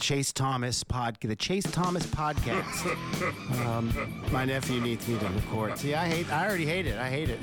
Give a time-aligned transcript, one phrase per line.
[0.00, 2.86] Chase Thomas pod, the Chase Thomas podcast.
[3.66, 5.76] um, my nephew needs me to record.
[5.76, 6.32] See, I hate.
[6.32, 6.96] I already hate it.
[6.98, 7.40] I hate it.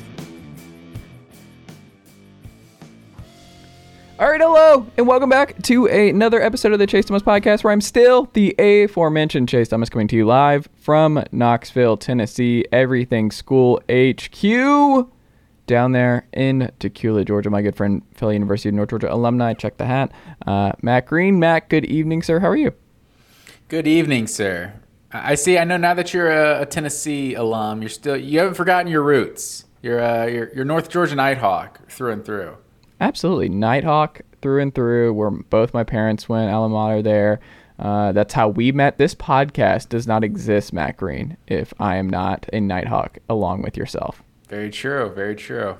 [4.17, 7.73] All right, hello, and welcome back to another episode of the Chase Thomas podcast, where
[7.73, 13.81] I'm still the aforementioned Chase Thomas coming to you live from Knoxville, Tennessee, Everything School
[13.89, 15.09] HQ,
[15.67, 17.49] down there in Tequila, Georgia.
[17.49, 19.53] My good friend, Philly University of North Georgia alumni.
[19.53, 20.11] Check the hat.
[20.45, 21.39] Uh, Matt Green.
[21.39, 22.39] Matt, good evening, sir.
[22.39, 22.73] How are you?
[23.67, 24.73] Good evening, sir.
[25.11, 25.57] I see.
[25.57, 29.03] I know now that you're a, a Tennessee alum, you're still you haven't forgotten your
[29.03, 29.65] roots.
[29.81, 32.57] You're uh, you're, you're North Georgia Nighthawk through and through.
[32.99, 35.13] Absolutely, Nighthawk through and through.
[35.13, 37.39] Where both my parents went, alma mater there.
[37.77, 38.97] Uh, that's how we met.
[38.97, 43.75] This podcast does not exist, Matt Green, if I am not a Nighthawk along with
[43.75, 44.23] yourself.
[44.45, 45.11] Very true.
[45.13, 45.77] Very true.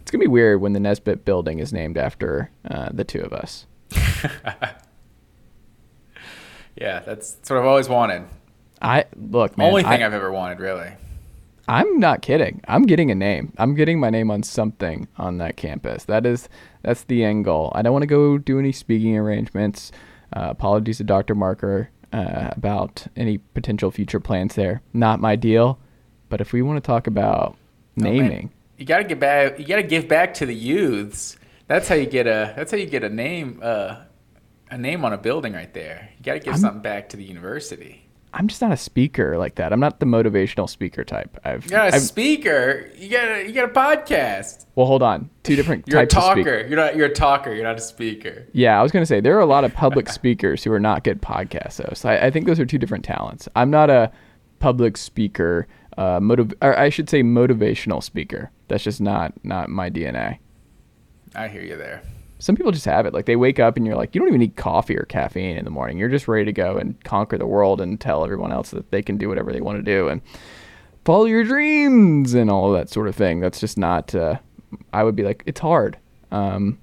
[0.00, 3.32] It's gonna be weird when the Nesbitt building is named after uh, the two of
[3.32, 3.66] us.
[6.76, 8.24] yeah, that's, that's what I've always wanted.
[8.80, 10.92] I look, man, Only thing I, I've ever wanted, really.
[11.68, 12.60] I'm not kidding.
[12.66, 13.52] I'm getting a name.
[13.58, 16.04] I'm getting my name on something on that campus.
[16.04, 16.48] That is
[16.82, 17.70] that's the end goal.
[17.74, 19.92] I don't want to go do any speaking arrangements.
[20.34, 21.34] Uh, apologies to Dr.
[21.36, 24.82] Marker uh, about any potential future plans there.
[24.92, 25.78] Not my deal.
[26.28, 27.56] But if we want to talk about
[27.98, 29.58] Oh, naming, You gotta get back.
[29.58, 31.36] You gotta give back to the youths.
[31.68, 32.52] That's how you get a.
[32.56, 33.60] That's how you get a name.
[33.62, 33.96] Uh,
[34.70, 36.08] a name on a building right there.
[36.16, 37.98] You gotta give I'm- something back to the university.
[38.34, 39.74] I'm just not a speaker like that.
[39.74, 41.38] I'm not the motivational speaker type.
[41.44, 42.90] I've, You're not a I've speaker.
[42.96, 43.46] You got a.
[43.46, 44.64] You got a podcast.
[44.74, 45.28] well, hold on.
[45.42, 46.66] Two different You're a types speak- talker.
[46.66, 46.96] You're not.
[46.96, 47.52] You're a talker.
[47.52, 48.46] You're not a speaker.
[48.52, 51.04] Yeah, I was to say there are a lot of public speakers who are not
[51.04, 52.06] good podcast hosts.
[52.06, 53.50] I, I think those are two different talents.
[53.54, 54.10] I'm not a
[54.60, 55.66] public speaker,
[55.98, 58.50] uh, motiv- or I should say motivational speaker.
[58.68, 60.38] That's just not not my DNA.
[61.34, 62.02] I hear you there.
[62.38, 63.14] Some people just have it.
[63.14, 65.64] Like they wake up and you're like, you don't even need coffee or caffeine in
[65.64, 65.96] the morning.
[65.96, 69.00] You're just ready to go and conquer the world and tell everyone else that they
[69.00, 70.20] can do whatever they want to do and
[71.04, 73.38] follow your dreams and all of that sort of thing.
[73.40, 74.12] That's just not.
[74.14, 74.36] Uh,
[74.92, 75.98] I would be like, it's hard.
[76.32, 76.78] Um,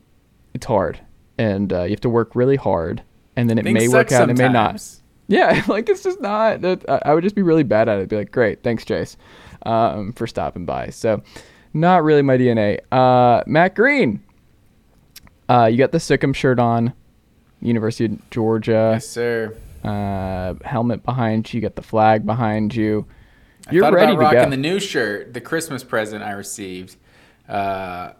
[0.53, 0.99] it's hard,
[1.37, 3.03] and uh, you have to work really hard,
[3.35, 4.81] and then it Things may work out, and it may not.
[5.29, 6.61] Yeah, like it's just not.
[6.61, 8.09] That I I would just be really bad at it.
[8.09, 9.15] Be like, great, thanks, Chase,
[9.65, 10.89] um, for stopping by.
[10.89, 11.21] So,
[11.73, 12.79] not really my DNA.
[12.91, 14.21] Uh, Matt Green,
[15.47, 16.93] uh, you got the Sikkim shirt on,
[17.61, 18.91] University of Georgia.
[18.95, 19.55] Yes, sir.
[19.83, 21.59] Uh, helmet behind you.
[21.59, 23.05] You got the flag behind you.
[23.71, 24.49] You're thought ready about to rocking go.
[24.49, 26.97] the new shirt, the Christmas present I received.
[27.47, 28.13] Uh,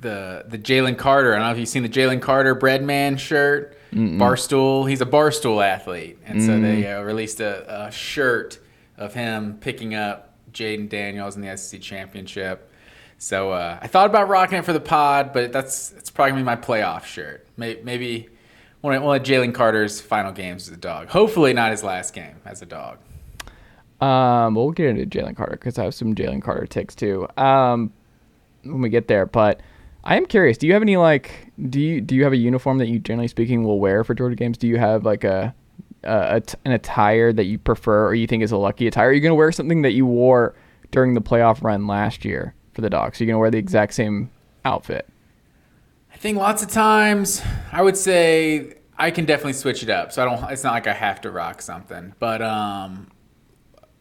[0.00, 1.34] the the Jalen Carter.
[1.34, 3.76] I don't know if you've seen the Jalen Carter Breadman shirt.
[3.92, 4.88] Barstool.
[4.88, 7.00] He's a Barstool athlete, and so they Mm.
[7.00, 8.58] uh, released a, a shirt
[8.96, 12.70] of him picking up Jayden Daniels in the SEC championship.
[13.18, 16.40] So uh, I thought about rocking it for the pod, but that's it's probably gonna
[16.42, 17.46] be my playoff shirt.
[17.56, 18.28] Maybe, maybe
[18.80, 21.08] one of, one of Jalen Carter's final games as a dog.
[21.08, 22.98] Hopefully not his last game as a dog.
[24.00, 27.28] Um, we'll get into Jalen Carter because I have some Jalen Carter ticks too.
[27.36, 27.92] Um,
[28.64, 29.60] when we get there, but
[30.04, 30.58] I am curious.
[30.58, 31.52] Do you have any like?
[31.68, 34.34] Do you do you have a uniform that you generally speaking will wear for Georgia
[34.36, 34.58] games?
[34.58, 35.54] Do you have like a,
[36.02, 39.08] a, a t- an attire that you prefer or you think is a lucky attire?
[39.08, 40.54] Are you gonna wear something that you wore
[40.90, 43.20] during the playoff run last year for the Dogs?
[43.20, 44.30] Are you gonna wear the exact same
[44.64, 45.08] outfit?
[46.12, 47.40] I think lots of times
[47.70, 50.10] I would say I can definitely switch it up.
[50.12, 52.12] So I don't it's not like I have to rock something.
[52.18, 53.08] But um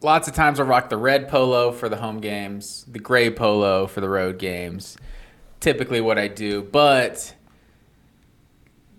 [0.02, 3.86] lots of times I'll rock the red polo for the home games, the gray polo
[3.86, 4.98] for the road games.
[5.62, 7.34] Typically what I do, but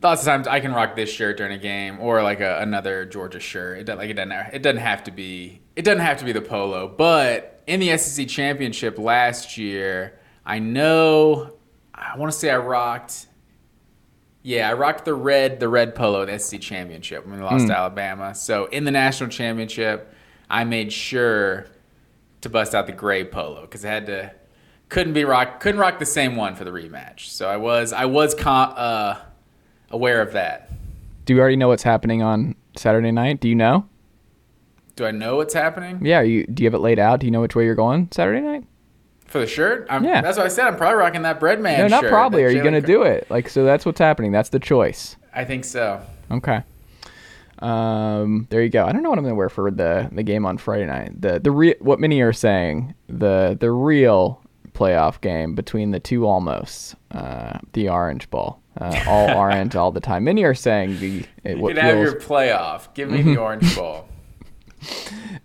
[0.02, 3.04] lots of times I can rock this shirt during a game or like a, another
[3.04, 3.78] Georgia shirt.
[3.78, 6.32] It doesn't like it doesn't it doesn't have to be it doesn't have to be
[6.32, 6.88] the polo.
[6.88, 11.54] But in the SEC championship last year, I know
[11.94, 13.26] I want to say I rocked.
[14.44, 17.62] Yeah, I rocked the red, the red polo, in the SEC championship when we lost
[17.62, 17.68] hmm.
[17.68, 18.34] to Alabama.
[18.34, 20.12] So in the national championship,
[20.50, 21.66] I made sure
[22.40, 24.32] to bust out the gray polo because I had to
[24.92, 27.28] couldn't be rock couldn't rock the same one for the rematch.
[27.28, 29.18] So I was I was con- uh,
[29.90, 30.70] aware of that.
[31.24, 33.40] Do you already know what's happening on Saturday night?
[33.40, 33.88] Do you know?
[34.96, 36.20] Do I know what's happening Yeah.
[36.20, 37.20] You do you have it laid out?
[37.20, 38.64] Do you know which way you're going Saturday night?
[39.26, 39.86] for the shirt?
[39.88, 40.20] I'm, Yeah.
[40.20, 40.66] that's what I said.
[40.66, 41.78] I'm probably rocking that bread man.
[41.80, 42.44] no, not probably.
[42.44, 43.26] Are you going to Car- do it?
[43.30, 44.30] Like so that's what's happening.
[44.30, 45.16] That's the choice.
[45.34, 46.02] I think so.
[46.30, 46.62] Okay.
[47.60, 48.84] Um, there you go.
[48.84, 51.18] I don't know what I'm gonna wear for the the game on Friday night.
[51.20, 54.41] The the re- what many are saying the the real
[54.74, 60.00] playoff game between the two almost uh, the Orange Bowl, uh, all orange all the
[60.00, 60.24] time.
[60.24, 62.92] Many are saying the it, You can have feels your playoff.
[62.94, 64.08] Give me the orange ball.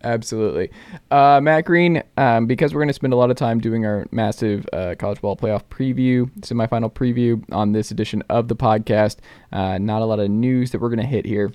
[0.04, 0.72] Absolutely.
[1.12, 4.06] Uh, Matt Green, um, because we're going to spend a lot of time doing our
[4.12, 9.18] massive uh, college ball playoff preview, semifinal preview on this edition of the podcast,
[9.52, 11.52] uh, not a lot of news that we're going to hit here.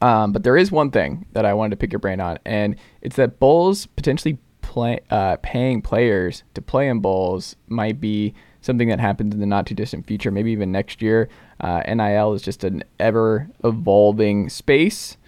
[0.00, 2.76] Um, but there is one thing that I wanted to pick your brain on, and
[3.02, 4.38] it's that bowls potentially
[4.72, 8.32] play, uh, paying players to play in bowls might be
[8.62, 11.28] something that happens in the not too distant future, maybe even next year.
[11.60, 15.18] Uh, NIL is just an ever evolving space,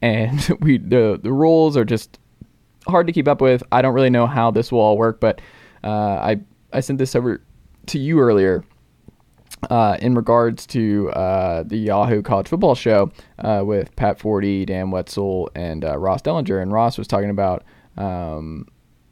[0.00, 2.18] and we the the rules are just
[2.88, 3.62] hard to keep up with.
[3.70, 5.38] I don't really know how this will all work, but
[5.84, 6.40] uh, I
[6.72, 7.42] I sent this over
[7.88, 8.64] to you earlier
[9.68, 14.90] uh, in regards to uh, the Yahoo College Football Show uh, with Pat Forde, Dan
[14.90, 16.62] Wetzel, and uh, Ross Dellenger.
[16.62, 17.64] And Ross was talking about
[17.98, 18.66] um,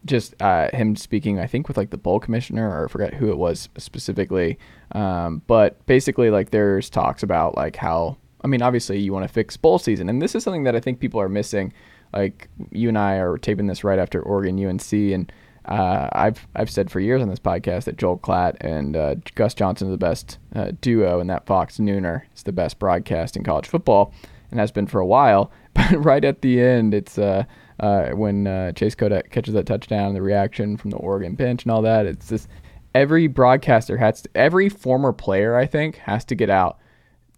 [0.04, 3.30] just uh, him speaking, I think, with like the bowl commissioner, or I forget who
[3.30, 4.58] it was specifically.
[4.92, 9.32] Um, but basically, like there's talks about like how I mean, obviously, you want to
[9.32, 11.72] fix bowl season, and this is something that I think people are missing.
[12.12, 15.32] Like you and I are taping this right after Oregon UNC, and
[15.64, 19.54] uh, I've I've said for years on this podcast that Joel Klatt and uh, Gus
[19.54, 23.44] Johnson are the best uh, duo, and that Fox Nooner is the best broadcast in
[23.44, 24.12] college football,
[24.50, 25.50] and has been for a while.
[25.74, 27.44] But right at the end, it's uh,
[27.82, 31.72] uh, when uh, Chase Cota catches that touchdown, the reaction from the Oregon bench and
[31.72, 32.06] all that.
[32.06, 32.48] It's just
[32.94, 36.78] every broadcaster has to, every former player I think has to get out.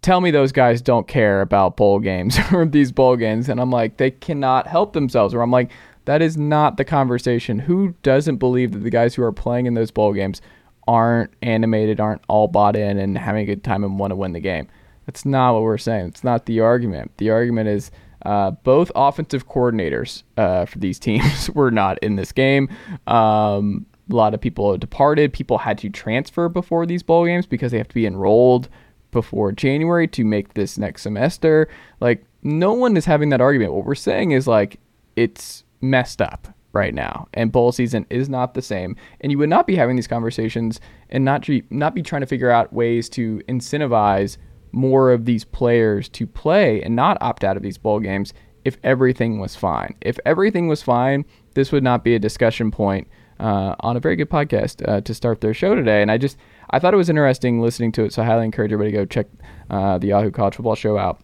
[0.03, 3.49] Tell me those guys don't care about bowl games or these bowl games.
[3.49, 5.33] And i'm like they cannot help themselves.
[5.33, 5.71] Or i'm like
[6.05, 7.57] that is not the conversation.
[7.57, 10.41] Who doesn't believe that the guys who are playing in those bowl games
[10.87, 14.33] aren't animated aren't all bought in and having a good time and want to win
[14.33, 14.67] the game?
[15.07, 16.09] That's not what we're saying.
[16.09, 17.17] It's not the argument.
[17.17, 17.89] The argument is
[18.25, 22.69] uh, both offensive coordinators uh, for these teams were not in this game
[23.07, 27.71] um, a lot of people departed people had to transfer before these bowl games because
[27.71, 28.69] they have to be enrolled
[29.15, 31.69] before January to make this next semester.
[32.01, 33.73] Like no one is having that argument.
[33.73, 34.77] What we're saying is like
[35.15, 39.47] it's messed up right now and bowl season is not the same and you would
[39.47, 43.41] not be having these conversations and not not be trying to figure out ways to
[43.47, 44.35] incentivize
[44.75, 48.33] more of these players to play and not opt out of these bowl games
[48.65, 49.95] if everything was fine.
[50.01, 53.07] If everything was fine, this would not be a discussion point
[53.39, 56.01] uh, on a very good podcast uh, to start their show today.
[56.01, 56.37] And I just
[56.69, 59.05] I thought it was interesting listening to it, so I highly encourage everybody to go
[59.05, 59.27] check
[59.69, 61.21] uh, the Yahoo College Football Show out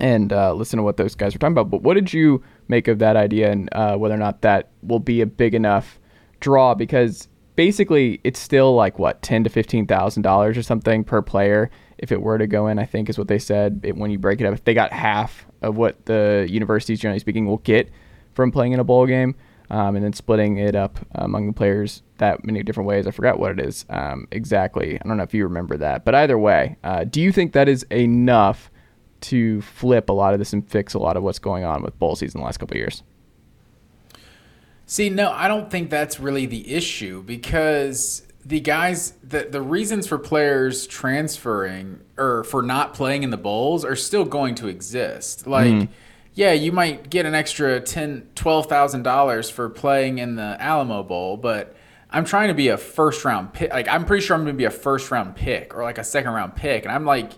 [0.00, 1.70] and uh, listen to what those guys were talking about.
[1.70, 5.00] But what did you make of that idea, and uh, whether or not that will
[5.00, 5.98] be a big enough
[6.40, 6.74] draw?
[6.74, 7.26] Because
[7.56, 11.70] basically, it's still like what ten to fifteen thousand dollars or something per player
[12.00, 12.78] if it were to go in.
[12.78, 14.54] I think is what they said it, when you break it up.
[14.54, 17.90] If they got half of what the universities, generally speaking, will get
[18.34, 19.36] from playing in a bowl game
[19.68, 23.06] um, and then splitting it up among the players that many different ways.
[23.06, 24.98] I forgot what it is um, exactly.
[24.98, 27.68] I don't know if you remember that, but either way, uh, do you think that
[27.68, 28.70] is enough
[29.22, 31.98] to flip a lot of this and fix a lot of what's going on with
[31.98, 33.02] bowl season the last couple of years?
[34.86, 40.06] See, no, I don't think that's really the issue because the guys the the reasons
[40.06, 45.46] for players transferring or for not playing in the bowls are still going to exist.
[45.46, 45.92] Like mm-hmm.
[46.34, 51.02] yeah, you might get an extra ten, twelve thousand dollars for playing in the Alamo
[51.02, 51.76] Bowl, but
[52.10, 53.70] I'm trying to be a first round pick.
[53.70, 56.04] Like I'm pretty sure I'm going to be a first round pick or like a
[56.04, 57.32] second round pick, and I'm like,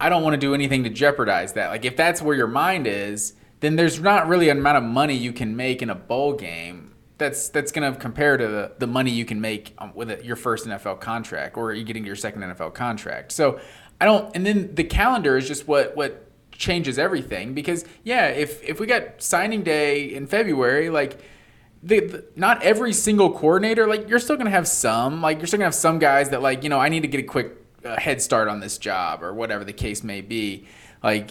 [0.00, 1.68] I don't want to do anything to jeopardize that.
[1.68, 5.14] Like if that's where your mind is, then there's not really an amount of money
[5.14, 6.87] you can make in a bowl game.
[7.18, 10.24] That's that's going to compare to the, the money you can make um, with it,
[10.24, 13.32] your first NFL contract or you getting your second NFL contract.
[13.32, 13.60] So
[14.00, 14.34] I don't.
[14.34, 18.86] And then the calendar is just what what changes everything because yeah, if if we
[18.86, 21.20] got signing day in February, like
[21.82, 25.58] the, the not every single coordinator, like you're still gonna have some, like you're still
[25.58, 27.52] gonna have some guys that like you know I need to get a quick
[27.84, 30.66] uh, head start on this job or whatever the case may be,
[31.02, 31.30] like.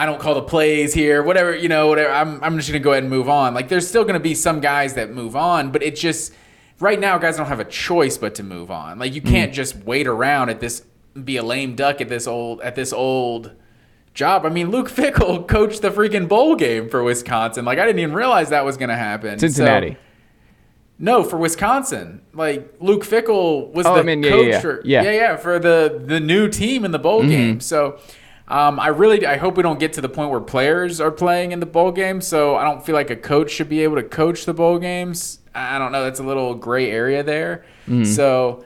[0.00, 2.10] I don't call the plays here, whatever, you know, whatever.
[2.10, 3.52] I'm, I'm just going to go ahead and move on.
[3.52, 6.32] Like, there's still going to be some guys that move on, but it's just,
[6.80, 8.98] right now, guys don't have a choice but to move on.
[8.98, 10.82] Like, you can't just wait around at this,
[11.22, 13.52] be a lame duck at this old, at this old
[14.14, 14.46] job.
[14.46, 17.66] I mean, Luke Fickell coached the freaking bowl game for Wisconsin.
[17.66, 19.38] Like, I didn't even realize that was going to happen.
[19.38, 19.98] So- Cincinnati.
[21.02, 22.20] No, for Wisconsin.
[22.34, 24.60] Like Luke Fickell was Oh, the I mean, yeah, coach yeah, yeah.
[24.60, 24.98] for Yeah.
[25.00, 25.04] Mm-hmm.
[25.06, 27.58] yeah, yeah, for the the new team in the bowl game.
[27.60, 27.98] So
[28.50, 31.52] um, I really I hope we don't get to the point where players are playing
[31.52, 32.20] in the bowl game.
[32.20, 35.38] So I don't feel like a coach should be able to coach the bowl games.
[35.54, 36.02] I don't know.
[36.02, 37.64] That's a little gray area there.
[37.86, 38.04] Mm-hmm.
[38.04, 38.64] So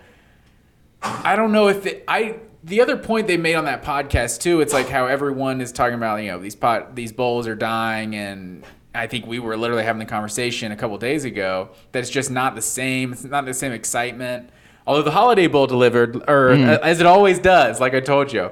[1.02, 2.38] I don't know if it, I.
[2.64, 5.96] The other point they made on that podcast too, it's like how everyone is talking
[5.96, 8.64] about, you know, these pot these bowls are dying, and
[8.94, 12.30] I think we were literally having the conversation a couple days ago that it's just
[12.30, 13.12] not the same.
[13.12, 14.48] It's not the same excitement.
[14.86, 18.50] Although the Holiday Bowl delivered, or uh, as it always does, like I told you.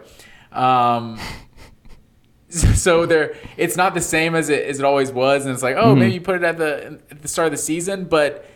[0.52, 1.18] Um,
[2.48, 5.76] so there, it's not the same as it as it always was, and it's like,
[5.76, 8.46] oh, maybe you put it at the at the start of the season, but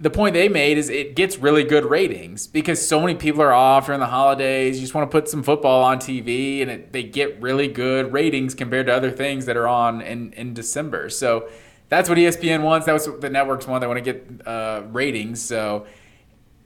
[0.00, 3.52] the point they made is it gets really good ratings because so many people are
[3.52, 4.76] off during the holidays.
[4.76, 8.12] You just want to put some football on TV, and it, they get really good
[8.12, 11.10] ratings compared to other things that are on in in December.
[11.10, 11.48] So
[11.88, 12.86] that's what ESPN wants.
[12.86, 13.82] That was what the networks want.
[13.82, 15.40] They want to get uh, ratings.
[15.40, 15.86] So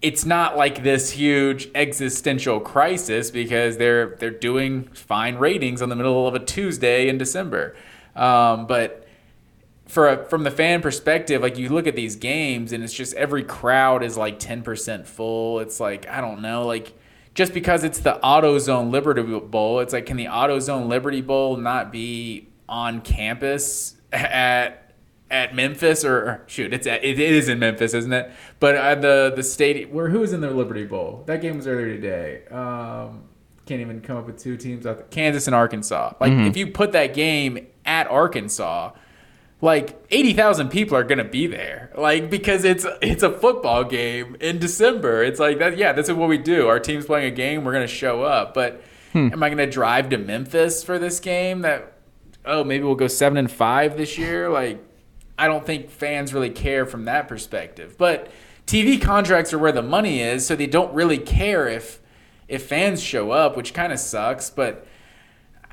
[0.00, 5.97] it's not like this huge existential crisis because they're they're doing fine ratings on the
[5.97, 7.75] middle of a Tuesday in December.
[8.14, 9.07] Um, but
[9.87, 13.14] for a, from the fan perspective, like you look at these games and it's just
[13.14, 15.59] every crowd is like ten percent full.
[15.59, 16.93] It's like I don't know, like
[17.35, 21.90] just because it's the AutoZone Liberty Bowl, it's like can the AutoZone Liberty Bowl not
[21.90, 24.88] be on campus at
[25.31, 28.31] at Memphis or, or shoot, it's at, it, it is in Memphis, isn't it?
[28.61, 31.25] But at the the stadium where who was in the Liberty Bowl?
[31.27, 32.47] That game was earlier today.
[32.51, 33.25] Um,
[33.69, 35.07] can't even come up with two teams out there.
[35.11, 36.15] Kansas and Arkansas.
[36.21, 36.47] Like mm-hmm.
[36.47, 38.93] if you put that game at Arkansas,
[39.61, 41.93] like 80,000 people are going to be there.
[41.97, 45.23] Like because it's it's a football game in December.
[45.23, 46.69] It's like that yeah, that's what we do.
[46.69, 48.55] Our team's playing a game, we're going to show up.
[48.55, 48.83] But
[49.13, 49.29] hmm.
[49.33, 51.93] am I going to drive to Memphis for this game that
[52.47, 54.49] oh, maybe we'll go 7 and 5 this year?
[54.49, 54.83] Like
[55.38, 57.97] I don't think fans really care from that perspective.
[57.97, 58.30] But
[58.66, 62.00] TV contracts are where the money is, so they don't really care if
[62.49, 64.87] if fans show up, which kind of sucks, but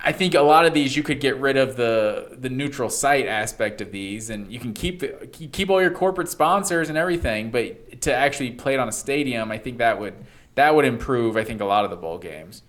[0.03, 3.25] I think a lot of these you could get rid of the the neutral site
[3.25, 7.49] aspect of these, and you can keep the, keep all your corporate sponsors and everything.
[7.49, 10.13] But to actually play it on a stadium, I think that would
[10.55, 11.37] that would improve.
[11.37, 12.61] I think a lot of the bowl games.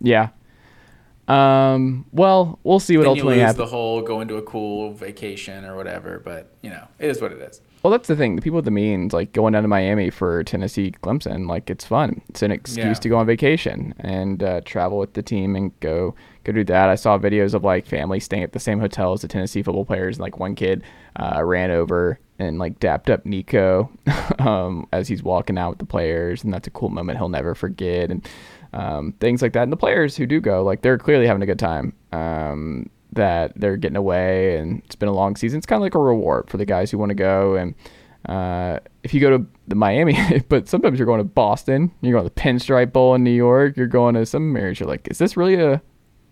[0.00, 0.30] Yeah.
[1.28, 2.04] Um.
[2.12, 3.56] Well, we'll see what Then ultimately happens.
[3.58, 6.20] the whole going to a cool vacation or whatever.
[6.24, 7.60] But you know, it is what it is.
[7.82, 8.36] Well, that's the thing.
[8.36, 11.84] The people with the means, like going down to Miami for Tennessee Clemson, like it's
[11.84, 12.22] fun.
[12.30, 12.92] It's an excuse Yeah.
[12.94, 16.14] to go on vacation and uh, travel with the team and go
[16.44, 16.88] go do that.
[16.88, 19.84] I saw videos of like families staying at the same hotel as the Tennessee football
[19.84, 20.16] players.
[20.16, 20.82] And, like one kid
[21.20, 23.90] uh, ran over and like dapped up Nico
[24.38, 27.54] um, as he's walking out with the players, and that's a cool moment he'll never
[27.54, 28.10] forget.
[28.10, 28.26] And
[28.74, 29.62] um, things like that.
[29.62, 31.94] And the players who do go, like they're clearly having a good time.
[32.12, 35.56] Um, that they're getting away and it's been a long season.
[35.58, 37.54] It's kind of like a reward for the guys who want to go.
[37.54, 37.74] And
[38.28, 42.28] uh, if you go to the Miami, but sometimes you're going to Boston, you're going
[42.28, 44.80] to the Pinstripe Bowl in New York, you're going to some areas.
[44.80, 45.80] You're like, is this really a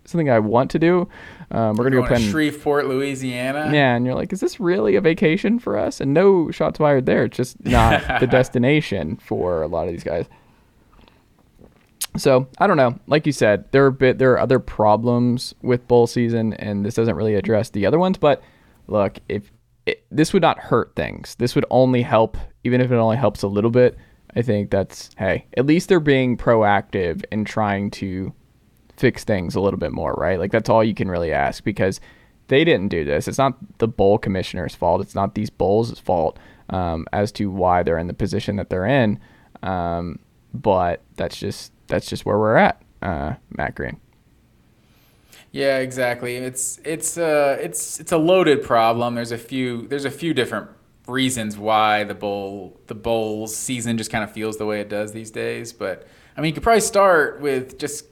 [0.07, 1.09] something I want to do?
[1.53, 2.25] Um, we're gonna go Going to play.
[2.25, 3.71] in- Shreveport, Louisiana.
[3.73, 6.01] yeah, and you're like, is this really a vacation for us?
[6.01, 7.27] And no shots fired there.
[7.27, 10.27] It's just not the destination for a lot of these guys.
[12.16, 12.99] So I don't know.
[13.07, 16.95] Like you said, there are bit there are other problems with bowl season, and this
[16.95, 18.19] doesn't really address the other ones.
[18.19, 18.42] But
[18.87, 19.50] look, if
[19.87, 22.37] it, this would not hurt things, this would only help.
[22.64, 23.97] Even if it only helps a little bit,
[24.37, 25.47] I think that's hey.
[25.57, 28.33] At least they're being proactive and trying to
[28.97, 30.38] fix things a little bit more, right?
[30.38, 32.00] Like that's all you can really ask because
[32.49, 33.26] they didn't do this.
[33.26, 35.00] It's not the bowl commissioner's fault.
[35.00, 36.38] It's not these bowls' fault
[36.69, 39.19] um, as to why they're in the position that they're in.
[39.62, 40.19] Um,
[40.54, 43.99] but that's just that's just where we're at, uh, Matt Green.
[45.50, 46.37] Yeah, exactly.
[46.37, 49.14] It's it's uh it's it's a loaded problem.
[49.14, 50.71] There's a few there's a few different
[51.06, 55.12] reasons why the bowl the bowls season just kind of feels the way it does
[55.12, 55.73] these days.
[55.73, 56.06] But
[56.37, 58.06] I mean, you could probably start with just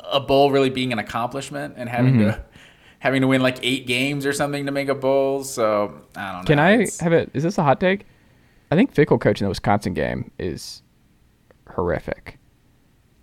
[0.00, 2.42] a bowl really being an accomplishment and having to
[3.00, 5.44] having to win like eight games or something to make a bowl.
[5.44, 6.46] So I don't know.
[6.46, 7.30] Can I It's- have it?
[7.34, 8.06] Is this a hot take?
[8.70, 10.82] I think Fickell coaching the Wisconsin game is
[11.70, 12.38] horrific.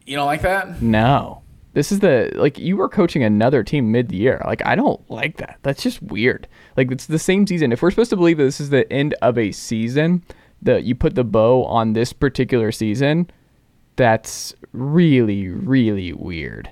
[0.06, 0.82] You don't like that?
[0.82, 1.42] No.
[1.74, 4.42] This is the like you were coaching another team mid year.
[4.46, 5.60] Like I don't like that.
[5.62, 6.48] That's just weird.
[6.76, 7.72] Like it's the same season.
[7.72, 10.24] If we're supposed to believe that this is the end of a season,
[10.62, 13.30] that you put the bow on this particular season,
[13.96, 16.72] that's really really weird.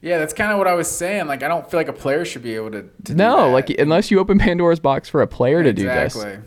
[0.00, 1.26] Yeah, that's kind of what I was saying.
[1.28, 2.84] Like, I don't feel like a player should be able to.
[3.04, 6.14] to No, like unless you open Pandora's box for a player to do this.
[6.14, 6.42] exactly.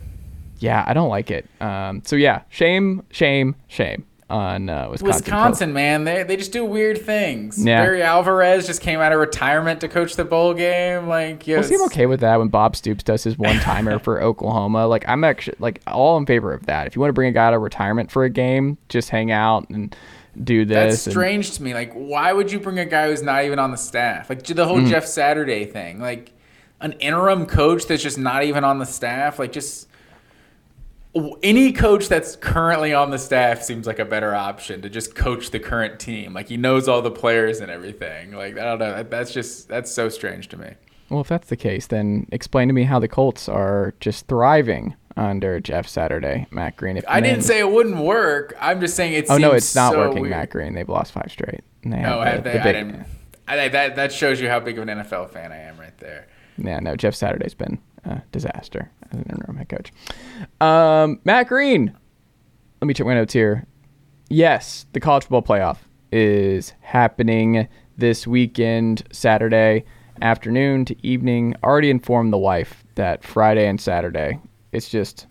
[0.60, 1.46] Yeah, I don't like it.
[1.60, 4.04] Um, so yeah, shame, shame, shame.
[4.30, 5.16] On uh, Wisconsin.
[5.24, 7.64] Wisconsin, man, they they just do weird things.
[7.64, 7.82] Yeah.
[7.82, 11.06] Barry Alvarez just came out of retirement to coach the bowl game.
[11.08, 11.74] Like, yeah, We'll see.
[11.76, 14.86] I'm okay with that when Bob Stoops does his one timer for Oklahoma.
[14.86, 16.86] Like I'm actually like all in favor of that.
[16.86, 19.30] If you want to bring a guy out of retirement for a game, just hang
[19.30, 19.96] out and
[20.44, 21.06] do That's this.
[21.06, 21.74] and- strange to me.
[21.74, 24.28] Like, why would you bring a guy who's not even on the staff?
[24.30, 24.66] Like the Mm.
[24.66, 26.00] whole Jeff Saturday thing.
[26.00, 26.32] Like
[26.80, 29.38] an interim coach that's just not even on the staff.
[29.40, 29.87] Like just
[31.42, 35.50] any coach that's currently on the staff seems like a better option to just coach
[35.50, 36.32] the current team.
[36.34, 38.32] Like he knows all the players and everything.
[38.32, 39.02] Like I don't know.
[39.02, 40.70] That's just that's so strange to me.
[41.10, 44.94] Well, if that's the case, then explain to me how the Colts are just thriving
[45.16, 46.96] under Jeff Saturday, Matt Green.
[46.96, 48.54] If I didn't say it wouldn't work.
[48.60, 49.26] I'm just saying it.
[49.30, 50.30] Oh no, it's not so working, weird.
[50.30, 50.74] Matt Green.
[50.74, 51.62] They've lost five straight.
[51.82, 52.52] They No, the- they?
[52.52, 53.06] the I didn't.
[53.48, 56.28] I, that that shows you how big of an NFL fan I am, right there.
[56.58, 59.92] Yeah, no, Jeff Saturday's been a disaster as an interim head coach.
[60.60, 61.96] Um, Matt Green.
[62.80, 63.66] Let me check my notes here.
[64.28, 65.78] Yes, the college football playoff
[66.12, 69.84] is happening this weekend, Saturday
[70.22, 71.54] afternoon to evening.
[71.62, 74.38] Already informed the wife that Friday and Saturday,
[74.72, 75.26] it's just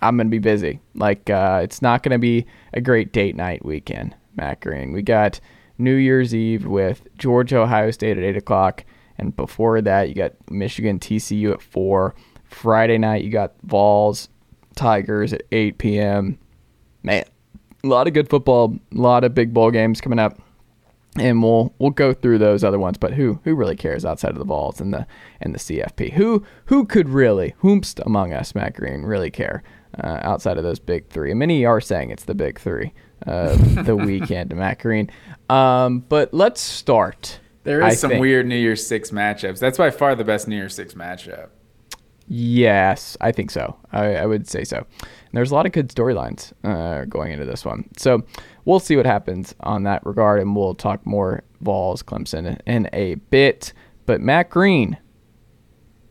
[0.00, 0.80] I'm gonna be busy.
[0.94, 4.92] Like uh, it's not gonna be a great date night weekend, Matt Green.
[4.92, 5.40] We got
[5.78, 8.84] New Year's Eve with Georgia Ohio State at eight o'clock,
[9.18, 12.14] and before that you got Michigan TCU at four.
[12.44, 14.28] Friday night you got Vols
[14.74, 16.38] Tigers at eight p.m.
[17.02, 17.24] Man,
[17.84, 20.40] a lot of good football, a lot of big bowl games coming up
[21.18, 22.98] and we'll we'll go through those other ones.
[22.98, 25.06] But who who really cares outside of the balls and the
[25.40, 26.12] and the CFP?
[26.12, 29.62] Who who could really whomst among us, Matt Green, really care
[30.02, 31.30] uh, outside of those big three?
[31.30, 32.92] And many are saying it's the big three,
[33.26, 35.10] uh, the weekend, Matt Green.
[35.48, 37.40] Um, but let's start.
[37.68, 38.22] There is I some think.
[38.22, 39.58] weird New Year's Six matchups.
[39.58, 41.50] That's by far the best New Year's Six matchup.
[42.26, 43.76] Yes, I think so.
[43.92, 44.78] I, I would say so.
[44.78, 44.86] And
[45.34, 47.86] there's a lot of good storylines uh, going into this one.
[47.98, 48.22] So
[48.64, 53.16] we'll see what happens on that regard, and we'll talk more Vols, Clemson in a
[53.16, 53.74] bit.
[54.06, 54.96] But Matt Green,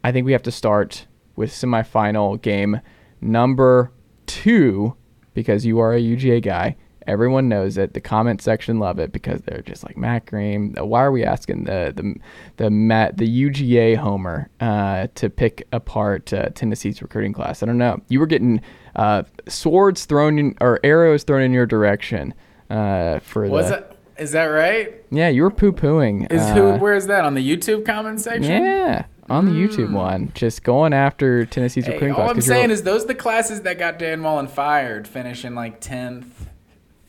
[0.04, 2.82] I think we have to start with semifinal game
[3.20, 3.92] number
[4.28, 4.96] two
[5.34, 6.76] because you are a UGA guy.
[7.08, 7.94] Everyone knows it.
[7.94, 10.74] The comment section love it because they're just like Matt Green.
[10.78, 12.16] Why are we asking the the
[12.58, 17.64] the Matt the UGA homer uh, to pick apart uh, Tennessee's recruiting class?
[17.64, 18.02] I don't know.
[18.10, 18.62] You were getting
[18.96, 22.34] uh, swords thrown in or arrows thrown in your direction
[22.70, 23.72] uh, for Was the.
[23.78, 24.94] that is that right?
[25.12, 26.32] Yeah, you were poo pooing.
[26.32, 26.74] Is who?
[26.78, 28.64] Where is that on the YouTube comment section?
[28.64, 32.30] Yeah, on the YouTube one, just going after Tennessee's Hey, recruiting all class.
[32.32, 35.80] I'm you're- saying is those are the classes that got Dan Mullen fired, finishing like
[35.80, 36.50] tenth,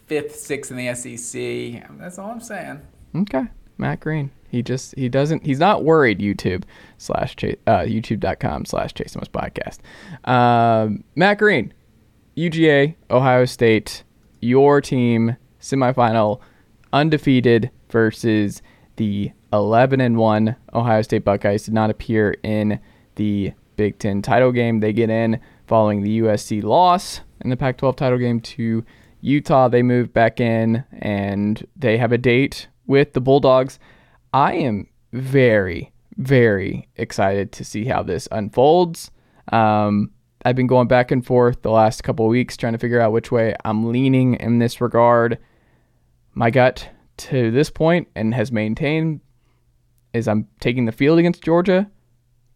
[0.08, 1.86] fifth, sixth in the SEC.
[1.98, 2.80] That's all I'm saying.
[3.14, 3.44] Okay,
[3.76, 4.30] Matt Green.
[4.48, 6.18] He just he doesn't he's not worried.
[6.18, 6.64] YouTube
[6.96, 9.78] slash uh, YouTube.com slash Chase Thomas podcast.
[10.28, 11.72] Um, Matt Green,
[12.36, 14.04] UGA, Ohio State,
[14.40, 16.40] your team semifinal,
[16.92, 18.62] undefeated versus
[18.96, 22.80] the 11 and one Ohio State Buckeyes did not appear in
[23.16, 24.80] the Big Ten title game.
[24.80, 28.84] They get in following the USC loss in the Pac-12 title game to
[29.28, 29.68] Utah.
[29.68, 33.78] They move back in and they have a date with the Bulldogs.
[34.32, 39.10] I am very, very excited to see how this unfolds.
[39.52, 40.10] Um,
[40.44, 43.30] I've been going back and forth the last couple weeks trying to figure out which
[43.30, 45.38] way I'm leaning in this regard.
[46.34, 46.88] My gut
[47.18, 49.20] to this point and has maintained
[50.12, 51.90] is I'm taking the field against Georgia,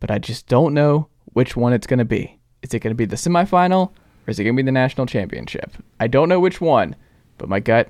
[0.01, 2.39] but I just don't know which one it's going to be.
[2.63, 3.93] Is it going to be the semifinal
[4.27, 5.73] or is it going to be the national championship?
[6.01, 6.97] I don't know which one,
[7.39, 7.89] but my gut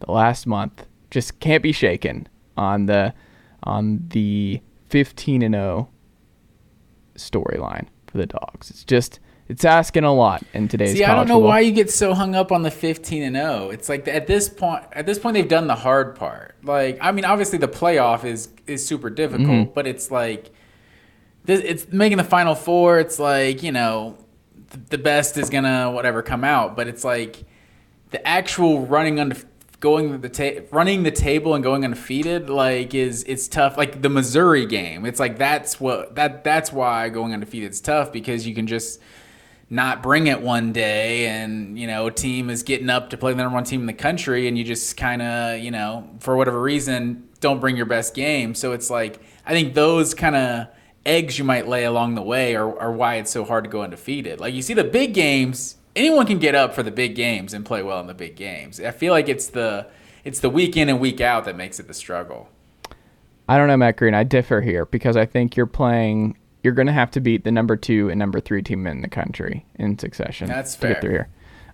[0.00, 3.14] the last month just can't be shaken on the
[3.62, 5.88] on the 15 and 0
[7.16, 8.70] storyline for the dogs.
[8.70, 11.48] It's just it's asking a lot in today's See, I don't know football.
[11.50, 13.70] why you get so hung up on the 15 and 0.
[13.70, 16.56] It's like at this point, at this point, they've done the hard part.
[16.64, 19.72] Like, I mean, obviously the playoff is is super difficult, Mm-hmm.
[19.72, 20.50] but it's like
[21.44, 22.98] this, it's making the final four.
[22.98, 24.18] It's like you know,
[24.90, 27.44] the best is gonna whatever come out, but it's like
[28.10, 29.36] the actual running under
[29.80, 33.76] going the ta- running the table and going undefeated like is it's tough.
[33.76, 38.12] Like the Missouri game it's like that's what that that's why going undefeated is tough
[38.12, 39.00] because you can just
[39.68, 43.32] not bring it one day and you know a team is getting up to play
[43.32, 46.36] the number one team in the country and you just kind of you know for
[46.36, 48.54] whatever reason don't bring your best game.
[48.54, 50.68] So it's like i think those kind of
[51.06, 53.82] eggs you might lay along the way are, are why it's so hard to go
[53.82, 57.54] undefeated like you see the big games anyone can get up for the big games
[57.54, 59.86] and play well in the big games i feel like it's the
[60.24, 62.48] it's the week in and week out that makes it the struggle
[63.48, 64.14] I don't know, Matt Green.
[64.14, 66.36] I differ here because I think you're playing.
[66.62, 69.08] You're going to have to beat the number two and number three team in the
[69.08, 70.48] country in succession.
[70.48, 71.28] That's to get through here.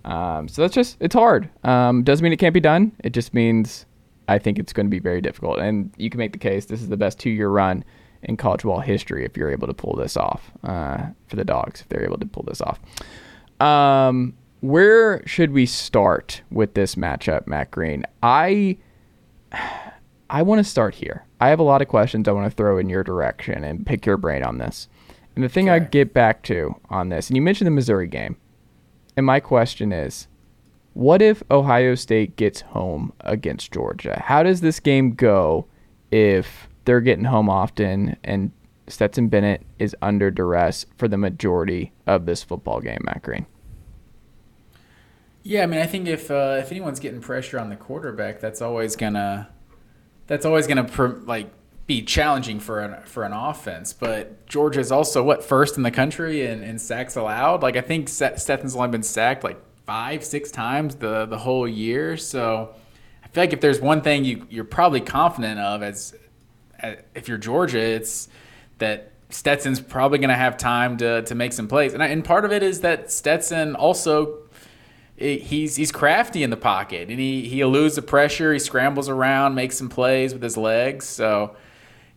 [0.04, 1.48] Um, so that's just it's hard.
[1.64, 2.92] Um, doesn't mean it can't be done.
[3.02, 3.86] It just means
[4.28, 5.60] I think it's going to be very difficult.
[5.60, 7.84] And you can make the case this is the best two year run
[8.22, 11.80] in college ball history if you're able to pull this off uh, for the dogs
[11.80, 12.80] if they're able to pull this off.
[13.60, 18.04] Um, where should we start with this matchup, Matt Green?
[18.22, 18.78] I
[20.30, 21.26] I want to start here.
[21.40, 24.06] I have a lot of questions I want to throw in your direction and pick
[24.06, 24.88] your brain on this.
[25.34, 28.36] And the thing I get back to on this, and you mentioned the Missouri game,
[29.16, 30.28] and my question is,
[30.94, 34.22] what if Ohio State gets home against Georgia?
[34.24, 35.66] How does this game go
[36.10, 38.52] if they're getting home often and
[38.88, 43.46] Stetson Bennett is under duress for the majority of this football game, Matt Green?
[45.44, 48.62] Yeah, I mean, I think if uh, if anyone's getting pressure on the quarterback, that's
[48.62, 49.48] always gonna
[50.26, 50.88] that's always gonna
[51.24, 51.50] like
[51.86, 53.92] be challenging for an for an offense.
[53.92, 57.62] But Georgia's also what first in the country in, in sacks allowed.
[57.62, 62.16] Like I think Stetson's only been sacked like five six times the the whole year.
[62.16, 62.74] So
[63.24, 66.21] I feel like if there's one thing you you're probably confident of as, as
[66.82, 68.28] Uh, if you're Georgia, it's
[68.78, 71.94] that Stetson's probably going to have time to to make some plays.
[71.94, 74.38] And I, and part of it is that Stetson also
[75.16, 78.52] he's he's crafty in the pocket and he he eludes the pressure.
[78.52, 81.06] He scrambles around, makes some plays with his legs.
[81.06, 81.56] So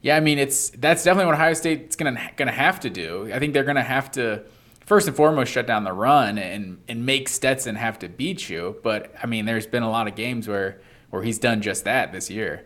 [0.02, 3.32] yeah, I mean it's that's definitely what Ohio State's gonna gonna have to do.
[3.34, 4.44] I think they're gonna have to
[4.86, 8.78] first and foremost shut down the run and and make Stetson have to beat you.
[8.84, 12.12] But I mean, there's been a lot of games where where he's done just that
[12.12, 12.66] this year.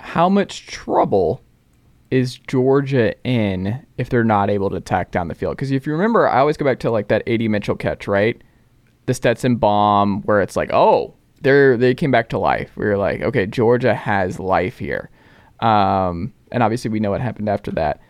[0.00, 1.42] How much trouble
[2.10, 5.56] is Georgia in if they're not able to attack down the field?
[5.56, 8.42] Because if you remember, I always go back to like that AD Mitchell catch, right?
[9.10, 12.70] the Stetson bomb, where it's like, oh, they're they came back to life.
[12.76, 15.10] We were like, okay, Georgia has life here,
[15.58, 18.00] um, and obviously we know what happened after that.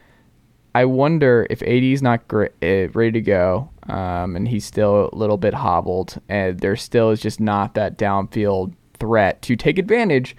[0.74, 5.16] I wonder if AD's not great, uh, ready to go, um, and he's still a
[5.16, 10.36] little bit hobbled, and there still is just not that downfield threat to take advantage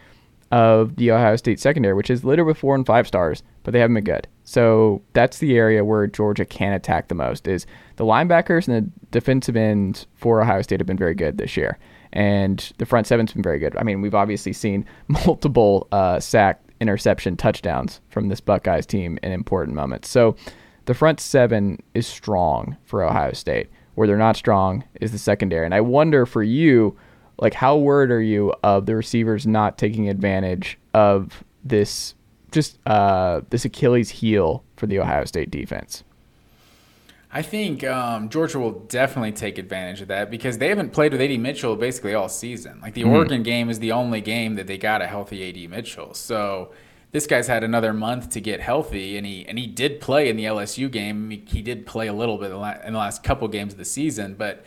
[0.52, 3.80] of the Ohio State secondary, which is littered with four and five stars, but they
[3.80, 4.28] haven't been good.
[4.44, 7.48] So that's the area where Georgia can attack the most.
[7.48, 11.56] Is the linebackers and the defensive ends for Ohio State have been very good this
[11.56, 11.78] year,
[12.12, 13.76] and the front seven's been very good.
[13.78, 19.32] I mean, we've obviously seen multiple uh, sack, interception, touchdowns from this Buckeyes team in
[19.32, 20.10] important moments.
[20.10, 20.36] So
[20.86, 23.70] the front seven is strong for Ohio State.
[23.96, 26.98] Where they're not strong is the secondary, and I wonder for you
[27.42, 32.16] like how worried are you of the receivers not taking advantage of this
[32.52, 36.04] just uh, this Achilles heel for the Ohio State defense?
[37.34, 41.22] I think um, Georgia will definitely take advantage of that because they haven't played with
[41.22, 42.80] AD Mitchell basically all season.
[42.82, 43.12] Like the mm.
[43.12, 46.14] Oregon game is the only game that they got a healthy AD Mitchell.
[46.14, 46.72] So
[47.14, 50.36] this guy's had another month to get healthy, and he and he did play in
[50.36, 51.30] the LSU game.
[51.30, 54.66] He did play a little bit in the last couple games of the season, but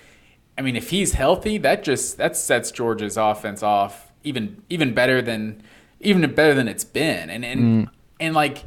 [0.56, 5.20] I mean, if he's healthy, that just that sets Georgia's offense off even even better
[5.20, 5.62] than
[6.00, 7.30] even better than it's been.
[7.30, 7.90] And and mm.
[8.20, 8.64] and like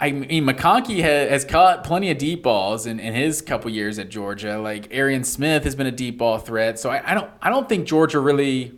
[0.00, 4.00] I mean, McConkey has, has caught plenty of deep balls in, in his couple years
[4.00, 4.58] at Georgia.
[4.58, 6.78] Like Arian Smith has been a deep ball threat.
[6.78, 8.72] So I, I don't I don't think Georgia really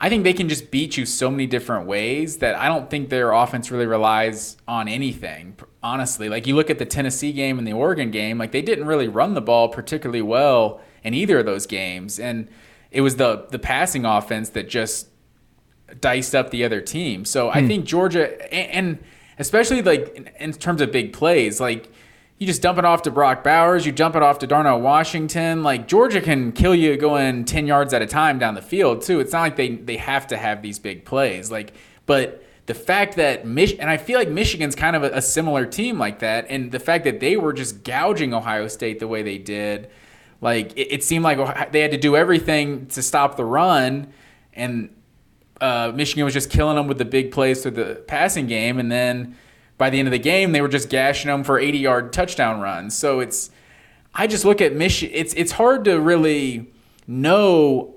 [0.00, 3.08] I think they can just beat you so many different ways that I don't think
[3.08, 5.56] their offense really relies on anything.
[5.82, 8.86] Honestly, like you look at the Tennessee game and the Oregon game, like they didn't
[8.86, 12.46] really run the ball particularly well in either of those games, and
[12.90, 15.08] it was the the passing offense that just
[16.00, 17.24] diced up the other team.
[17.24, 17.58] So hmm.
[17.58, 18.98] I think Georgia, and, and
[19.38, 21.90] especially like in, in, terms of big plays, like
[22.36, 25.62] you just dump it off to Brock Bowers, you dump it off to Darnell Washington.
[25.62, 29.18] Like Georgia can kill you going ten yards at a time down the field too.
[29.18, 31.50] It's not like they they have to have these big plays.
[31.50, 31.72] Like,
[32.04, 35.64] but the fact that Mich- and I feel like Michigan's kind of a, a similar
[35.64, 39.22] team like that, and the fact that they were just gouging Ohio State the way
[39.22, 39.88] they did
[40.40, 44.12] like it, it seemed like they had to do everything to stop the run,
[44.52, 44.94] and
[45.60, 48.90] uh, Michigan was just killing them with the big plays through the passing game, and
[48.90, 49.36] then
[49.78, 52.60] by the end of the game, they were just gashing them for 80 yard touchdown
[52.60, 52.96] runs.
[52.96, 53.50] So it's,
[54.14, 55.16] I just look at Michigan.
[55.16, 56.72] It's it's hard to really
[57.06, 57.94] know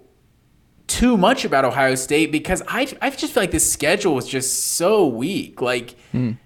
[0.87, 4.73] too much about Ohio State because I I just feel like this schedule was just
[4.73, 5.61] so weak.
[5.61, 6.37] Like mm.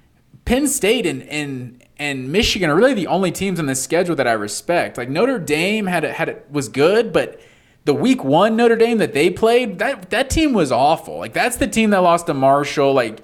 [0.46, 4.28] Penn State and and and Michigan are really the only teams on the schedule that
[4.28, 4.98] I respect.
[4.98, 7.40] Like Notre Dame had a, had a, was good, but
[7.86, 11.18] the week one Notre Dame that they played, that that team was awful.
[11.20, 12.94] Like that's the team that lost to Marshall.
[12.94, 13.24] Like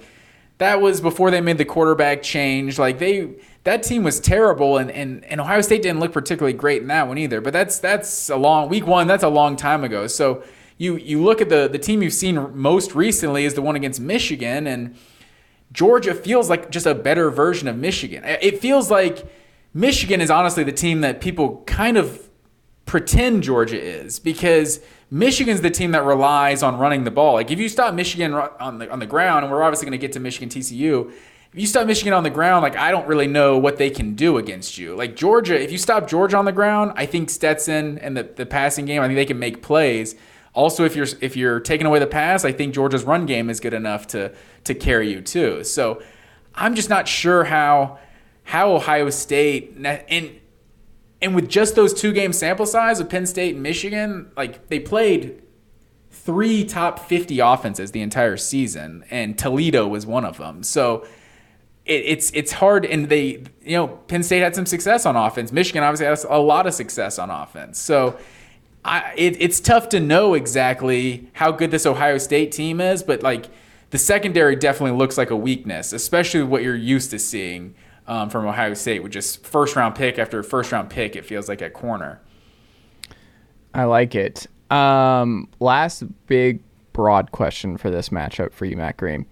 [0.58, 2.78] that was before they made the quarterback change.
[2.78, 6.82] Like they that team was terrible, and and, and Ohio State didn't look particularly great
[6.82, 7.40] in that one either.
[7.40, 9.06] But that's that's a long week one.
[9.06, 10.06] That's a long time ago.
[10.06, 10.42] So
[10.78, 14.00] you you look at the the team you've seen most recently is the one against
[14.00, 14.96] Michigan and
[15.72, 18.22] Georgia feels like just a better version of Michigan.
[18.24, 19.24] It feels like
[19.74, 22.28] Michigan is honestly the team that people kind of
[22.84, 24.80] pretend Georgia is because
[25.10, 27.34] Michigan's the team that relies on running the ball.
[27.34, 29.98] Like if you stop Michigan on the on the ground, and we're obviously going to
[29.98, 31.10] get to Michigan TCU.
[31.52, 34.14] If you stop Michigan on the ground, like I don't really know what they can
[34.14, 34.94] do against you.
[34.94, 38.46] Like Georgia, if you stop Georgia on the ground, I think Stetson and the, the
[38.46, 40.14] passing game, I think they can make plays.
[40.54, 43.58] Also, if you're if you're taking away the pass, I think Georgia's run game is
[43.60, 44.32] good enough to
[44.64, 45.64] to carry you too.
[45.64, 46.02] So
[46.54, 47.98] I'm just not sure how
[48.44, 50.40] how Ohio State and
[51.22, 54.80] and with just those two game sample size of Penn State and Michigan, like they
[54.80, 55.40] played
[56.10, 60.62] three top 50 offenses the entire season, and Toledo was one of them.
[60.62, 61.06] So
[61.86, 65.50] it, it's it's hard, and they you know Penn State had some success on offense.
[65.50, 67.80] Michigan obviously has a lot of success on offense.
[67.80, 68.18] So.
[68.84, 73.22] I, it, it's tough to know exactly how good this Ohio State team is, but
[73.22, 73.48] like
[73.90, 77.74] the secondary definitely looks like a weakness, especially what you're used to seeing
[78.06, 81.14] um, from Ohio State with just first round pick after first round pick.
[81.14, 82.20] It feels like at corner.
[83.74, 84.46] I like it.
[84.70, 89.26] Um, last big broad question for this matchup for you, Matt Green.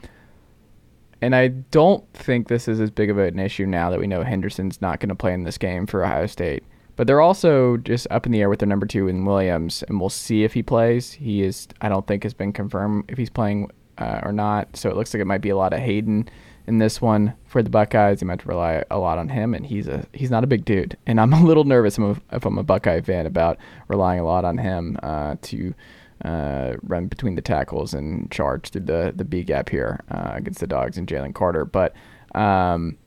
[1.22, 4.22] And I don't think this is as big of an issue now that we know
[4.22, 6.64] Henderson's not going to play in this game for Ohio State.
[7.00, 9.98] But they're also just up in the air with their number two in Williams, and
[9.98, 11.12] we'll see if he plays.
[11.12, 14.76] He is, I don't think, has been confirmed if he's playing uh, or not.
[14.76, 16.28] So it looks like it might be a lot of Hayden
[16.66, 18.20] in this one for the Buckeyes.
[18.20, 20.98] You might rely a lot on him, and he's a he's not a big dude.
[21.06, 23.56] And I'm a little nervous if I'm a Buckeye fan about
[23.88, 25.74] relying a lot on him uh, to
[26.22, 30.60] uh, run between the tackles and charge through the the B gap here uh, against
[30.60, 31.64] the Dogs and Jalen Carter.
[31.64, 31.94] But
[32.34, 32.98] um,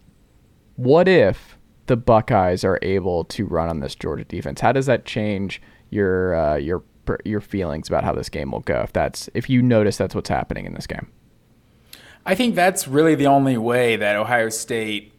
[0.78, 4.62] what if the Buckeyes are able to run on this Georgia defense?
[4.62, 6.84] How does that change your uh, your
[7.26, 8.82] your feelings about how this game will go?
[8.82, 11.12] If that's if you notice that's what's happening in this game.
[12.26, 15.14] I think that's really the only way that Ohio State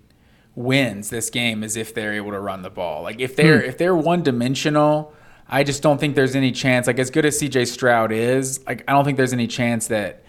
[0.54, 3.02] wins this game is if they're able to run the ball.
[3.02, 3.68] Like if they're hmm.
[3.68, 5.12] if they're one dimensional,
[5.48, 6.86] I just don't think there's any chance.
[6.86, 10.24] Like as good as CJ Stroud is, like I don't think there's any chance that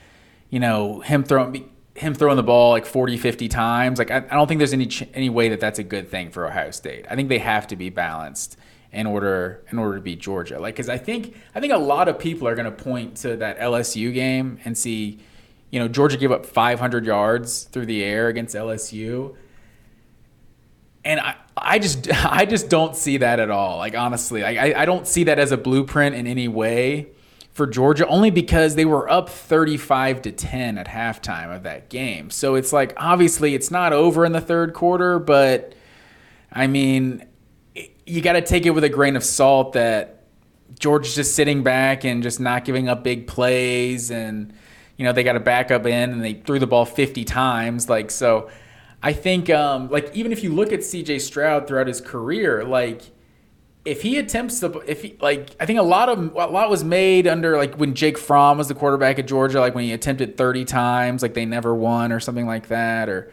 [0.50, 4.19] you know him throwing him throwing the ball like 40 50 times like i, I
[4.19, 7.05] don't think there's any ch- any way that that's a good thing for ohio state
[7.10, 8.58] i think they have to be balanced
[8.91, 12.08] in order in order to beat georgia like because i think i think a lot
[12.08, 15.19] of people are going to point to that lsu game and see
[15.75, 19.36] you know, Georgia gave up 500 yards through the air against LSU.
[21.03, 23.79] And I, I just, I just don't see that at all.
[23.79, 27.08] Like honestly, I, I don't see that as a blueprint in any way
[27.55, 32.29] for Georgia, only because they were up 35 to 10 at halftime of that game.
[32.29, 35.73] So it's like obviously it's not over in the third quarter, but
[36.51, 37.25] I mean,
[38.05, 40.25] you got to take it with a grain of salt that
[40.77, 44.53] Georgia's just sitting back and just not giving up big plays and
[44.97, 47.87] you know, they got a backup in and they threw the ball 50 times.
[47.89, 48.49] Like, so
[49.01, 53.01] I think, um, like, even if you look at CJ Stroud throughout his career, like,
[53.86, 56.84] if he attempts to, if he, like, I think a lot of, a lot was
[56.84, 60.38] made under, like, when Jake Fromm was the quarterback at Georgia, like, when he attempted
[60.38, 63.32] 30 times, like, they never won or something like that, or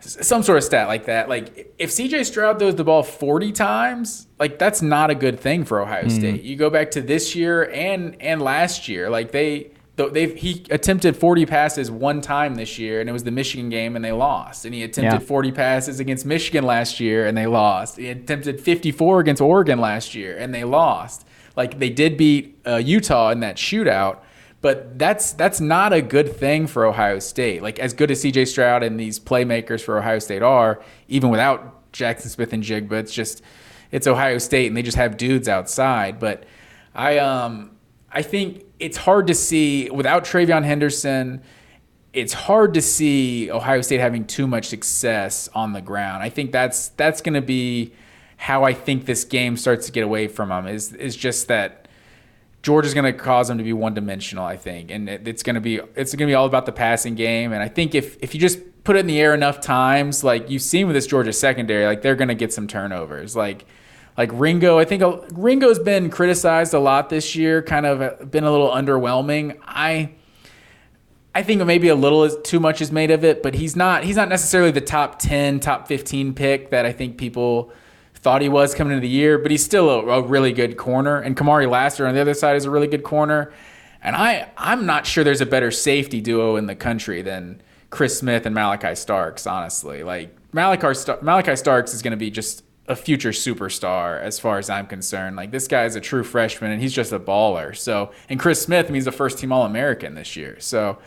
[0.00, 1.28] some sort of stat like that.
[1.28, 5.64] Like, if CJ Stroud throws the ball 40 times, like, that's not a good thing
[5.64, 6.18] for Ohio mm-hmm.
[6.18, 6.42] State.
[6.42, 11.16] You go back to this year and, and last year, like, they, they've he attempted
[11.16, 14.64] 40 passes one time this year and it was the Michigan game and they lost.
[14.64, 15.26] And he attempted yeah.
[15.26, 17.96] 40 passes against Michigan last year and they lost.
[17.96, 21.26] He attempted 54 against Oregon last year and they lost.
[21.56, 24.18] Like they did beat uh, Utah in that shootout
[24.64, 27.62] but that's that's not a good thing for Ohio State.
[27.62, 31.92] Like as good as CJ Stroud and these playmakers for Ohio State are even without
[31.92, 33.42] Jackson Smith-Njigba it's just
[33.92, 36.18] it's Ohio State and they just have dudes outside.
[36.18, 36.44] But
[36.94, 37.72] I um
[38.10, 41.40] I think it's hard to see without TreVeyon Henderson.
[42.12, 46.22] It's hard to see Ohio State having too much success on the ground.
[46.22, 47.94] I think that's that's going to be
[48.36, 50.66] how I think this game starts to get away from them.
[50.66, 51.88] Is is just that
[52.62, 54.44] Georgia's going to cause them to be one dimensional.
[54.44, 56.72] I think, and it, it's going to be it's going to be all about the
[56.72, 57.54] passing game.
[57.54, 60.50] And I think if if you just put it in the air enough times, like
[60.50, 63.34] you've seen with this Georgia secondary, like they're going to get some turnovers.
[63.34, 63.64] Like
[64.16, 68.44] like Ringo, I think Ringo's been criticized a lot this year, kind of uh, been
[68.44, 69.58] a little underwhelming.
[69.64, 70.12] I
[71.34, 74.16] I think maybe a little too much is made of it, but he's not he's
[74.16, 77.72] not necessarily the top 10, top 15 pick that I think people
[78.14, 81.18] thought he was coming into the year, but he's still a, a really good corner.
[81.20, 83.52] And Kamari Lassiter on the other side is a really good corner.
[84.00, 88.18] And I I'm not sure there's a better safety duo in the country than Chris
[88.18, 90.04] Smith and Malaki Starks, honestly.
[90.04, 94.68] Like Malaki, Malaki Starks is going to be just a future superstar as far as
[94.68, 95.36] I'm concerned.
[95.36, 97.76] Like this guy is a true freshman and he's just a baller.
[97.76, 100.58] So and Chris Smith means the first team All American this year.
[100.60, 100.98] So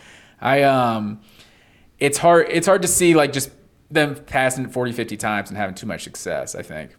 [0.42, 1.22] I um
[2.00, 3.52] it's hard it's hard to see like just
[3.90, 6.96] them passing 40 50 times and having too much success, I think.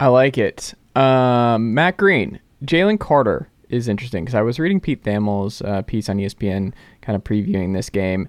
[0.00, 0.74] I like it.
[0.96, 6.08] Um, Matt Green, Jalen Carter is interesting because I was reading Pete Thamel's uh, piece
[6.08, 8.28] on ESPN, kind of previewing this game,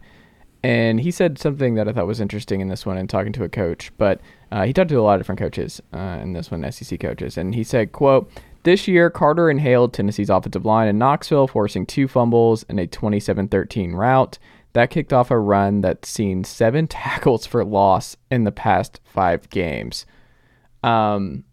[0.63, 3.43] and he said something that I thought was interesting in this one and talking to
[3.43, 3.91] a coach.
[3.97, 4.19] But
[4.55, 7.37] uh, he talked to a lot of different coaches uh, in this one, SEC coaches,
[7.37, 8.31] and he said, "quote
[8.63, 13.93] This year, Carter inhaled Tennessee's offensive line in Knoxville, forcing two fumbles and a 27-13
[13.93, 14.39] route."
[14.71, 19.49] That kicked off a run that's seen seven tackles for loss in the past five
[19.49, 20.05] games.
[20.83, 21.43] Um,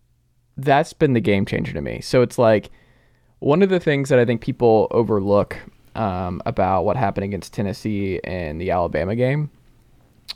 [0.56, 2.02] that's been the game changer to me.
[2.02, 2.70] So it's like
[3.40, 5.56] one of the things that I think people overlook
[5.96, 9.50] um, about what happened against Tennessee in the Alabama game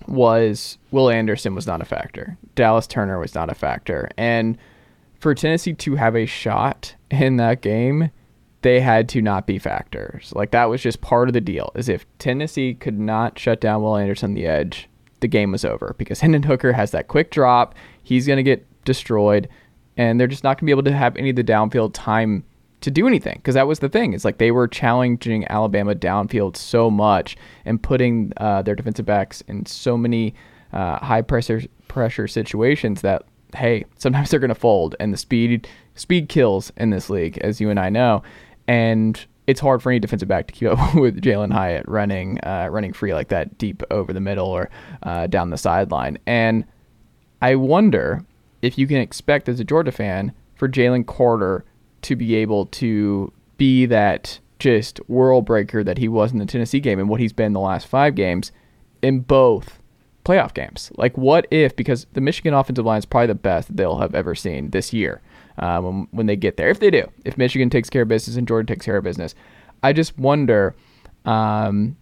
[0.06, 2.36] was Will Anderson was not a factor.
[2.54, 4.08] Dallas Turner was not a factor.
[4.16, 4.58] And
[5.18, 8.10] for Tennessee to have a shot in that game,
[8.62, 10.32] they had to not be factors.
[10.34, 11.70] Like that was just part of the deal.
[11.74, 14.88] Is if Tennessee could not shut down Will Anderson the edge,
[15.20, 17.74] the game was over because Hendon Hooker has that quick drop.
[18.02, 19.48] He's going to get destroyed
[19.96, 22.44] and they're just not going to be able to have any of the downfield time
[22.80, 24.12] to do anything because that was the thing.
[24.12, 29.40] It's like they were challenging Alabama downfield so much and putting uh, their defensive backs
[29.42, 30.34] in so many
[30.72, 33.22] uh, high pressure pressure situations that
[33.54, 37.60] hey, sometimes they're going to fold, and the speed speed kills in this league, as
[37.60, 38.22] you and I know,
[38.68, 42.68] and it's hard for any defensive back to keep up with Jalin Hyatt running uh,
[42.70, 44.70] running free like that deep over the middle or
[45.02, 46.64] uh, down the sideline, and
[47.42, 48.24] I wonder
[48.62, 51.64] if you can expect as a Georgia fan for Jalen Carter
[52.02, 56.80] to be able to be that just world breaker that he was in the Tennessee
[56.80, 58.52] game and what he's been the last five games
[59.02, 59.78] in both
[60.24, 60.90] playoff games.
[60.96, 64.34] Like, what if, because the Michigan offensive line is probably the best they'll have ever
[64.34, 65.20] seen this year
[65.58, 68.36] uh, when, when they get there, if they do, if Michigan takes care of business
[68.36, 69.34] and Jordan takes care of business.
[69.82, 70.74] I just wonder
[71.24, 71.96] um,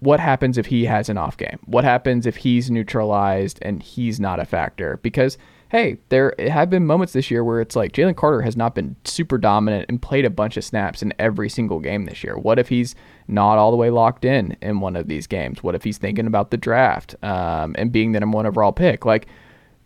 [0.00, 1.58] what happens if he has an off game?
[1.66, 4.98] What happens if he's neutralized and he's not a factor?
[5.02, 5.38] Because
[5.70, 8.96] hey, there have been moments this year where it's like Jalen Carter has not been
[9.04, 12.36] super dominant and played a bunch of snaps in every single game this year.
[12.36, 12.94] What if he's
[13.28, 15.62] not all the way locked in in one of these games?
[15.62, 19.04] What if he's thinking about the draft um, and being the number one overall pick?
[19.04, 19.28] Like,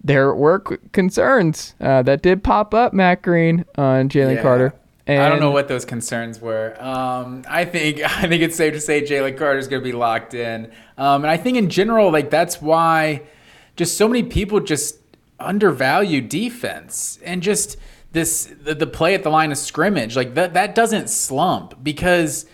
[0.03, 0.61] there were
[0.93, 4.43] concerns uh, that did pop up, Matt Green on Jalen Yeah.
[4.43, 4.75] Carter.
[5.07, 6.77] And I don't know what those concerns were.
[6.83, 10.33] Um, I think I think it's safe to say Jalen Carter's going to be locked
[10.33, 13.21] in, um, and I think in general, like that's why
[13.77, 14.97] just so many people just
[15.41, 17.77] undervalue defense and just
[18.13, 22.47] this the, the play at the line of scrimmage like that that doesn't slump because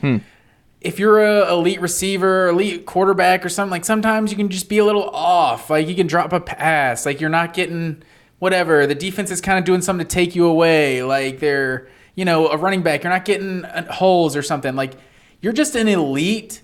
[0.81, 4.79] if you're a elite receiver, elite quarterback or something, like sometimes you can just be
[4.79, 5.69] a little off.
[5.69, 8.03] Like you can drop a pass, like you're not getting
[8.39, 8.87] whatever.
[8.87, 11.03] The defense is kind of doing something to take you away.
[11.03, 14.75] Like they're, you know, a running back, you're not getting uh, holes or something.
[14.75, 14.95] Like
[15.43, 16.63] you're just an elite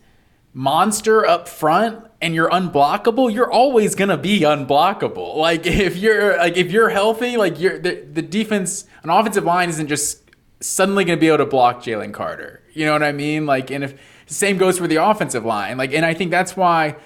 [0.56, 5.36] monster up front and you're unblockable, you're always gonna be unblockable.
[5.36, 9.68] Like if you're like if you're healthy, like you're the, the defense, an offensive line
[9.68, 10.22] isn't just
[10.60, 12.62] suddenly gonna be able to block Jalen Carter.
[12.72, 13.44] You know what I mean?
[13.44, 15.76] Like and if same goes for the offensive line.
[15.76, 16.96] Like and I think that's why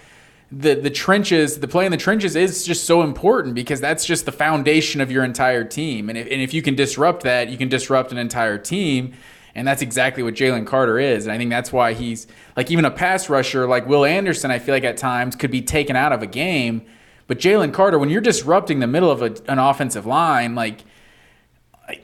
[0.53, 4.27] the the trenches, the play in the trenches is just so important because that's just
[4.27, 6.09] the foundation of your entire team.
[6.09, 9.15] And if, and if you can disrupt that, you can disrupt an entire team.
[9.55, 11.27] And that's exactly what Jalen Carter is.
[11.27, 14.59] And I think that's why he's like even a pass rusher like Will Anderson, I
[14.59, 16.83] feel like at times could be taken out of a game.
[17.27, 20.85] But Jalen Carter, when you're disrupting the middle of a, an offensive line, like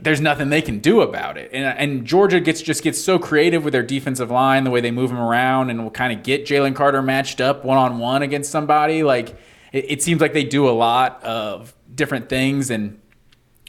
[0.00, 1.50] there's nothing they can do about it.
[1.52, 4.90] And, and Georgia gets just gets so creative with their defensive line, the way they
[4.90, 8.22] move him around, and will kind of get Jalen Carter matched up one on one
[8.22, 9.02] against somebody.
[9.02, 9.30] Like
[9.72, 13.00] it, it seems like they do a lot of different things and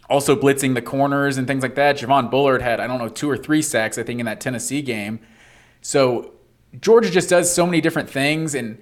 [0.09, 1.97] also blitzing the corners and things like that.
[1.97, 4.81] Javon Bullard had I don't know two or three sacks I think in that Tennessee
[4.81, 5.19] game.
[5.81, 6.33] So
[6.79, 8.77] Georgia just does so many different things and.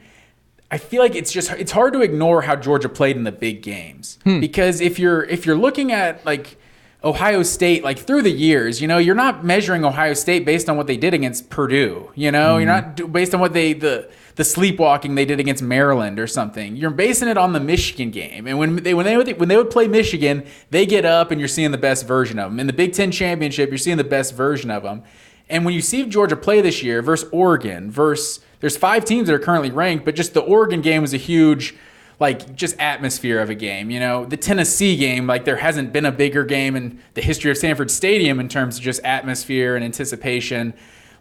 [0.72, 3.62] I feel like it's just it's hard to ignore how Georgia played in the big
[3.62, 4.40] games hmm.
[4.40, 6.58] because if you're if you're looking at like
[7.06, 10.76] Ohio State, like through the years, you know, you're not measuring Ohio State based on
[10.76, 12.12] what they did against Purdue.
[12.16, 15.62] You know, you're not do- based on what they the the sleepwalking they did against
[15.62, 16.76] Maryland or something.
[16.76, 18.48] You're basing it on the Michigan game.
[18.48, 21.40] And when they when they would when they would play Michigan, they get up and
[21.40, 22.60] you're seeing the best version of them.
[22.60, 25.04] In the Big Ten championship, you're seeing the best version of them.
[25.48, 29.36] And when you see Georgia play this year versus Oregon, versus there's five teams that
[29.36, 31.76] are currently ranked, but just the Oregon game was a huge
[32.20, 33.90] like just atmosphere of a game.
[33.90, 37.52] You know, the Tennessee game, like there hasn't been a bigger game in the history
[37.52, 40.74] of Sanford Stadium in terms of just atmosphere and anticipation.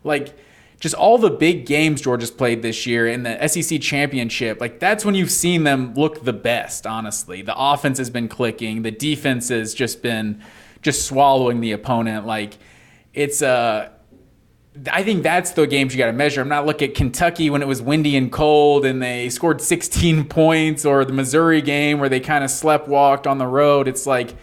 [0.05, 0.37] Like
[0.81, 5.05] just all the big games Georgia's played this year in the SEC championship, like that's
[5.05, 7.43] when you've seen them look the best, honestly.
[7.43, 10.43] The offense has been clicking, the defense has just been
[10.83, 12.27] just swallowing the opponent.
[12.27, 12.59] Like
[13.15, 13.91] it's uh
[14.91, 16.41] I think that's the games you got to measure.
[16.41, 20.25] I'm not looking at Kentucky when it was windy and cold and they scored 16
[20.29, 23.87] points, or the Missouri game where they kind of slept walked on the road.
[23.87, 24.35] It's like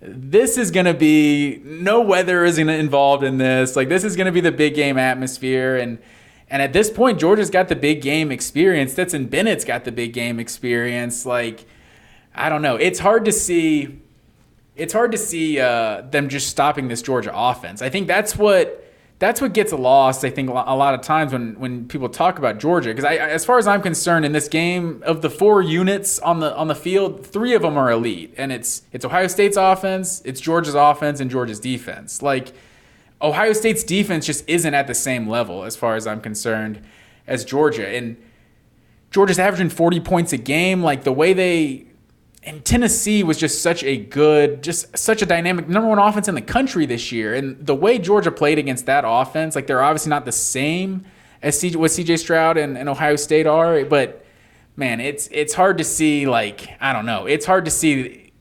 [0.00, 3.76] this is going to be no weather is going to involved in this.
[3.76, 5.98] Like this is going to be the big game atmosphere and
[6.50, 8.94] and at this point Georgia's got the big game experience.
[8.94, 11.24] That's Stetson Bennett's got the big game experience.
[11.24, 11.66] Like
[12.34, 12.76] I don't know.
[12.76, 14.00] It's hard to see
[14.74, 17.82] it's hard to see uh, them just stopping this Georgia offense.
[17.82, 18.87] I think that's what
[19.18, 20.24] that's what gets lost.
[20.24, 23.58] I think a lot of times when when people talk about Georgia, because as far
[23.58, 27.26] as I'm concerned, in this game of the four units on the on the field,
[27.26, 31.30] three of them are elite, and it's it's Ohio State's offense, it's Georgia's offense, and
[31.30, 32.22] Georgia's defense.
[32.22, 32.52] Like
[33.20, 36.80] Ohio State's defense just isn't at the same level as far as I'm concerned
[37.26, 38.16] as Georgia, and
[39.10, 40.80] Georgia's averaging 40 points a game.
[40.80, 41.87] Like the way they
[42.48, 46.34] and Tennessee was just such a good, just such a dynamic number one offense in
[46.34, 47.34] the country this year.
[47.34, 51.04] And the way Georgia played against that offense, like they're obviously not the same
[51.42, 54.24] as C, what CJ Stroud and, and Ohio State are, but
[54.76, 58.32] man, it's it's hard to see like I don't know, it's hard to see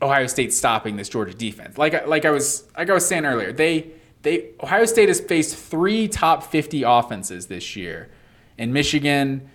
[0.00, 1.76] Ohio State stopping this Georgia defense.
[1.76, 3.90] Like like I was like I was saying earlier, they
[4.22, 8.08] they Ohio State has faced three top 50 offenses this year,
[8.56, 9.50] in Michigan.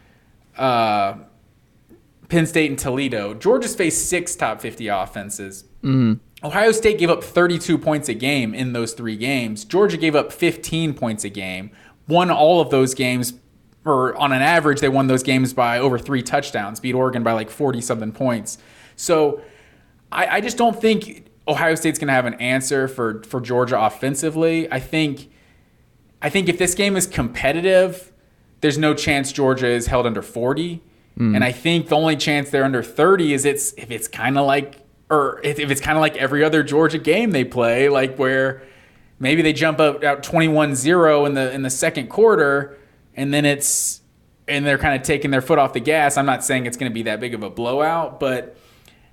[0.55, 1.15] Uh,
[2.35, 3.33] Penn State and Toledo.
[3.33, 5.63] Georgia's faced six top 50 offenses.
[5.81, 6.19] Mm.
[6.43, 9.63] Ohio State gave up 32 points a game in those three games.
[9.63, 11.71] Georgia gave up 15 points a game.
[12.09, 13.35] Won all of those games,
[13.85, 17.31] or on an average, they won those games by over three touchdowns, beat Oregon by
[17.31, 18.57] like 40 something points.
[18.97, 19.39] So
[20.11, 23.79] I, I just don't think Ohio State's going to have an answer for, for Georgia
[23.79, 24.69] offensively.
[24.69, 25.29] I think,
[26.21, 28.11] I think if this game is competitive,
[28.59, 30.83] there's no chance Georgia is held under 40.
[31.17, 31.35] Mm.
[31.35, 34.45] And I think the only chance they're under 30 is it's if it's kind of
[34.45, 38.17] like or if, if it's kind of like every other Georgia game they play, like
[38.17, 38.63] where
[39.19, 42.77] maybe they jump up out 21-0 in the in the second quarter
[43.15, 44.01] and then it's
[44.47, 46.17] and they're kind of taking their foot off the gas.
[46.17, 48.57] I'm not saying it's going to be that big of a blowout, but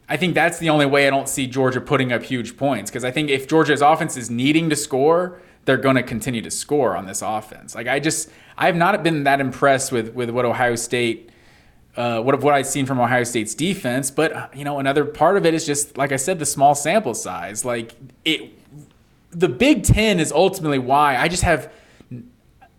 [0.09, 3.05] I think that's the only way I don't see Georgia putting up huge points because
[3.05, 6.97] I think if Georgia's offense is needing to score, they're going to continue to score
[6.97, 7.75] on this offense.
[7.75, 8.29] Like I just
[8.59, 11.31] I have not been that impressed with with what Ohio State
[11.97, 14.11] uh, what what I've seen from Ohio State's defense.
[14.11, 17.15] But you know, another part of it is just like I said, the small sample
[17.15, 17.65] size.
[17.65, 18.53] Like it,
[19.31, 21.73] the Big Ten is ultimately why I just have.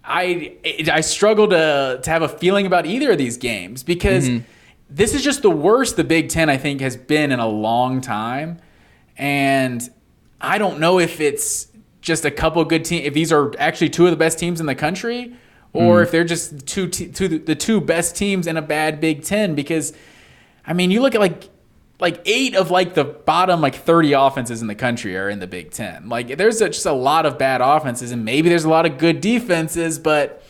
[0.03, 0.57] I
[0.91, 4.43] I struggle to to have a feeling about either of these games because mm-hmm.
[4.89, 8.01] this is just the worst the Big Ten I think has been in a long
[8.01, 8.59] time,
[9.17, 9.87] and
[10.41, 11.67] I don't know if it's
[12.01, 13.05] just a couple good teams.
[13.05, 15.35] If these are actually two of the best teams in the country,
[15.73, 16.03] or mm.
[16.03, 19.55] if they're just two, two the two best teams in a bad Big Ten.
[19.55, 19.93] Because,
[20.65, 21.49] I mean, you look at like
[21.99, 25.47] like eight of like the bottom like 30 offenses in the country are in the
[25.47, 26.09] Big Ten.
[26.09, 28.97] Like there's a, just a lot of bad offenses, and maybe there's a lot of
[28.97, 30.43] good defenses, but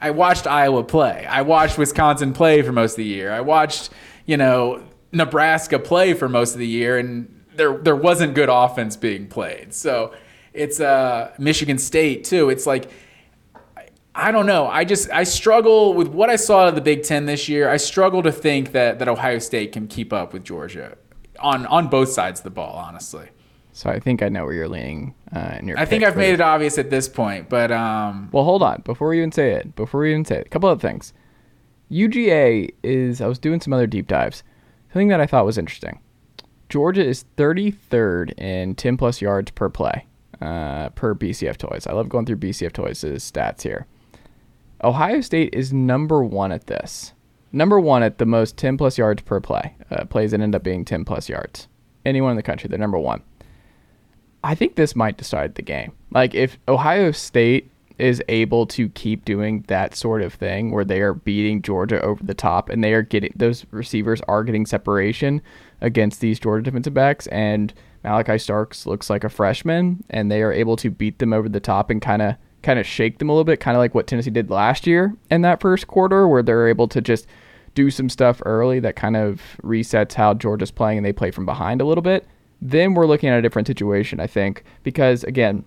[0.00, 1.26] I watched Iowa play.
[1.26, 3.32] I watched Wisconsin play for most of the year.
[3.32, 3.90] I watched,
[4.26, 8.96] you know, Nebraska play for most of the year, and there there wasn't good offense
[8.96, 9.74] being played.
[9.74, 10.14] So
[10.52, 12.50] it's uh Michigan State too.
[12.50, 12.90] It's like
[14.18, 14.66] I don't know.
[14.66, 17.68] I just I struggle with what I saw out of the Big Ten this year.
[17.68, 20.98] I struggle to think that that Ohio State can keep up with Georgia
[21.38, 22.76] on on both sides of the ball.
[22.76, 23.28] Honestly.
[23.72, 25.78] So I think I know where you're leaning uh, in your.
[25.78, 28.28] I think I've made it obvious at this point, but um.
[28.32, 28.82] Well, hold on.
[28.82, 31.12] Before we even say it, before we even say it, a couple of things.
[31.88, 33.20] UGA is.
[33.20, 34.42] I was doing some other deep dives.
[34.92, 36.00] Something that I thought was interesting.
[36.68, 40.06] Georgia is 33rd in 10 plus yards per play,
[40.40, 41.86] uh, per BCFToys.
[41.86, 43.86] I love going through BCFToys' stats here.
[44.82, 47.12] Ohio State is number one at this.
[47.52, 49.74] Number one at the most 10 plus yards per play.
[49.90, 51.66] Uh, plays that end up being 10 plus yards.
[52.04, 53.22] Anyone in the country, they're number one.
[54.44, 55.92] I think this might decide the game.
[56.12, 61.00] Like, if Ohio State is able to keep doing that sort of thing where they
[61.00, 65.42] are beating Georgia over the top and they are getting those receivers are getting separation
[65.80, 67.74] against these Georgia defensive backs and
[68.04, 71.58] Malaki Starks looks like a freshman and they are able to beat them over the
[71.58, 74.06] top and kind of kind of shake them a little bit, kind of like what
[74.06, 77.26] Tennessee did last year in that first quarter, where they're able to just
[77.74, 81.46] do some stuff early that kind of resets how Georgia's playing and they play from
[81.46, 82.26] behind a little bit.
[82.60, 85.64] Then we're looking at a different situation, I think, because again,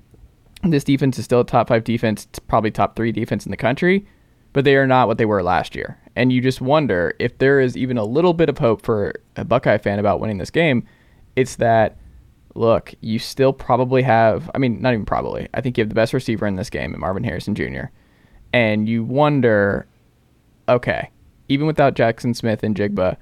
[0.63, 4.05] this defense is still a top five defense, probably top three defense in the country,
[4.53, 5.97] but they are not what they were last year.
[6.15, 9.45] And you just wonder if there is even a little bit of hope for a
[9.45, 10.85] Buckeye fan about winning this game.
[11.37, 11.95] It's that
[12.55, 15.95] look, you still probably have, I mean, not even probably, I think you have the
[15.95, 17.85] best receiver in this game, Marvin Harrison Jr.
[18.53, 19.87] And you wonder,
[20.67, 21.09] okay,
[21.47, 23.17] even without Jaxon Smith-Njigba,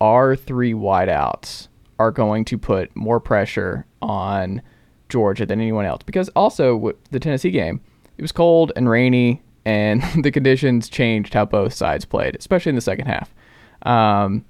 [0.00, 1.68] our three wideouts
[1.98, 4.60] are going to put more pressure on
[5.08, 6.02] Georgia than anyone else.
[6.04, 7.80] Because also, with the Tennessee game,
[8.18, 12.76] it was cold and rainy, and the conditions changed how both sides played, especially in
[12.76, 13.34] the second half.
[13.82, 14.44] Um,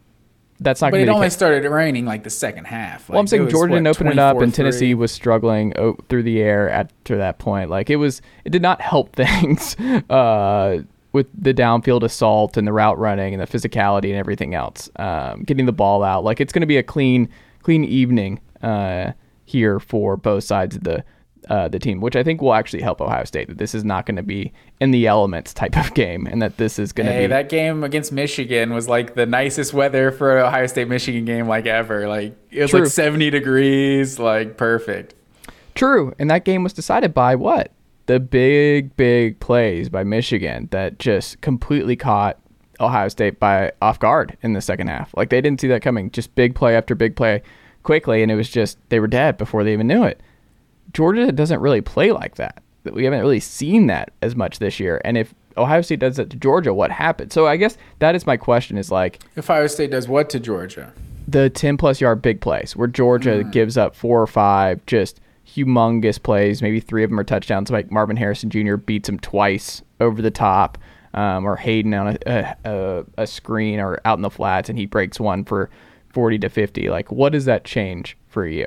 [0.61, 3.09] that's not But it only started raining like the second half.
[3.09, 4.55] Well, I'm saying was, Georgia didn't open it up, and 24-3?
[4.55, 7.71] Tennessee was struggling o- through the air after that point.
[7.71, 9.77] Like it was, it did not help things
[10.11, 10.83] uh,
[11.13, 14.89] with the downfield assault and the route running and the physicality and everything else.
[14.97, 17.29] Um, getting the ball out, like it's going to be a clean,
[17.63, 19.13] clean evening uh,
[19.45, 21.05] here for both sides of the
[21.49, 23.49] uh, the team, which I think will actually help Ohio State.
[23.49, 26.57] That this is not going to be in the elements type of game, and that
[26.57, 30.11] this is going to Hey, be that game against Michigan was like the nicest weather
[30.11, 32.09] for an Ohio State Michigan game like ever.
[32.09, 32.81] Like it was True.
[32.81, 35.15] like 70 degrees, like perfect.
[35.75, 37.71] True, and that game was decided by what?
[38.07, 42.39] The big, big plays by Michigan that just completely caught
[42.81, 45.13] Ohio State by off guard in the second half.
[45.17, 46.11] Like they didn't see that coming.
[46.11, 47.43] Just big play after big play
[47.83, 50.21] quickly, and it was just they were dead before they even knew it.
[50.95, 52.63] Georgia doesn't really play like that.
[52.85, 55.01] We haven't really seen that as much this year.
[55.05, 57.33] And if Ohio State does that to Georgia, what happens?
[57.35, 60.41] So I guess that is my question: is like If Ohio State does what to
[60.41, 60.93] Georgia?
[61.27, 63.51] the 10 plus yard big plays where Georgia Mm.
[63.53, 66.61] gives up four or five just humongous plays.
[66.61, 67.71] Maybe three of them are touchdowns.
[67.71, 68.77] Like Marvin Harrison Jr.
[68.77, 70.77] beats him twice over the top,
[71.15, 74.79] um, or Hayden on a, a, a, a screen or out in the flats, and
[74.79, 75.71] he breaks one for
[76.11, 76.89] 40 to 50.
[76.91, 78.67] Like, what does that change for you?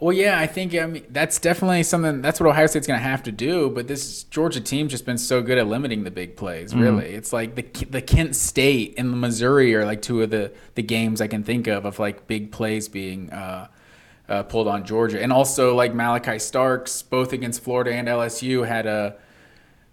[0.00, 2.22] Well, yeah, I think I mean that's definitely something.
[2.22, 3.70] That's what Ohio State's going to have to do.
[3.70, 6.74] But this Georgia team's just been so good at limiting the big plays.
[6.74, 10.52] Really, it's like the the Kent State and the Missouri are like two of the
[10.76, 13.68] the games I can think of of like big plays being uh,
[14.28, 18.86] uh, pulled on Georgia, and also like Malaki Starks, both against Florida and LSU, had
[18.86, 19.16] a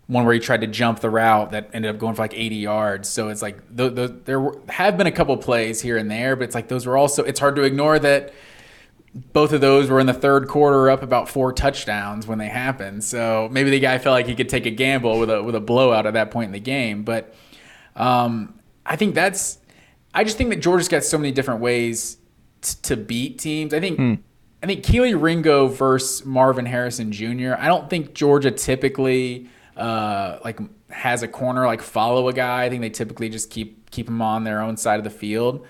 [0.08, 2.58] one where he tried to jump the route that ended up going for like 80
[2.58, 3.10] yards.
[3.10, 6.44] So it's like the, the, there have been a couple plays here and there, but
[6.44, 7.24] it's like those were also.
[7.24, 8.32] It's hard to ignore that
[9.16, 13.04] both of those were in the third quarter up about four touchdowns when they happened.
[13.04, 15.62] So maybe the guy felt like he could take a gamble with a with a
[15.62, 17.04] blowout at that point in the game.
[17.04, 17.34] But
[17.96, 19.60] um, I think that's
[20.14, 22.18] I just think that Georgia's got so many different ways
[22.62, 23.74] t- to beat teams.
[23.74, 24.00] I think
[24.62, 27.54] I think Kelee Ringo versus Marvin Harrison Jr.
[27.58, 30.60] I don't think Georgia typically uh, like
[30.90, 32.66] has a corner like follow a guy.
[32.66, 35.66] I think they typically just keep keep him on their own side of the field.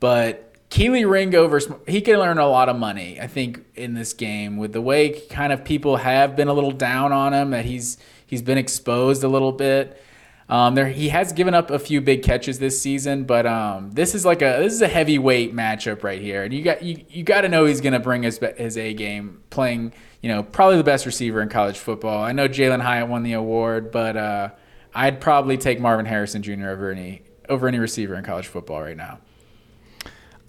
[0.00, 0.43] But
[0.74, 4.56] Kelee Ringo versus he can earn a lot of money, I think, in this game
[4.56, 7.96] with the way kind of people have been a little down on him that he's
[8.26, 10.02] he's been exposed a little bit.
[10.48, 14.16] Um, there he has given up a few big catches this season, but um, this
[14.16, 17.22] is like a this is a heavyweight matchup right here, and you got you, you
[17.22, 19.92] got to know he's gonna bring his his A game playing.
[20.22, 22.24] You know, probably the best receiver in college football.
[22.24, 24.48] I know Jalin Hyatt won the award, but uh,
[24.92, 26.70] I'd probably take Marvin Harrison Jr.
[26.70, 29.20] over any over any receiver in college football right now.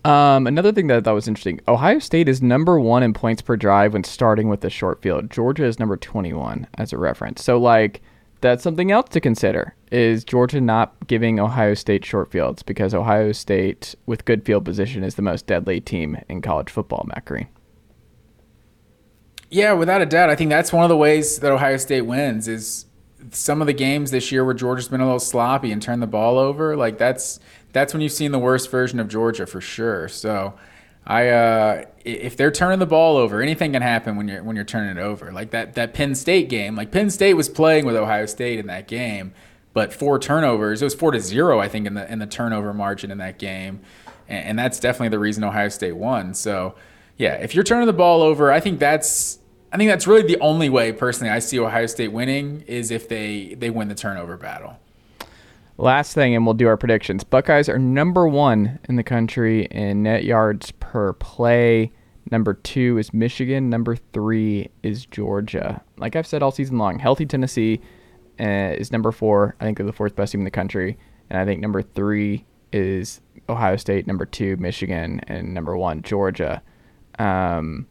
[0.06, 3.42] Um, another thing that I thought was interesting Ohio State is number one in points
[3.42, 5.32] per drive when starting with the short field.
[5.32, 7.44] Georgia is number 21 as a reference.
[7.44, 8.04] So, like,
[8.40, 13.32] that's something else to consider is Georgia not giving Ohio State short fields because Ohio
[13.32, 17.48] State, with good field position, is the most deadly team in college football, Matt Green.
[19.50, 20.30] Yeah, without a doubt.
[20.30, 22.86] I think that's one of the ways that Ohio State wins is
[23.32, 26.08] some of the games this year where Georgia's been a little sloppy and turned the
[26.08, 26.76] ball over.
[26.76, 27.40] Like that's
[27.76, 30.08] that's when you've seen the worst version of Georgia for sure.
[30.08, 30.54] So
[31.06, 34.64] I uh, if they're turning the ball over, anything can happen when you're when you're
[34.64, 35.34] turning it over.
[35.34, 36.78] Like that that Penn State game.
[36.78, 39.34] Like Penn State was playing with Ohio State in that game,
[39.74, 40.82] but four turnovers.
[40.82, 43.38] It was four to zero, I think, in the in the turnover margin in that
[43.40, 43.82] game,
[44.30, 46.34] and, and that's definitely the reason Ohio State won.
[46.34, 46.76] So
[47.18, 49.40] yeah, if you're turning the ball over, I think that's
[49.74, 53.10] I think that's really the only way personally I see Ohio State winning is if
[53.10, 54.80] they they win the turnover battle.
[55.78, 57.24] Last thing, and we'll do our predictions.
[57.24, 61.92] Buckeyes are number one in the country in net yards per play.
[62.32, 63.70] Number two is Michigan.
[63.70, 65.84] Number three is Georgia.
[65.98, 67.82] Like I've said all season long, healthy Tennessee
[68.40, 69.56] uh, is number four.
[69.60, 70.98] I think they're the fourth best team in the country.
[71.30, 74.08] And I think number three is Ohio State.
[74.08, 75.20] Number two, Michigan.
[75.28, 76.64] And number one, Georgia.
[77.20, 77.86] Um,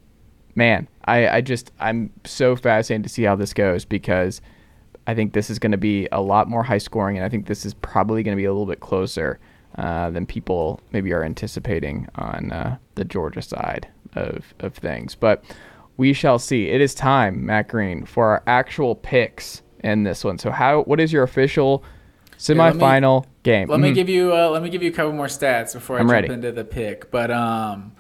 [0.55, 4.41] man, I, I just, I'm so fascinated to see how this goes because
[5.07, 7.47] I think this is going to be a lot more high scoring, and I think
[7.47, 9.39] this is probably going to be a little bit closer
[9.77, 15.15] uh, than people maybe are anticipating on uh, the Georgia side of, of things.
[15.15, 15.45] But
[15.97, 16.69] we shall see.
[16.69, 20.39] It is time, Matt Green, for our actual picks in this one.
[20.39, 20.83] So, how?
[20.83, 21.85] What is your official
[22.49, 23.69] let me- semifinal game?
[23.69, 23.95] Let me Mhm.
[23.95, 26.13] give you uh, let me give you a couple more stats before I I'm jump
[26.13, 26.33] ready.
[26.33, 27.11] into the pick.
[27.11, 27.93] But um,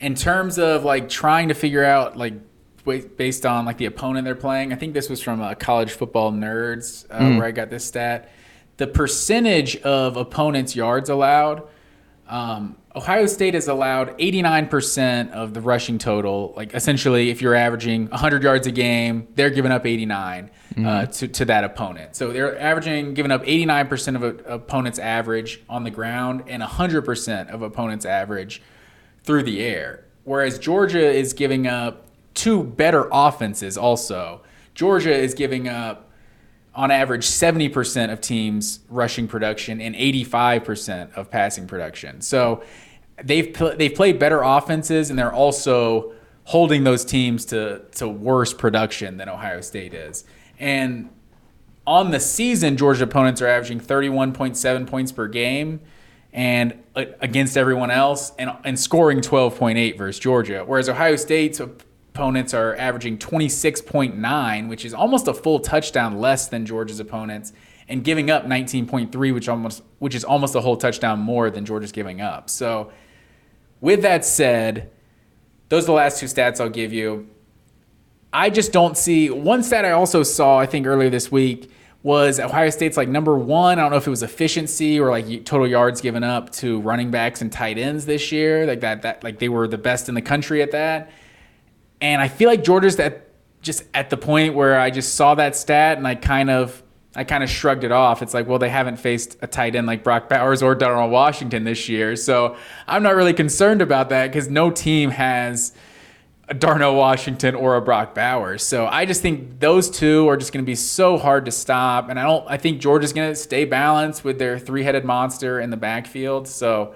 [0.00, 2.34] in terms of like trying to figure out like
[2.84, 6.32] based on like the opponent they're playing, I think this was from uh, College Football
[6.32, 7.36] Nerds uh, Hmm.
[7.36, 8.30] where I got this stat.
[8.78, 11.62] The percentage of opponents' yards allowed.
[12.28, 16.52] Um, Ohio State has allowed 89% of the rushing total.
[16.56, 20.50] Like essentially, if you're averaging 100 yards a game, they're giving up 89
[20.84, 22.16] uh, to, to that opponent.
[22.16, 27.48] So they're averaging, giving up 89% of a opponent's average on the ground and 100%
[27.50, 28.62] of opponent's average
[29.24, 30.04] through the air.
[30.24, 34.42] Whereas Georgia is giving up two better offenses also.
[34.74, 36.10] Georgia is giving up
[36.74, 42.20] on average 70% of teams rushing production and 85% of passing production.
[42.22, 42.62] So
[43.22, 46.14] they've pl- they've played better offenses and they're also
[46.44, 50.24] holding those teams to to worse production than Ohio State is.
[50.58, 51.10] And
[51.86, 55.80] on the season Georgia opponents are averaging 31.7 points per game
[56.32, 61.60] and uh, against everyone else and and scoring 12.8 versus Georgia whereas Ohio State's
[62.14, 67.54] opponents are averaging 26.9, which is almost a full touchdown less than Georgia's opponents,
[67.88, 71.92] and giving up 19.3, which almost which is almost a whole touchdown more than Georgia's
[71.92, 72.50] giving up.
[72.50, 72.92] So,
[73.80, 74.90] with that said,
[75.70, 77.28] those are the last two stats I'll give you.
[78.32, 81.70] I just don't see one stat I also saw I think earlier this week
[82.02, 83.78] was Ohio State's like number one.
[83.78, 87.10] I don't know if it was efficiency or like total yards given up to running
[87.10, 88.66] backs and tight ends this year.
[88.66, 91.10] Like that, that like they were the best in the country at that.
[92.02, 93.28] And I feel like Georgia's at
[93.62, 96.82] just at the point where I just saw that stat and I kind of
[97.14, 98.22] I kind of shrugged it off.
[98.22, 101.64] It's like, well, they haven't faced a tight end like Brock Bowers or Darnell Washington
[101.64, 102.56] this year, so
[102.88, 105.74] I'm not really concerned about that because no team has
[106.48, 108.64] a Darnell Washington or a Brock Bowers.
[108.64, 112.08] So I just think those two are just going to be so hard to stop,
[112.08, 112.44] and I don't.
[112.48, 116.48] I think Georgia's going to stay balanced with their three-headed monster in the backfield.
[116.48, 116.94] So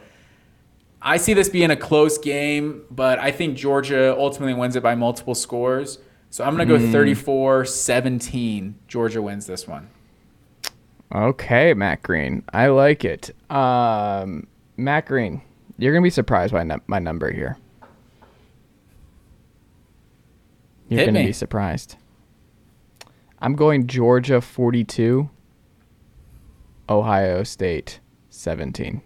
[1.07, 4.97] I see this being a close game, but I think Georgia ultimately wins it by
[4.97, 6.01] multiple scores.
[6.31, 8.75] So I'm going to go 34 17.
[8.89, 9.89] Georgia wins this one.
[11.15, 12.43] Okay, Matt Green.
[12.53, 13.31] I like it.
[13.49, 15.43] Um, Matt Green,
[15.79, 17.57] you're going to be surprised by num- my number here.
[20.89, 21.95] You're going to be surprised.
[23.39, 25.31] I'm going Georgia 42,
[26.89, 28.01] Ohio State
[28.31, 29.03] 17.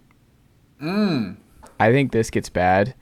[1.81, 2.95] I think this gets bad.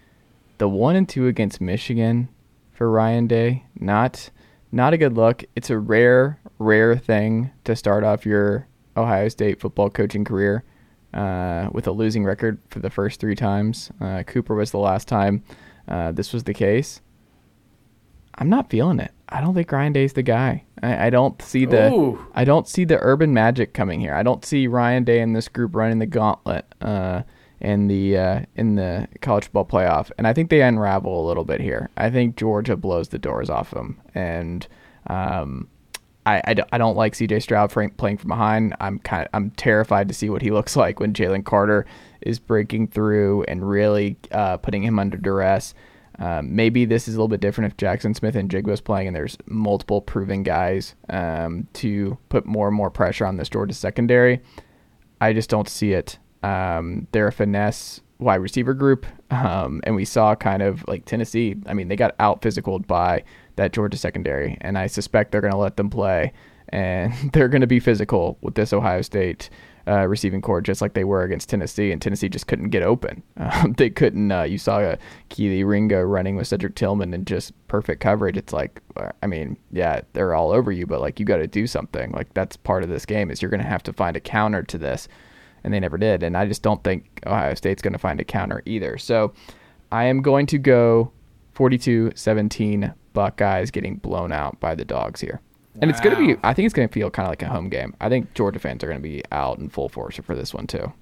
[0.59, 2.29] The one and two against Michigan
[2.73, 4.31] for Ryan Day, not
[4.71, 5.45] not a good look.
[5.57, 10.63] It's a rare, rare thing to start off your Ohio State football coaching career
[11.13, 13.91] uh, with a losing record for the first three times.
[14.01, 15.43] Uh, Cooper was the last time
[15.89, 17.01] uh, this was the case.
[18.37, 19.11] I'm not feeling it.
[19.29, 20.65] I don't think Ryan Day's the guy.
[20.83, 22.25] I, I don't see the Ooh.
[22.35, 24.15] I don't see the urban magic coming here.
[24.15, 27.23] I don't see Ryan Day and this group running the gauntlet uh,
[27.61, 31.45] in the uh, in the college football playoff, and I think they unravel a little
[31.45, 31.91] bit here.
[31.97, 34.67] I think Georgia blows the doors off them, and
[35.09, 35.69] um,
[36.25, 37.41] I, I, don't, I don't like C.J.
[37.41, 38.75] Stroud playing from behind.
[38.81, 41.87] I'm kind of I'm terrified to see what he looks like when Jalen Carter
[42.21, 45.75] is breaking through and really uh, putting him under duress.
[46.21, 50.01] Um, maybe this is a little bit different if Jaxon Smith-Njigba's playing and there's multiple
[50.01, 54.41] proven guys um, to put more and more pressure on this Georgia secondary.
[55.21, 56.19] I just don't see it.
[56.43, 61.57] Um, they're a finesse wide receiver group, um, and we saw kind of like Tennessee.
[61.67, 63.25] I mean, they got out physicaled by
[63.57, 66.33] that Georgia secondary, and I suspect they're going to let them play,
[66.69, 69.51] and they're going to be physical with this Ohio State
[69.89, 73.23] uh, receiving core, just like they were against Tennessee, and Tennessee just couldn't get open.
[73.49, 74.31] Um, they couldn't.
[74.31, 74.97] Uh, you saw uh,
[75.31, 78.37] Kelee Ringo running with Cedric Tillman and just perfect coverage.
[78.37, 81.47] It's like, uh, I mean, yeah, they're all over you, but like you got to
[81.47, 82.13] do something.
[82.13, 84.63] Like that's part of this game is you're going to have to find a counter
[84.65, 85.09] to this
[85.65, 86.23] and they never did.
[86.23, 88.99] And I just don't think Ohio State's going to find a counter either.
[88.99, 89.33] So
[89.93, 91.13] I am going to go
[91.55, 95.41] 42 17 Buckeyes getting blown out by the dogs here.
[95.81, 97.49] And it's going to be, I think it's going to feel kind of like a
[97.49, 97.95] home game.
[98.01, 100.67] I think Georgia fans are going to be out in full force for this one,
[100.67, 100.93] too.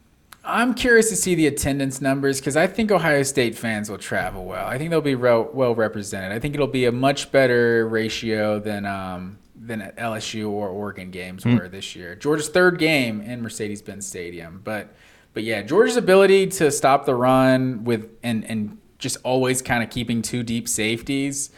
[0.45, 4.45] I'm curious to see the attendance numbers because I think Ohio State fans will travel
[4.45, 4.67] well.
[4.67, 6.31] I think they'll be re- well represented.
[6.31, 11.11] I think it'll be a much better ratio than um, than at LSU or Oregon
[11.11, 12.15] games were this year.
[12.15, 14.95] Georgia's third game in Mercedes-Benz Stadium, but
[15.33, 19.91] but yeah, Georgia's ability to stop the run with and and just always kind of
[19.91, 21.51] keeping two deep safeties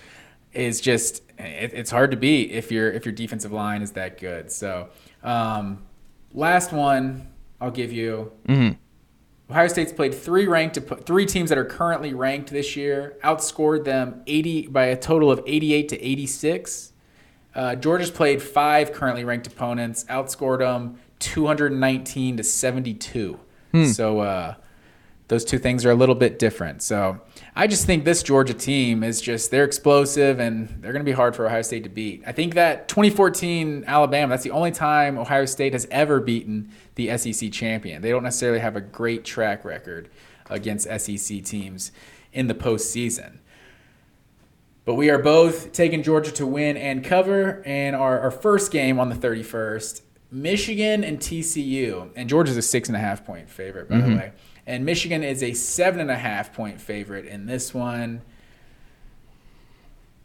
[0.53, 4.19] is just it, it's hard to beat if your if your defensive line is that
[4.19, 4.51] good.
[4.51, 4.89] So
[5.23, 5.85] um,
[6.33, 7.29] last one
[7.61, 8.33] I'll give you.
[9.51, 13.17] Ohio State's played three ranked to put three teams that are currently ranked this year,
[13.25, 16.93] outscored them 80 by a total of 88 to 86.
[17.55, 23.41] Uh, Georgia's played five currently ranked opponents, outscored them 219 to 72.
[23.93, 24.55] So uh,
[25.29, 26.83] those two things are a little bit different.
[26.83, 27.21] So
[27.55, 31.13] I just think this Georgia team is just they're explosive and they're going to be
[31.13, 32.23] hard for Ohio State to beat.
[32.27, 37.17] I think that 2014 Alabama that's the only time Ohio State has ever beaten the
[37.19, 38.01] SEC champion.
[38.01, 40.09] They don't necessarily have a great track record.
[40.51, 41.93] against SEC teams
[42.33, 43.39] in the postseason.
[44.89, 47.63] But we are both taking Georgia to win and cover.
[47.67, 52.11] And our, our first game on the 31st, Michigan and TCU.
[52.17, 54.11] And Georgia's a six and a half point favorite, by mm-hmm.
[54.13, 54.33] the way.
[54.67, 58.23] And Michigan is a seven and a half point favorite in this one.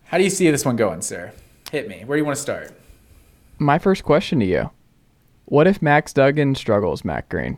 [0.06, 1.34] How do you see this one going, sir?
[1.70, 2.06] Hit me.
[2.06, 2.72] Where do you want to start?
[3.60, 4.72] My first question to you
[5.44, 7.58] What if Max Duggan struggles, Matt Green?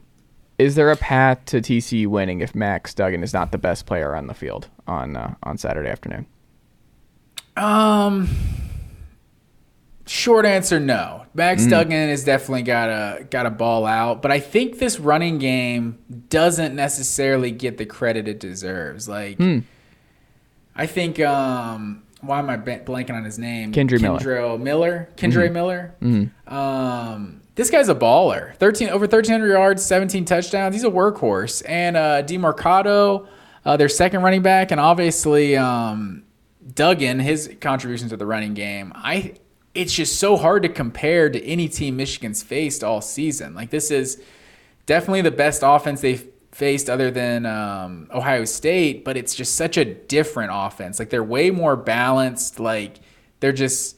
[0.57, 4.15] Is there a path to TCU winning if Max Duggan is not the best player
[4.15, 6.25] on the field on uh, on Saturday afternoon?
[7.57, 8.29] Um,
[10.05, 11.25] short answer, no.
[11.33, 11.69] Max mm.
[11.69, 15.99] Duggan has definitely got a got a ball out, but I think this running game
[16.29, 19.09] doesn't necessarily get the credit it deserves.
[19.09, 19.63] Like, mm.
[20.75, 23.71] I think um, why am I blanking on his name?
[23.71, 24.57] Kendre Miller.
[24.57, 25.09] Miller.
[25.15, 25.53] Kendre mm-hmm.
[25.53, 25.95] Miller.
[26.01, 26.53] Mm-hmm.
[26.53, 28.55] Um, this guy's a baller.
[28.57, 30.75] Thirteen over thirteen hundred yards, seventeen touchdowns.
[30.75, 31.63] He's a workhorse.
[31.67, 33.27] And uh, Demercado,
[33.63, 36.24] uh, their second running back, and obviously um,
[36.73, 39.35] Duggan, his contributions to the running game, I
[39.73, 43.53] it's just so hard to compare to any team Michigan's faced all season.
[43.53, 44.21] Like this is
[44.85, 49.75] definitely the best offense they've faced other than um, Ohio State, but it's just such
[49.75, 50.97] a different offense.
[50.97, 52.59] Like they're way more balanced.
[52.59, 53.01] Like
[53.41, 53.97] they're just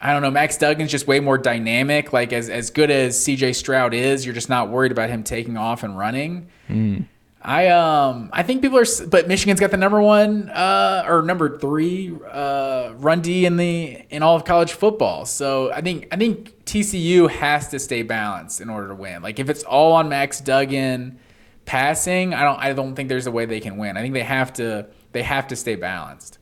[0.00, 0.30] I don't know.
[0.30, 2.12] Max Duggan's just way more dynamic.
[2.12, 3.52] Like as as good as C.J.
[3.52, 6.48] Stroud is, you're just not worried about him taking off and running.
[6.68, 7.06] Mm.
[7.42, 11.58] I um I think people are, but Michigan's got the number one uh, or number
[11.58, 15.24] three uh, run D in the in all of college football.
[15.24, 19.22] So I think I think TCU has to stay balanced in order to win.
[19.22, 21.18] Like if it's all on Max Duggan
[21.64, 23.96] passing, I don't I don't think there's a way they can win.
[23.96, 26.38] I think they have to they have to stay balanced.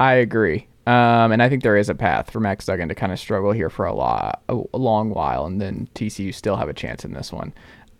[0.00, 0.68] I agree.
[0.86, 3.52] Um, and I think there is a path for Max Duggan to kind of struggle
[3.52, 7.04] here for a, lot, a, a long while, and then TCU still have a chance
[7.04, 7.52] in this one.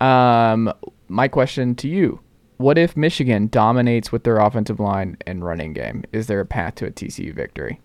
[0.03, 0.73] Um,
[1.09, 2.21] my question to you
[2.63, 6.05] what if Michigan dominates with their offensive line and running game?
[6.13, 7.81] Is there a path to a TCU victory?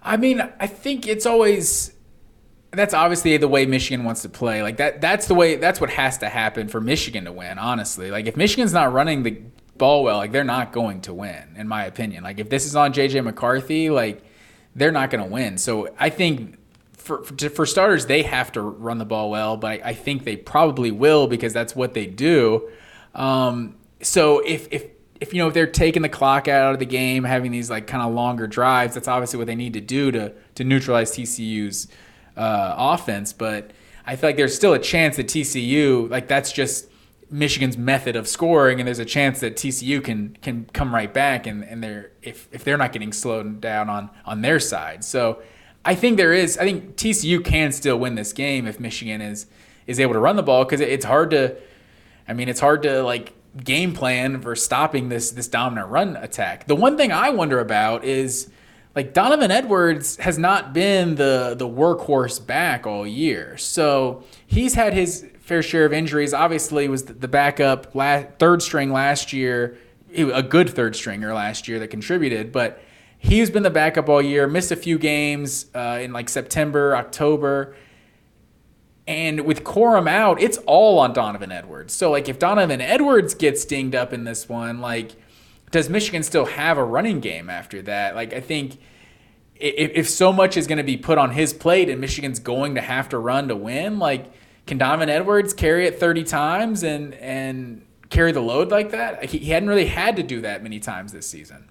[0.00, 1.92] I mean, I think it's always
[2.70, 4.62] that's obviously the way Michigan wants to play.
[4.62, 8.10] Like that that's the way that's what has to happen for Michigan to win, honestly.
[8.10, 9.42] Like if Michigan's not running the
[9.76, 12.22] ball well, like they're not going to win in my opinion.
[12.24, 14.22] Like if this is on JJ McCarthy, like
[14.74, 15.58] they're not going to win.
[15.58, 16.58] So I think
[17.02, 20.36] for, for starters, they have to run the ball well, but I, I think they
[20.36, 22.70] probably will because that's what they do.
[23.14, 24.86] Um, so if if
[25.20, 27.86] if you know if they're taking the clock out of the game, having these like
[27.86, 31.88] kind of longer drives, that's obviously what they need to do to to neutralize TCU's
[32.36, 33.32] uh, offense.
[33.32, 33.72] But
[34.06, 36.88] I feel like there's still a chance that TCU like that's just
[37.30, 41.46] Michigan's method of scoring, and there's a chance that TCU can can come right back,
[41.46, 45.04] and and they're if if they're not getting slowed down on on their side.
[45.04, 45.42] So
[45.84, 46.58] I think there is.
[46.58, 49.46] I think TCU can still win this game if Michigan is
[49.86, 51.56] is able to run the ball because it's hard to.
[52.28, 56.66] I mean, it's hard to like game plan for stopping this this dominant run attack.
[56.66, 58.50] The one thing I wonder about is
[58.94, 64.94] like Donovan Edwards has not been the the workhorse back all year, so he's had
[64.94, 66.32] his fair share of injuries.
[66.32, 69.76] Obviously, was the backup last, third string last year,
[70.14, 72.80] a good third stringer last year that contributed, but
[73.24, 77.76] He's been the backup all year, missed a few games uh, in like September, October.
[79.06, 81.94] And with Corum out, it's all on Donovan Edwards.
[81.94, 85.12] So, like, if Donovan Edwards gets dinged up in this one, like,
[85.70, 88.16] does Michigan still have a running game after that?
[88.16, 88.78] Like, I think
[89.54, 92.74] if, if so much is going to be put on his plate and Michigan's going
[92.74, 94.32] to have to run to win, like,
[94.66, 99.26] can Donovan Edwards carry it 30 times and, and carry the load like that?
[99.26, 101.68] He, he hadn't really had to do that many times this season.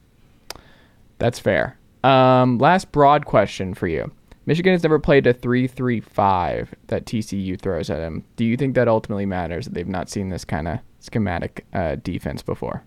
[1.22, 1.78] That's fair.
[2.04, 4.12] Um, last broad question for you.
[4.48, 8.24] Michigan has never played a 3-3-5 that TCU throws at them.
[8.38, 11.98] Do you think that ultimately matters that they've not seen this kind of schematic uh,
[12.02, 12.84] defense before?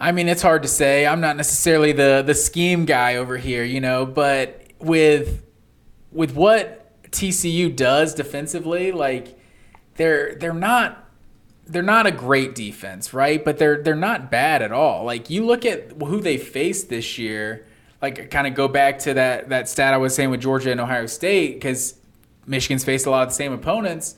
[0.00, 1.06] I mean, it's hard to say.
[1.06, 5.44] I'm not necessarily the the scheme guy over here, you know, but with
[6.10, 9.38] with what TCU does defensively, like
[9.94, 11.01] they're they're not
[11.66, 13.44] they're not a great defense, right?
[13.44, 15.04] But they're they're not bad at all.
[15.04, 17.66] Like you look at who they faced this year,
[18.00, 20.80] like kind of go back to that that stat I was saying with Georgia and
[20.80, 21.94] Ohio State because
[22.46, 24.16] Michigan's faced a lot of the same opponents.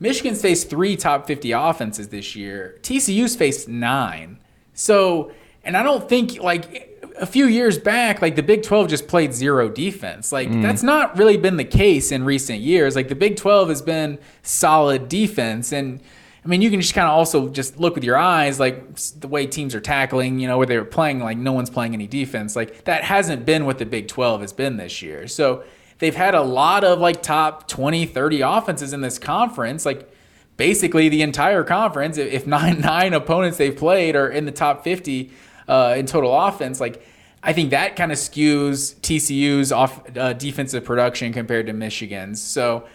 [0.00, 2.78] Michigan's faced three top 50 offenses this year.
[2.82, 4.38] TCU's faced nine.
[4.74, 5.32] So,
[5.62, 9.32] and I don't think like a few years back, like the Big 12 just played
[9.32, 10.32] zero defense.
[10.32, 10.62] Like mm.
[10.62, 12.96] that's not really been the case in recent years.
[12.96, 16.00] Like the Big 12 has been solid defense and
[16.44, 19.28] I mean, you can just kind of also just look with your eyes, like the
[19.28, 22.54] way teams are tackling, you know, where they're playing like no one's playing any defense.
[22.54, 25.26] Like that hasn't been what the Big 12 has been this year.
[25.26, 25.64] So
[25.98, 29.86] they've had a lot of like top 20, 30 offenses in this conference.
[29.86, 30.10] Like
[30.56, 32.18] basically the entire conference.
[32.18, 35.30] If nine nine opponents they've played are in the top fifty
[35.68, 37.06] uh, in total offense, like
[37.42, 42.40] I think that kind of skews TCU's off uh, defensive production compared to Michigan's.
[42.40, 42.86] So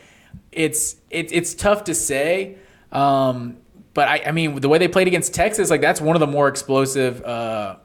[0.52, 2.58] it's it, it's tough to say.
[2.92, 3.58] Um,
[3.94, 6.28] but I, I mean, the way they played against Texas, like that's one of the
[6.28, 7.78] more explosive uh,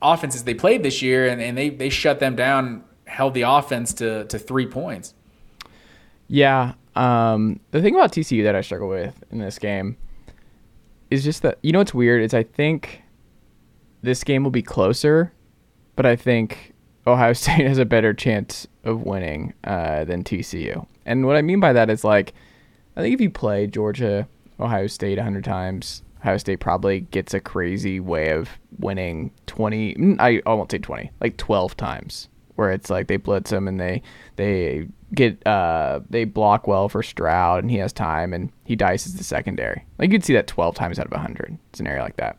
[0.00, 3.92] offenses they played this year, and, and they they shut them down, held the offense
[3.94, 5.14] to to three points.
[6.28, 6.74] Yeah.
[6.94, 9.96] Um, the thing about TCU that I struggle with in this game
[11.10, 13.02] is just that you know what's weird is I think
[14.02, 15.32] this game will be closer,
[15.96, 16.74] but I think
[17.06, 20.86] Ohio State has a better chance of winning uh, than TCU.
[21.06, 22.34] And what I mean by that is like,
[22.96, 24.28] I think if you play Georgia,
[24.60, 28.48] Ohio State 100 times, Ohio State probably gets a crazy way of
[28.78, 29.94] winning 20.
[29.94, 33.68] mm, I, I won't say 20, like 12 times, where it's like they blitz them
[33.68, 34.02] and they
[34.36, 39.16] they get uh they block well for Stroud and he has time and he dices
[39.16, 39.84] the secondary.
[39.98, 42.38] Like you'd see that 12 times out of 100 scenario like that.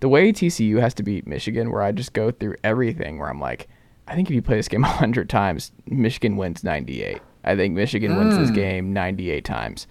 [0.00, 3.40] The way TCU has to beat Michigan, where I just go through everything, where I'm
[3.40, 3.68] like,
[4.06, 7.20] I think if you play this game 100 times, Michigan wins 98.
[7.44, 9.86] I think Michigan wins this game 98 times.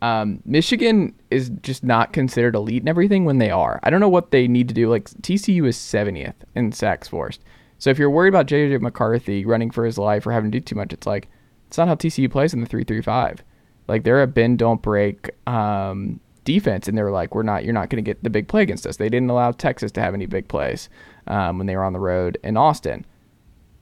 [0.00, 3.80] Um, Michigan is just not considered elite and everything when they are.
[3.82, 4.88] I don't know what they need to do.
[4.88, 7.42] Like TCU is 70th in sacks forced.
[7.78, 10.64] So if you're worried about JJ McCarthy running for his life or having to do
[10.64, 11.28] too much, it's like
[11.66, 13.40] it's not how TCU plays in the 3-3-5.
[13.88, 17.64] Like they're a bend don't break um, defense, and they were like, we're not.
[17.64, 18.96] You're not going to get the big play against us.
[18.96, 20.88] They didn't allow Texas to have any big plays
[21.26, 23.04] um, when they were on the road in Austin.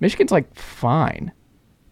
[0.01, 1.33] Michigan's like fine.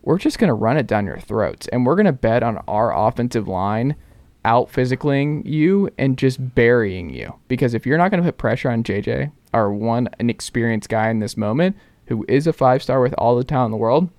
[0.02, 2.58] We're just going to run it down your throats, and we're going to bet on
[2.68, 3.96] our offensive line
[4.44, 7.34] out physicaling you and just burying you.
[7.48, 11.08] Because if you're not going to put pressure on JJ, our one an experienced guy
[11.08, 11.76] in this moment,
[12.06, 14.10] who is a five star with all the talent in the world,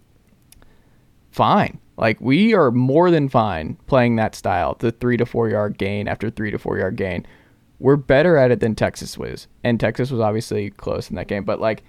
[1.32, 1.80] fine.
[1.98, 6.08] Like we are more than fine playing that style, the three to four yard gain
[6.08, 7.26] after three to four yard gain.
[7.80, 11.44] We're better at it than Texas was, and Texas was obviously close in that game.
[11.44, 11.84] But like,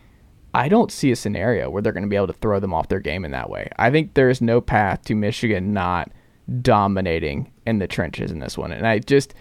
[0.53, 2.89] I don't see a scenario where they're going to be able to throw them off
[2.89, 3.71] their game in that way.
[3.77, 6.11] I think there is no path to Michigan not
[6.63, 9.35] dominating in the trenches in this one, and I just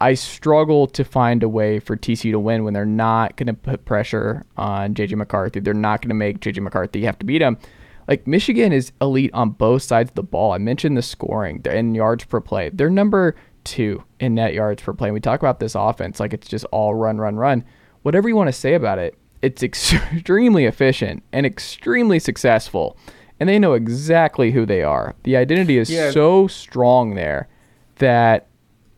[0.00, 3.54] I struggle to find a way for TCU to win when they're not going to
[3.54, 5.60] put pressure on JJ McCarthy.
[5.60, 7.58] They're not going to make JJ McCarthy have to beat him.
[8.06, 10.52] Like Michigan is elite on both sides of the ball.
[10.52, 12.70] I mentioned the scoring in yards per play.
[12.70, 13.34] They're number
[13.64, 15.08] two in net yards per play.
[15.08, 17.64] And we talk about this offense like it's just all run, run, run.
[18.02, 22.96] Whatever you want to say about it, it's extremely efficient and extremely successful.
[23.40, 25.14] And they know exactly who they are.
[25.22, 26.10] The identity is Yeah.
[26.10, 27.48] so strong there
[27.96, 28.46] that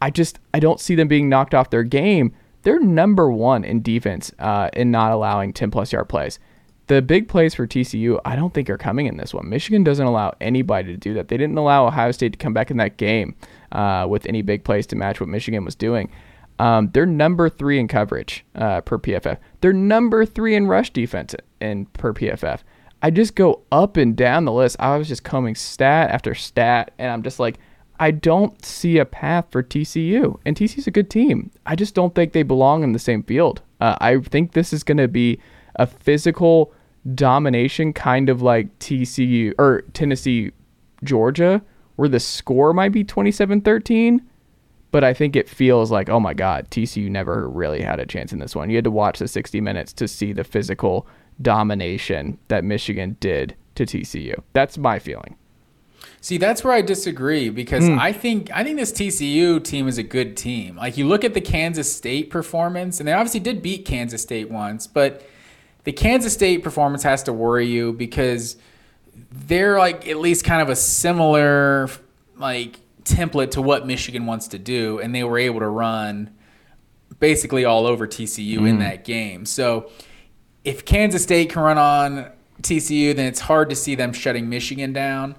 [0.01, 2.32] I just I don't see them being knocked off their game.
[2.62, 6.38] They're number one in defense uh, in not allowing 10 plus yard plays.
[6.88, 9.49] The big plays for TCU, I don't think are coming in this one.
[9.49, 11.28] Michigan doesn't allow anybody to do that.
[11.28, 13.36] They didn't allow Ohio State to come back in that game
[13.72, 16.11] uh, with any big plays to match what Michigan was doing.
[16.59, 19.38] Um, they're number three in coverage uh, per PFF.
[19.61, 22.61] They're number three in rush defense in per PFF.
[23.03, 24.77] I just go up and down the list.
[24.79, 27.59] I was just combing stat after stat, and I'm just like,
[27.99, 30.39] I don't see a path for TCU.
[30.47, 31.51] And TCU's a good team.
[31.67, 33.63] I just don't think they belong in the same field.
[33.81, 35.39] Uh, I think this is going to be
[35.77, 36.73] a physical
[37.15, 40.53] domination, kind of like TCU or Tennessee,
[41.05, 41.63] Georgia,
[41.97, 44.23] where the score might be 27 13.
[44.93, 48.33] But I think it feels like, oh my God, TCU never really had a chance
[48.33, 48.71] in this one.
[48.71, 51.07] You had to watch the 60 minutes to see the physical
[51.41, 54.43] domination that Michigan did to TCU.
[54.53, 55.36] That's my feeling.
[56.22, 57.99] See, that's where I disagree because hmm.
[57.99, 60.76] I think I think this TCU team is a good team.
[60.76, 64.51] Like you look at the Kansas State performance, and they obviously did beat Kansas State
[64.51, 65.22] once, but
[65.84, 68.57] the Kansas State performance has to worry you because
[69.32, 71.88] they're like at least kind of a similar
[72.36, 76.30] like template to what Michigan wants to do, and they were able to run
[77.18, 78.80] basically all over TCU in hmm.
[78.80, 79.47] that game.
[79.47, 79.91] So
[80.65, 82.31] if Kansas State can run on
[82.63, 85.37] TCU, then it's hard to see them shutting Michigan down.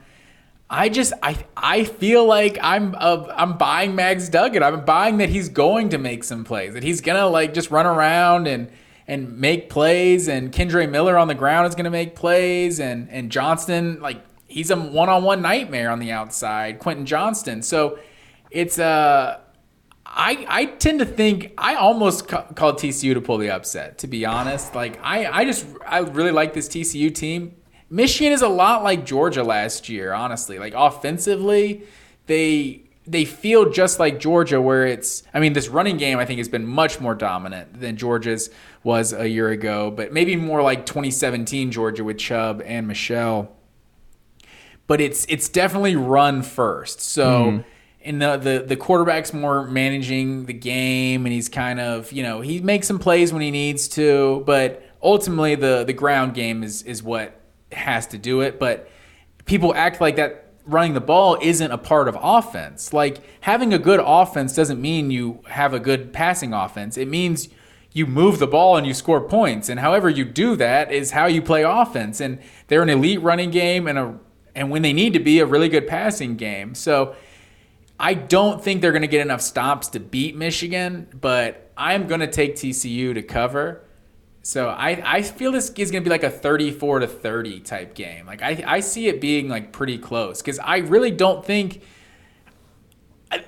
[0.70, 4.64] I just I I feel like I'm uh, I'm buying Max Duggan.
[4.64, 6.74] I'm buying that he's going to make some plays.
[6.74, 8.72] That he's gonna like just run around and
[9.06, 10.30] and make plays.
[10.30, 12.80] And Kendre Miller on the ground is gonna make plays.
[12.80, 16.80] And and Johnston like he's a one on one nightmare on the outside.
[16.80, 17.62] Quentin Johnston.
[17.62, 18.00] So
[18.50, 19.42] it's uh
[20.14, 24.00] I, I tend to think I almost ca- called TCU to pull the upset.
[24.00, 27.56] To be honest, like I, I just I really like this TCU team.
[27.90, 30.14] Michigan is a lot like Georgia last year.
[30.14, 31.84] Honestly, like offensively,
[32.28, 36.40] they they feel just like Georgia, where it's I mean this running game I think
[36.40, 38.50] has been much more dominant than Georgia's
[38.84, 43.56] was a year ago, but maybe more like 2017 Georgia with Chubb and Michel
[44.92, 47.00] but it's it's definitely run first.
[47.00, 47.62] So mm-hmm.
[48.04, 52.42] And the, the the quarterback's more managing the game, and he's kind of you know
[52.42, 56.84] he makes some plays when he needs to, but ultimately the the ground game is
[56.84, 57.40] is what
[57.72, 58.60] has to do it.
[58.60, 58.90] But
[59.46, 62.94] people act like that running the ball isn't a part of offense.
[62.94, 66.98] Like having a good offense doesn't mean you have a good passing offense.
[66.98, 67.50] It means
[67.94, 69.70] you move the ball and you score points.
[69.70, 72.22] And however you do that is how you play offense.
[72.22, 74.18] And they're an elite running game and a
[74.54, 76.76] and when they need to be a really good passing game.
[76.76, 77.16] So
[78.02, 82.22] I don't think they're going to get enough stops to beat Michigan, but I'm going
[82.22, 83.84] to take TCU to cover.
[84.42, 87.94] So I, I feel this is going to be like a 34 to 30 type
[87.94, 88.26] game.
[88.26, 91.84] Like I, I see it being like pretty close because I really don't think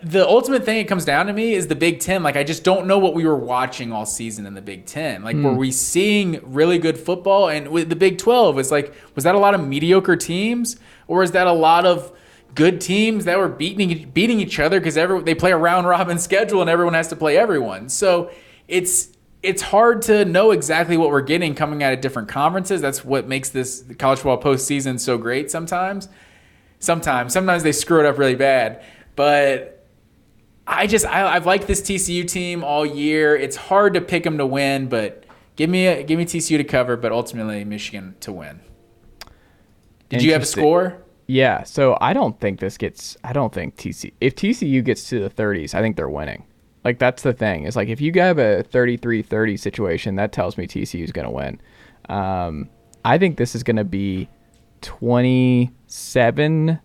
[0.03, 2.21] the ultimate thing it comes down to me is the Big Ten.
[2.21, 5.23] Like I just don't know what we were watching all season in the Big Ten.
[5.23, 5.43] Like mm.
[5.45, 7.49] were we seeing really good football?
[7.49, 10.77] And with the Big Twelve, it's like was that a lot of mediocre teams
[11.07, 12.15] or is that a lot of
[12.55, 16.19] good teams that were beating beating each other because every they play a round robin
[16.19, 17.89] schedule and everyone has to play everyone.
[17.89, 18.31] So
[18.67, 19.09] it's
[19.41, 22.81] it's hard to know exactly what we're getting coming out of different conferences.
[22.81, 26.07] That's what makes this college football postseason so great sometimes.
[26.79, 28.83] Sometimes, sometimes they screw it up really bad.
[29.15, 29.85] But
[30.65, 33.35] I just I, I've liked this TCU team all year.
[33.35, 35.25] It's hard to pick them to win, but
[35.55, 38.61] give me a, give me TCU to cover, but ultimately Michigan to win.
[40.09, 41.02] Did you have a score?
[41.27, 43.15] Yeah, so I don't think this gets.
[43.23, 44.11] I don't think TCU.
[44.19, 46.45] If TCU gets to the 30s, I think they're winning.
[46.83, 47.65] Like that's the thing.
[47.65, 51.31] It's like if you have a 33-30 situation, that tells me TCU is going to
[51.31, 51.61] win.
[52.09, 52.69] Um,
[53.05, 54.29] I think this is going to be
[54.81, 56.79] 27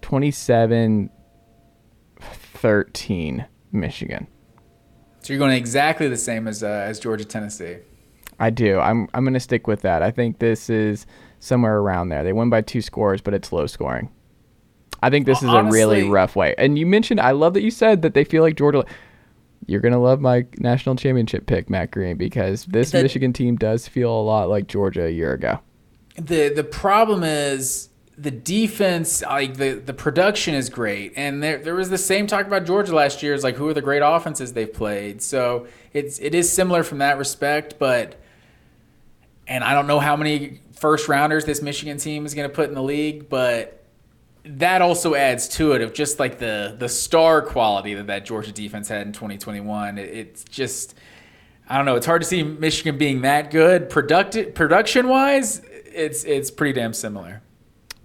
[0.00, 1.10] 27
[2.20, 4.26] 13 Michigan.
[5.20, 7.76] So you're going exactly the same as uh, as Georgia Tennessee.
[8.38, 8.78] I do.
[8.78, 10.02] I'm I'm going to stick with that.
[10.02, 11.06] I think this is
[11.42, 12.22] somewhere around there.
[12.22, 14.10] They win by two scores, but it's low scoring.
[15.02, 16.54] I think this is Honestly, a really rough way.
[16.56, 18.84] And you mentioned, I love that you said that they feel like Georgia.
[19.66, 23.88] You're gonna love my national championship pick, Matt Green, because this the, Michigan team does
[23.88, 25.60] feel a lot like Georgia a year ago.
[26.16, 31.74] The the problem is the defense, like the the production is great, and there there
[31.74, 33.34] was the same talk about Georgia last year.
[33.34, 35.22] Is like who are the great offenses they've played.
[35.22, 38.21] So it's it is similar from that respect, but
[39.52, 42.70] and I don't know how many first rounders this Michigan team is going to put
[42.70, 43.84] in the league, but
[44.44, 48.50] that also adds to it of just like the the star quality that that Georgia
[48.50, 49.98] defense had in 2021.
[49.98, 50.94] It, it's just
[51.68, 51.96] I don't know.
[51.96, 53.90] It's hard to see Michigan being that good.
[53.90, 57.42] Productive production wise, it's it's pretty damn similar.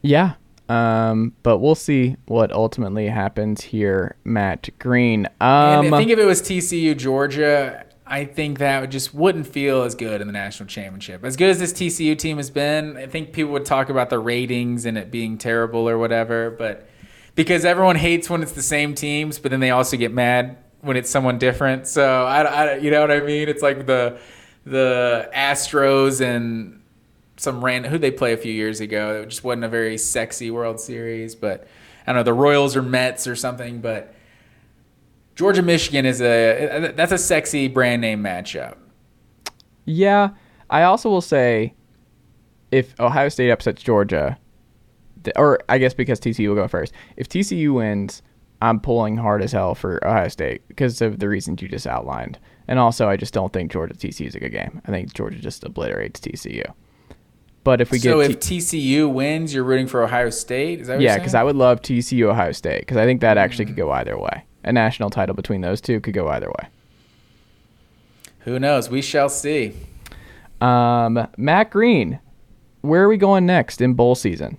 [0.02, 0.34] Yeah.
[0.68, 5.28] Um, but we'll see what ultimately happens here, Matt Green.
[5.39, 9.84] Um, and I think if it was TCU Georgia, I think that just wouldn't feel
[9.84, 11.24] as good in the national championship.
[11.24, 14.20] As good as this TCU team has been, I think people would talk about the
[14.20, 16.88] ratings and it being terrible or whatever, but
[17.36, 20.97] because everyone hates when it's the same teams, but then they also get mad when
[20.97, 21.88] it's someone different.
[21.88, 23.49] So I, I you know what I mean?
[23.49, 24.20] It's like the
[24.66, 26.82] the Astros and
[27.38, 29.22] some random who they play a few years ago.
[29.22, 31.68] It just wasn't a very sexy World Series, but
[32.05, 34.14] I don't know the Royals or Mets or something, but
[35.38, 38.75] Georgia Michigan is a that's a sexy brand name matchup.
[39.85, 40.31] Yeah,
[40.71, 41.75] I also will say
[42.71, 44.39] if Ohio State upsets Georgia,
[45.35, 46.91] or I guess because TCU will go first.
[47.17, 48.23] If TCU wins,
[48.63, 52.39] I'm pulling hard as hell for Ohio State because of the reasons you just outlined.
[52.67, 54.81] And also, I just don't think Georgia TCU is a good game.
[54.88, 56.65] I think Georgia just obliterates TCU.
[57.63, 60.81] But if we so get if T- TCU wins, you're rooting for Ohio State.
[60.81, 61.15] Is that yeah?
[61.15, 63.67] Because I would love TCU Ohio State because I think that actually mm.
[63.67, 66.68] could go either way a national title between those two could go either way.
[68.41, 68.89] Who knows?
[68.89, 69.74] We shall see.
[70.61, 72.20] Um, Matt Green,
[72.82, 74.57] where are we going next in bowl season?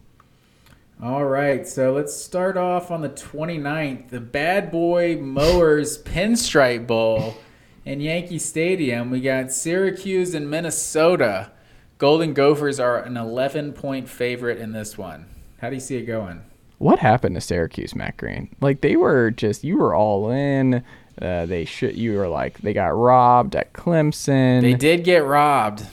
[1.03, 7.37] All right, so let's start off on the 29th, the Bad Boy Mowers Pinstripe Bowl
[7.85, 9.11] in Yankee Stadium.
[9.11, 11.53] We got Syracuse and Minnesota.
[11.99, 15.27] Golden Gophers are an 11 point favorite in this one.
[15.59, 16.43] How do you see it going?
[16.79, 18.55] What happened to Syracuse, Matt Green?
[18.61, 20.85] Like they were just you were all in.
[21.21, 24.63] Uh, they should you were like they got robbed at Clemson.
[24.63, 25.85] They did get robbed.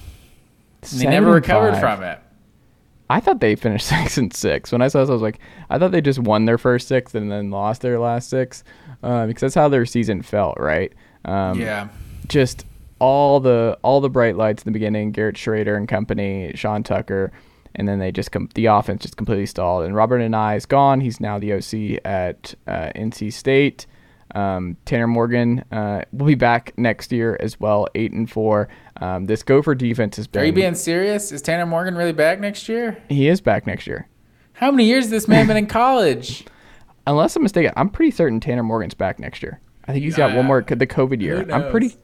[0.93, 2.19] They never recovered from it.
[3.09, 4.71] I thought they finished six and six.
[4.71, 7.15] When I saw this, I was like, I thought they just won their first six
[7.15, 8.63] and then lost their last six,
[9.03, 10.93] uh, because that's how their season felt, right?
[11.23, 11.89] Um, yeah.
[12.27, 12.65] Just
[12.99, 15.11] all the all the bright lights in the beginning.
[15.11, 17.31] Garrett Schrader and company, Sean Tucker
[17.75, 19.85] and then they just com- the offense just completely stalled.
[19.85, 21.01] And Robert Anae is gone.
[21.01, 23.85] He's now the OC at uh, NC State.
[24.33, 28.67] Um, Tanner Morgan uh, will be back next year as well, eight and four.
[28.99, 30.41] Um, this Gopher defense has been.
[30.41, 31.31] Are you being serious?
[31.31, 33.01] Is Tanner Morgan really back next year?
[33.07, 34.07] He is back next year.
[34.53, 36.45] How many years has this man been in college?
[37.07, 39.59] unless I'm mistaken, I'm pretty certain Tanner Morgan's back next year.
[39.87, 41.45] I think he's got one more the COVID year.
[41.51, 41.95] I'm pretty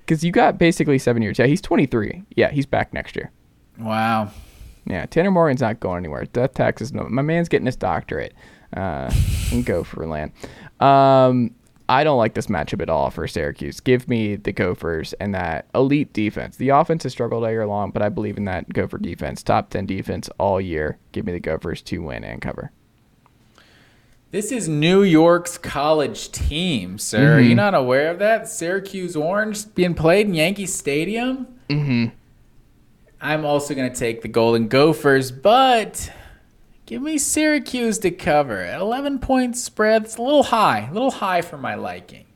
[0.00, 1.38] because you got basically seven years.
[1.38, 2.22] Yeah, he's 23.
[2.36, 3.30] Yeah, he's back next year.
[3.78, 4.30] Wow.
[4.84, 6.24] Yeah, Tanner Morgan's not going anywhere.
[6.26, 6.92] Death taxes.
[6.92, 8.34] No, my man's getting his doctorate.
[8.76, 9.12] Uh,
[9.52, 10.32] and go for land.
[10.80, 11.54] Um,
[11.88, 13.80] I don't like this matchup at all for Syracuse.
[13.80, 16.56] Give me the Gophers and that elite defense.
[16.56, 19.42] The offense has struggled all year long, but I believe in that Gopher defense.
[19.42, 20.96] Top 10 defense all year.
[21.12, 22.72] Give me the Gophers to win and cover.
[24.30, 27.34] This is New York's college team, sir.
[27.34, 28.48] Are you not aware of that?
[28.48, 31.46] Syracuse Orange being played in Yankee Stadium?
[31.68, 32.06] Mm-hmm.
[33.22, 36.10] I'm also going to take the Golden Gophers, but
[36.86, 38.58] give me Syracuse to cover.
[38.58, 42.26] At 11 point spread, it's a little high, a little high for my liking.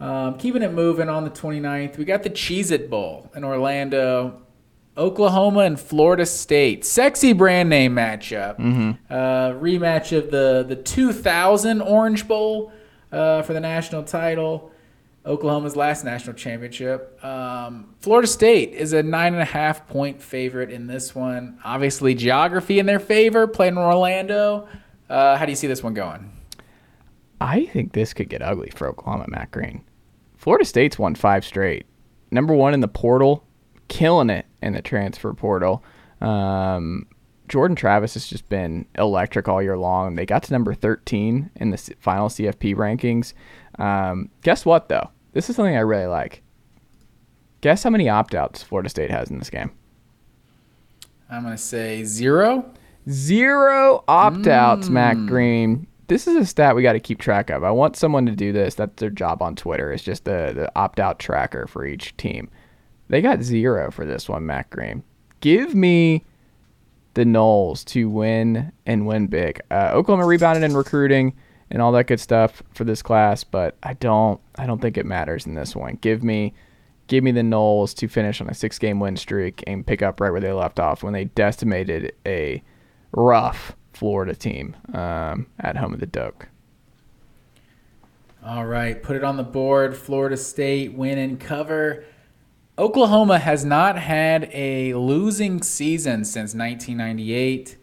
[0.00, 4.38] Um, keeping it moving on the 29th, we got the Cheez It Bowl in Orlando.
[4.98, 6.84] Oklahoma and Florida State.
[6.84, 8.58] Sexy brand name matchup.
[9.08, 12.70] Uh, rematch of the, the 2000 Orange Bowl
[13.10, 14.71] uh, for the national title.
[15.24, 17.22] Oklahoma's last national championship.
[17.24, 21.58] Um, Florida State is a nine and a half point favorite in this one.
[21.64, 24.66] Obviously, geography in their favor, playing in Orlando.
[25.08, 26.32] Uh, how do you see this one going?
[27.40, 29.84] I think this could get ugly for Oklahoma, Matt Green.
[30.36, 31.86] Florida State's won five straight.
[32.30, 33.44] Number one in the portal,
[33.88, 35.84] killing it in the transfer portal.
[36.20, 37.06] Um,
[37.48, 40.14] Jordan Travis has just been electric all year long.
[40.14, 43.34] They got to number 13 in the final CFP rankings.
[43.82, 45.10] Um, guess what, though?
[45.32, 46.42] This is something I really like.
[47.62, 49.72] Guess how many opt outs Florida State has in this game?
[51.28, 52.70] I'm going to say zero.
[53.10, 55.88] Zero opt outs, Matt Green.
[56.06, 57.64] This is a stat we got to keep track of.
[57.64, 58.74] I want someone to do this.
[58.76, 59.90] That's their job on Twitter.
[59.92, 62.50] It's just the, the opt out tracker for each team.
[63.08, 65.02] They got zero for this one, Matt Green.
[65.40, 66.24] Give me
[67.14, 69.60] the Noles to win and win big.
[69.70, 71.34] Uh, Oklahoma rebounded in recruiting
[71.72, 75.06] and all that good stuff for this class, but I don't I don't think it
[75.06, 75.98] matters in this one.
[76.00, 76.52] Give me
[77.08, 80.20] give me the Noles to finish on a six game win streak and pick up
[80.20, 82.62] right where they left off when they decimated a
[83.12, 86.48] rough Florida team um, at home at the Doak.
[88.44, 89.96] All right, put it on the board.
[89.96, 92.04] Florida State win and cover.
[92.78, 97.78] Oklahoma has not had a losing season since 1998.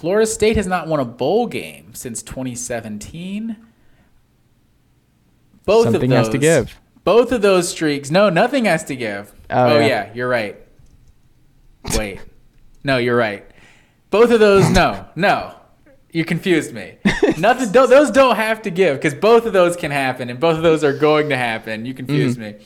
[0.00, 3.54] Florida State has not won a bowl game since 2017.
[5.66, 6.80] Both Something of has those, to give.
[7.04, 8.10] Both of those streaks.
[8.10, 9.30] No, nothing has to give.
[9.50, 9.86] Oh, Oh, yeah.
[9.86, 10.10] yeah.
[10.14, 10.56] you're right.
[11.98, 12.20] Wait.
[12.82, 13.44] no, you're right.
[14.08, 15.54] Both of those, no, no.
[16.12, 16.96] You confused me.
[17.38, 17.70] Nothing.
[17.70, 20.62] tho- Those don't have to give because both of those can happen, and both of
[20.62, 21.84] those are going to happen.
[21.86, 22.58] You confused Mm-hmm.
[22.58, 22.64] me.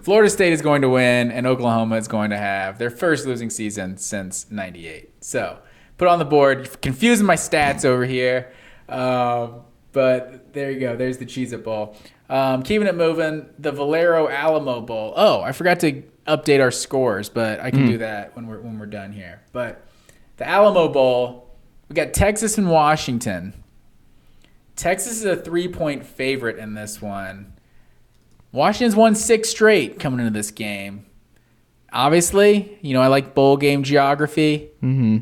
[0.00, 3.50] Florida State is going to win, and Oklahoma is going to have their first losing
[3.50, 5.22] season since '98.
[5.24, 5.58] So
[5.98, 6.80] put on the board.
[6.80, 8.52] Confusing my stats over here,
[8.88, 9.60] um,
[9.92, 10.96] but there you go.
[10.96, 11.96] There's the Cheez It Bowl.
[12.30, 15.12] Um, keeping it moving, the Valero Alamo Bowl.
[15.16, 18.78] Oh, I forgot to update our scores, but I can do that when we're when
[18.78, 19.42] we're done here.
[19.52, 19.86] But
[20.36, 21.54] the Alamo Bowl,
[21.88, 23.54] we got Texas and Washington.
[24.76, 27.54] Texas is a three point favorite in this one.
[28.52, 31.06] Washington's won six straight coming into this game.
[31.92, 34.70] Obviously, you know, I like bowl game geography.
[34.82, 35.18] Mm-hmm.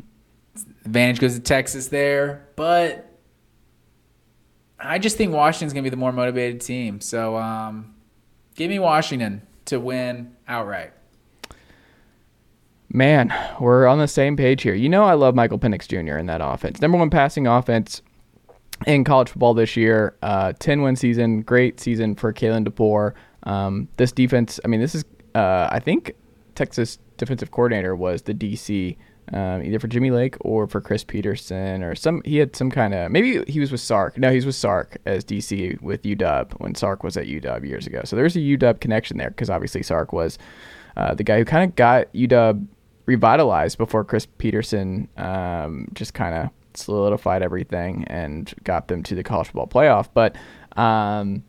[0.87, 3.11] Advantage goes to Texas there, but
[4.79, 7.01] I just think Washington's going to be the more motivated team.
[7.01, 7.93] So um,
[8.55, 10.93] give me Washington to win outright.
[12.89, 14.73] Man, we're on the same page here.
[14.73, 16.17] You know, I love Michael Penix Jr.
[16.17, 16.79] in that offense.
[16.81, 18.01] Number one passing offense
[18.85, 20.15] in college football this year.
[20.21, 21.41] Uh, 10 win season.
[21.41, 23.13] Great season for Kalen DeBoer.
[23.43, 25.03] Um, this defense, I mean, this is,
[25.35, 26.13] uh, I think
[26.55, 28.95] Texas defensive coordinator was the DC,
[29.33, 32.93] um, either for Jimmy Lake or for Chris Petersen or some, he had some kind
[32.93, 34.17] of, maybe he was with Sark.
[34.17, 37.87] No, he was with Sark as DC with UW when Sark was at UW years
[37.87, 38.01] ago.
[38.05, 40.37] So there's a UW connection there because obviously Sark was
[40.95, 42.67] uh, the guy who kind of got UW
[43.05, 49.23] revitalized before Chris Petersen um, just kind of solidified everything and got them to the
[49.23, 50.09] college football playoff.
[50.13, 50.35] But
[50.79, 51.43] um,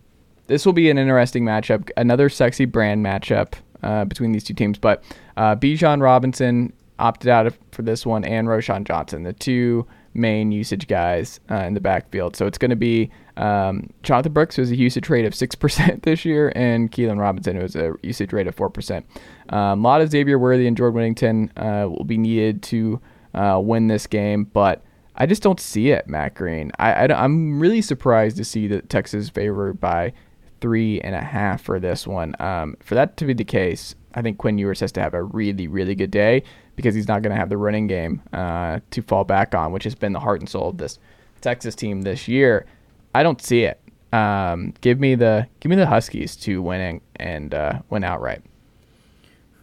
[0.47, 4.79] this will be an interesting matchup, another sexy brand matchup uh, between these two teams.
[4.79, 5.05] But
[5.37, 10.51] uh, Bijan Robinson opted out of, for this one, and Roschon Johnson, the two main
[10.51, 12.37] usage guys uh, in the backfield.
[12.37, 16.03] So it's going to be um, Jonathan Brooks, who has a usage rate of 6%
[16.03, 19.05] this year, and Keilan Robinson, who has a usage rate of 4%.
[19.51, 23.01] Um, a lot of Xavier Worthy and Jordan Whittington uh, will be needed to
[23.35, 24.83] uh, win this game, but
[25.15, 26.71] I just don't see it, Matt Green.
[26.79, 30.13] I, I, am really surprised to see that Texas favored by
[30.61, 32.35] three and a half for this one.
[32.39, 35.23] Um, for that to be the case, I think Quinn Ewers has to have a
[35.23, 36.43] really, really good day
[36.77, 39.85] because he's not going to have the running game uh, to fall back on, which
[39.85, 40.99] has been the heart and soul of this
[41.41, 42.67] Texas team this year.
[43.15, 43.81] I don't see it.
[44.13, 48.43] Um, give me the give me the Huskies to win and, and uh, win outright.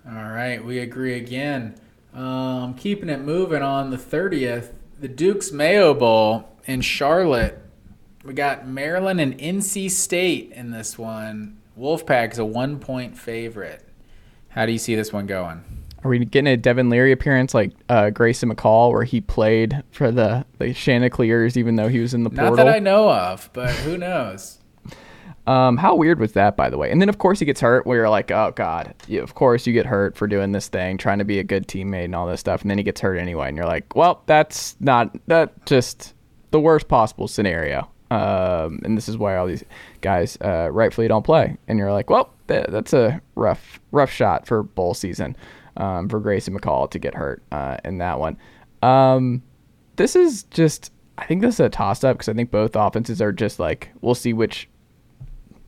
[0.07, 1.75] All right, we agree again.
[2.13, 7.59] Um, keeping it moving on the 30th, the Duke's Mayo Bowl in Charlotte.
[8.23, 11.57] We got Maryland and NC State in this one.
[11.77, 13.84] Wolfpack is a one point favorite.
[14.55, 15.61] How do you see this one going?
[16.05, 20.11] Are we getting a Devin Leary appearance like uh, Grayson McCall, where he played for
[20.11, 22.55] the the Chanticleers, even though he was in the portal?
[22.55, 24.59] Not that I know of, but who knows?
[25.45, 26.89] Um, how weird was that, by the way?
[26.89, 27.85] And then, of course, he gets hurt.
[27.85, 30.97] Where you're like, oh god, you, of course you get hurt for doing this thing,
[30.97, 33.17] trying to be a good teammate and all this stuff, and then he gets hurt
[33.17, 36.13] anyway, and you're like, well, that's not that just
[36.51, 37.89] the worst possible scenario.
[38.11, 39.63] Um, and this is why all these
[40.01, 41.57] guys uh, rightfully don't play.
[41.67, 45.35] And you're like, well, th- that's a rough, rough shot for bowl season
[45.77, 48.37] um, for Grayson McCall to get hurt uh, in that one.
[48.83, 49.41] Um,
[49.95, 53.21] this is just, I think this is a toss up because I think both offenses
[53.21, 54.69] are just like, we'll see which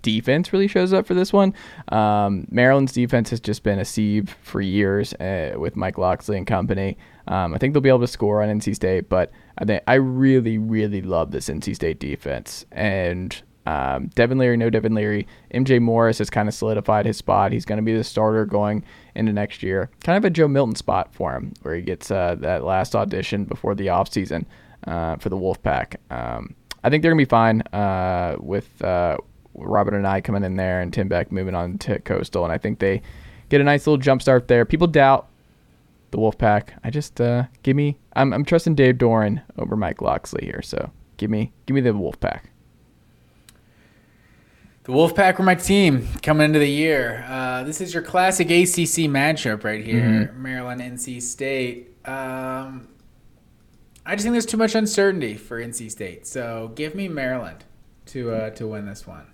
[0.01, 1.53] defense really shows up for this one.
[1.89, 6.45] Um, Maryland's defense has just been a sieve for years uh, with Mike Locksley and
[6.45, 6.97] company.
[7.27, 9.95] Um, I think they'll be able to score on NC State, but I think I
[9.95, 12.65] really, really love this NC State defense.
[12.71, 15.27] And um, Devin Leary, no Devin Leary.
[15.53, 17.51] MJ Morris has kind of solidified his spot.
[17.51, 19.89] He's going to be the starter going into next year.
[20.03, 23.43] Kind of a Joe Milton spot for him, where he gets uh, that last audition
[23.43, 24.45] before the offseason
[24.85, 25.97] uh, for the Wolfpack.
[26.09, 29.17] Um, I think they're going to be fine uh, with uh,
[29.53, 32.45] Robert Anae coming in there and Tim Beck moving on to Coastal.
[32.45, 33.01] And I think they
[33.49, 34.63] get a nice little jump start there.
[34.63, 35.27] People doubt
[36.11, 36.69] the Wolfpack.
[36.83, 37.97] I just uh, give me.
[38.15, 40.61] I'm, I'm trusting Dave Doeren over Mike Locksley here.
[40.61, 42.41] So give me give me the Wolfpack.
[44.83, 47.25] The Wolfpack were my team coming into the year.
[47.27, 50.41] Uh, this is your classic ACC matchup right here, mm-hmm.
[50.41, 51.89] Maryland NC State.
[52.07, 52.87] Um,
[54.05, 57.65] I just think there's too much uncertainty for NC State, so give me Maryland
[58.05, 59.27] to uh, to win this one.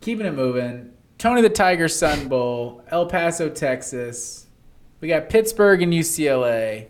[0.00, 4.46] Keeping it moving, Tony the Tiger Sun Bowl, El Paso, Texas.
[5.02, 6.86] We got Pittsburgh and UCLA.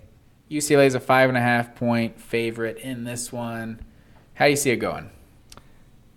[0.51, 3.80] UCLA is a five and a half point favorite in this one.
[4.34, 5.09] How do you see it going?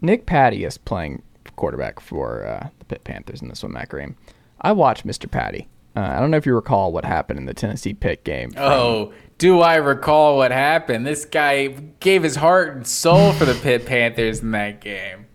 [0.01, 1.23] Nick Patti is playing
[1.55, 4.17] quarterback for uh, the Pitt Panthers in this one, Matt Green.
[4.59, 5.31] I watched Mr.
[5.31, 5.69] Patti.
[5.95, 8.51] Uh, I don't know if you recall what happened in the Tennessee Pitt game.
[8.51, 8.61] From...
[8.61, 11.07] Oh, do I recall what happened?
[11.07, 11.67] This guy
[12.01, 15.27] gave his heart and soul for the Pitt Panthers in that game.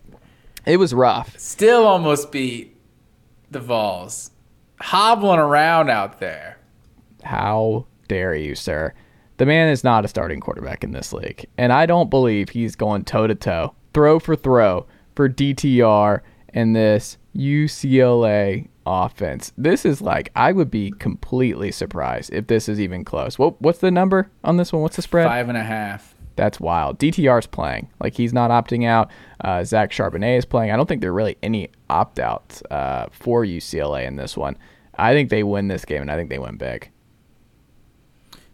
[0.67, 1.39] It was rough.
[1.39, 2.77] Still almost beat
[3.49, 4.30] the Vols.
[4.81, 6.57] Hobbling around out there.
[7.23, 8.93] How dare you, sir?
[9.37, 11.45] The man is not a starting quarterback in this league.
[11.57, 14.85] And I don't believe he's going toe to toe throw for throw
[15.15, 19.53] for DTR and this UCLA offense.
[19.57, 23.37] This is like I would be completely surprised if this is even close.
[23.39, 24.81] What what's the number on this one?
[24.81, 25.27] What's the spread?
[25.27, 26.10] Five and a half.
[26.35, 26.97] That's wild.
[26.99, 27.89] DTR's playing.
[27.99, 29.11] Like he's not opting out.
[29.41, 30.71] Uh, Zach Charbonnet is playing.
[30.71, 34.57] I don't think there are really any opt outs uh, for UCLA in this one.
[34.95, 36.91] I think they win this game, and I think they win big.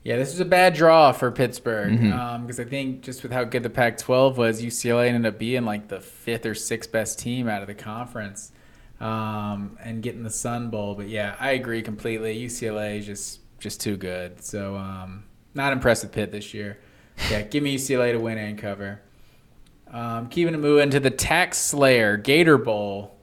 [0.03, 2.17] Yeah, this was a bad draw for Pittsburgh because mm-hmm.
[2.17, 5.89] um, I think just with how good the Pac-12 was, UCLA ended up being like
[5.89, 8.53] the fifth or sixth best team out of the conference
[9.01, 10.95] um, and getting the Sun Bowl.
[10.95, 12.39] But yeah, I agree completely.
[12.39, 14.41] UCLA is just just too good.
[14.41, 16.79] So um, not impressed with Pitt this year.
[17.31, 19.01] Yeah, give me UCLA to win and cover.
[19.91, 23.17] Um, keeping it moving to the Tax Slayer Gator Bowl.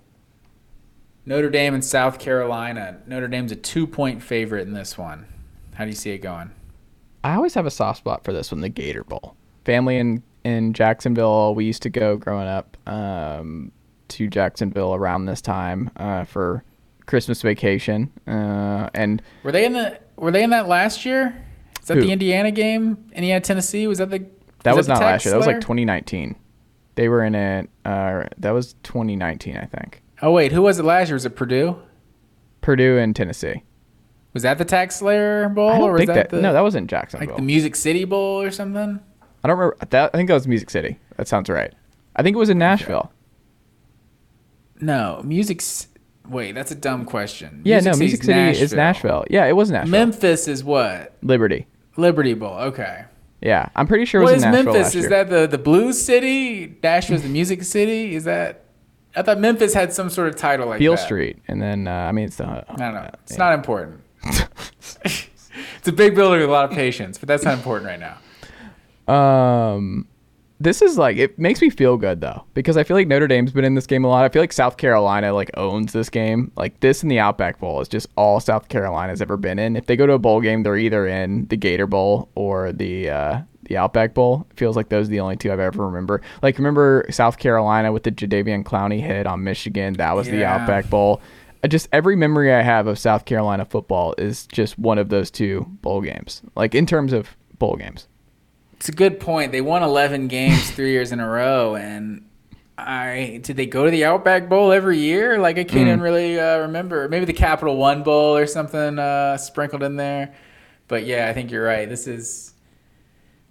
[1.26, 3.00] Notre Dame and South Carolina.
[3.06, 5.26] Notre Dame's a two-point favorite in this one.
[5.74, 6.50] How do you see it going?
[7.22, 9.36] I always have a soft spot for this one, the Gator Bowl.
[9.64, 13.72] Family in in Jacksonville, we used to go growing up um,
[14.08, 16.62] to Jacksonville around this time uh, for
[17.06, 18.12] Christmas vacation.
[18.26, 21.43] Uh, and were they in the were they in that last year?
[21.84, 22.04] Is that who?
[22.04, 22.96] the Indiana game?
[23.12, 24.24] Indiana Tennessee was that the
[24.62, 25.32] that was, that not last year.
[25.32, 26.34] That was like 2019.
[26.94, 27.68] They were in it.
[27.84, 30.02] Uh, that was 2019, I think.
[30.22, 31.14] Oh wait, who was it last year?
[31.14, 31.76] Was it Purdue?
[32.62, 33.64] Purdue and Tennessee.
[34.32, 35.68] Was that the Tax Slayer Bowl?
[35.68, 37.28] I don't or was think that, that, no, that wasn't Jacksonville.
[37.28, 38.98] Like the Music City Bowl or something?
[39.42, 39.76] I don't remember.
[39.90, 40.98] That, I think that was Music City.
[41.18, 41.74] That sounds right.
[42.16, 43.12] I think it was in Nashville.
[44.80, 45.62] No, Music.
[46.26, 47.60] Wait, that's a dumb question.
[47.62, 48.64] Yeah, Music no, Music City Nashville.
[48.64, 49.24] is Nashville.
[49.28, 49.90] Yeah, it was Nashville.
[49.90, 51.14] Memphis is what?
[51.22, 51.66] Liberty.
[51.96, 52.54] Liberty Bowl.
[52.54, 53.04] Okay.
[53.40, 54.94] Yeah, I'm pretty sure it was what in Nashville Memphis?
[54.94, 56.76] Is that the the Blues City?
[56.82, 58.14] Nashville's the Music City.
[58.14, 58.64] Is that?
[59.14, 61.04] I thought Memphis had some sort of title like Beale that.
[61.04, 62.46] Street, and then uh, I mean it's the.
[62.46, 63.10] Uh, I don't know.
[63.22, 63.38] It's yeah.
[63.38, 64.00] not important.
[64.24, 69.14] it's a big building with a lot of patience, but that's not important right now.
[69.14, 70.08] Um,
[70.64, 73.52] this is like it makes me feel good though because I feel like Notre Dame's
[73.52, 74.24] been in this game a lot.
[74.24, 76.50] I feel like South Carolina like owns this game.
[76.56, 79.76] Like this in the Outback Bowl is just all South Carolina's ever been in.
[79.76, 83.10] If they go to a bowl game, they're either in the Gator Bowl or the
[83.10, 84.46] uh, the Outback Bowl.
[84.50, 86.22] It feels like those are the only two I've ever remember.
[86.42, 89.94] Like remember South Carolina with the Jadeveon Clowney hit on Michigan.
[89.94, 91.20] That was the Outback Bowl.
[91.62, 95.30] I just every memory I have of South Carolina football is just one of those
[95.30, 96.42] two bowl games.
[96.56, 98.08] Like in terms of bowl games.
[98.84, 99.50] It's a good point.
[99.50, 102.28] They won 11 games three years in a row, and
[102.76, 105.38] I did they go to the Outback Bowl every year?
[105.38, 107.08] Like I can't even really uh, remember.
[107.08, 110.34] Maybe the Capital One Bowl or something uh, sprinkled in there.
[110.86, 111.88] But yeah, I think you're right.
[111.88, 112.52] This is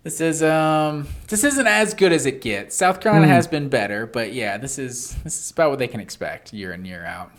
[0.04, 2.76] this is um this isn't as good as it gets.
[2.76, 6.00] South Carolina has been better, but yeah, this is this is about what they can
[6.00, 7.32] expect year in year out.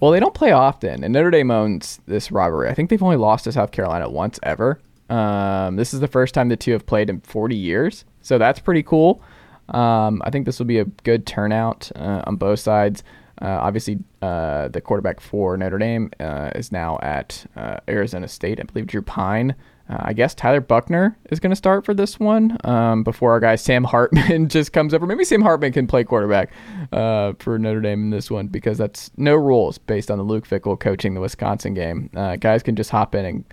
[0.00, 2.70] Well, they don't play often, and Notre Dame owns this rivalry.
[2.70, 4.80] I think they've only lost to South Carolina once ever.
[5.12, 8.58] Um, this is the first time the two have played in 40 years, so that's
[8.58, 9.22] pretty cool.
[9.68, 13.04] Um, I think this will be a good turnout uh, on both sides.
[13.40, 18.58] Uh, obviously, uh, the quarterback for Notre Dame uh, is now at uh, Arizona State.
[18.58, 19.54] I believe Drew Pyne.
[19.90, 23.40] Uh, I guess Tyler Buchner is going to start for this one um, before our
[23.40, 25.06] guy Sam Hartman just comes over.
[25.06, 26.52] Maybe Sam Hartman can play quarterback
[26.90, 30.80] for Notre Dame in this one because that's no rules based on the Luke Fickell
[30.80, 32.08] coaching the Wisconsin game.
[32.38, 33.44] Guys can just hop in and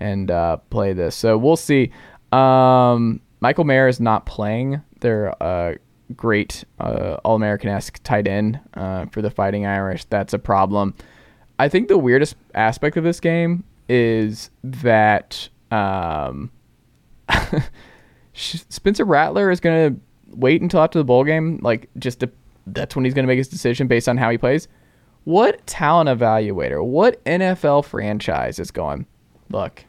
[0.00, 1.14] and uh, play this.
[1.14, 1.90] So we'll see.
[2.32, 4.82] Um, Michael Mayer is not playing.
[5.00, 5.74] They're uh,
[6.16, 10.04] great uh, All American esque tight end uh, for the Fighting Irish.
[10.04, 10.94] That's a problem.
[11.58, 16.50] I think the weirdest aspect of this game is that um,
[18.32, 20.00] Spencer Rattler is going to
[20.36, 21.58] wait until after the bowl game.
[21.62, 22.30] Like, just to,
[22.66, 24.68] that's when he's going to make his decision based on how he plays.
[25.24, 29.06] What talent evaluator, what NFL franchise is going,
[29.50, 29.84] look,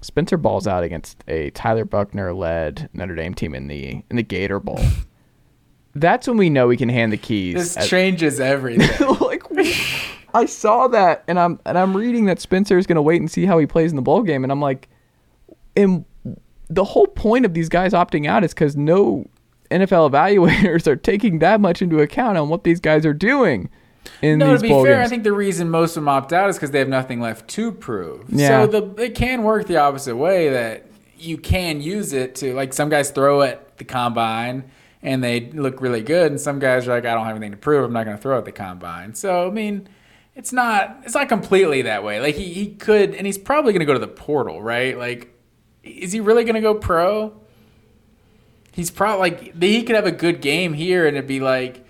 [0.00, 4.22] Spencer balls out against a Tyler Buchner led Notre Dame team in the in the
[4.22, 4.80] Gator Bowl.
[5.94, 7.54] That's when we know we can hand the keys.
[7.54, 9.16] This as- changes everything.
[9.20, 9.42] like
[10.32, 13.30] I saw that and I'm and I'm reading that Spencer is going to wait and
[13.30, 14.88] see how he plays in the bowl game and I'm like
[15.76, 16.04] and
[16.68, 19.26] the whole point of these guys opting out is cuz no
[19.70, 23.68] NFL evaluators are taking that much into account on what these guys are doing
[24.22, 25.06] in No, these to be fair, games.
[25.06, 27.48] I think the reason most of them opt out is because they have nothing left
[27.50, 28.24] to prove.
[28.28, 28.66] Yeah.
[28.66, 30.86] So the it can work the opposite way that
[31.18, 34.70] you can use it to like some guys throw at the combine
[35.02, 37.56] and they look really good, and some guys are like, I don't have anything to
[37.56, 37.84] prove.
[37.84, 39.14] I'm not going to throw at the combine.
[39.14, 39.88] So I mean,
[40.34, 42.20] it's not it's not completely that way.
[42.20, 44.96] Like he he could, and he's probably going to go to the portal, right?
[44.98, 45.34] Like,
[45.82, 47.32] is he really going to go pro?
[48.72, 51.84] He's probably like he could have a good game here, and it'd be like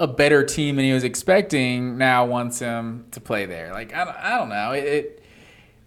[0.00, 1.98] a better team than he was expecting.
[1.98, 3.72] Now wants him to play there.
[3.72, 4.72] Like I don't, I don't know.
[4.72, 5.22] It, it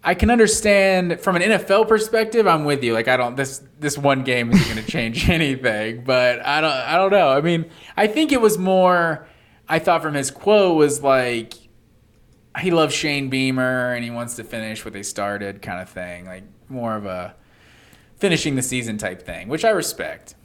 [0.04, 2.46] I can understand from an NFL perspective.
[2.46, 2.94] I'm with you.
[2.94, 6.04] Like I don't this this one game isn't going to change anything.
[6.04, 7.28] But I don't I don't know.
[7.28, 9.26] I mean, I think it was more.
[9.68, 11.54] I thought from his quote was like
[12.60, 16.24] he loves Shane Beamer and he wants to finish what they started, kind of thing.
[16.24, 17.34] Like more of a
[18.16, 20.36] finishing the season type thing, which I respect.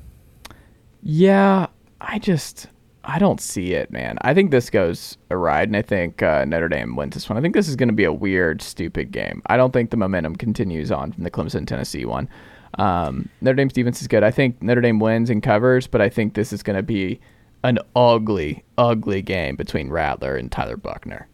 [1.03, 1.67] Yeah,
[2.01, 2.67] I just
[3.09, 4.19] I don't see it, man.
[4.21, 7.37] I think this goes a ride, and I think uh, Notre Dame wins this one.
[7.37, 9.41] I think this is going to be a weird, stupid game.
[9.47, 12.29] I don't think the momentum continues on from the Clemson Tennessee one.
[12.77, 14.23] Um, Notre Dame's defense is good.
[14.23, 17.19] I think Notre Dame wins and covers, but I think this is going to be
[17.63, 21.27] an ugly, ugly game between Rattler and Tyler Buchner.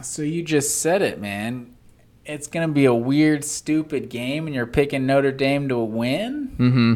[0.00, 1.74] So you just said it, man.
[2.24, 6.54] It's gonna be a weird, stupid game, and you're picking Notre Dame to win.
[6.58, 6.94] Mm-hmm.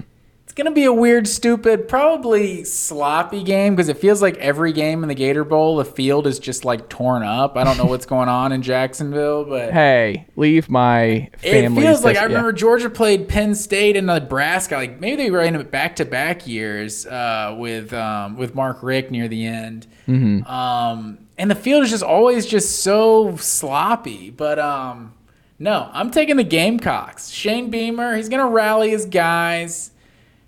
[0.52, 5.02] It's gonna be a weird, stupid, probably sloppy game because it feels like every game
[5.02, 7.56] in the Gator Bowl, the field is just like torn up.
[7.56, 11.80] I don't know what's going on in Jacksonville, but Hey, leave my it family.
[11.80, 12.26] feels like I yeah.
[12.26, 14.74] remember Georgia played Penn State and Nebraska.
[14.74, 19.10] Like maybe they were in back to back years uh, with um, with Mark Richt
[19.10, 19.86] near the end.
[20.06, 20.46] Mm-hmm.
[20.46, 24.28] Um, and the field is just always just so sloppy.
[24.28, 25.14] But um,
[25.58, 27.30] no, I'm taking the Gamecocks.
[27.30, 29.91] Shane Beamer, he's gonna rally his guys.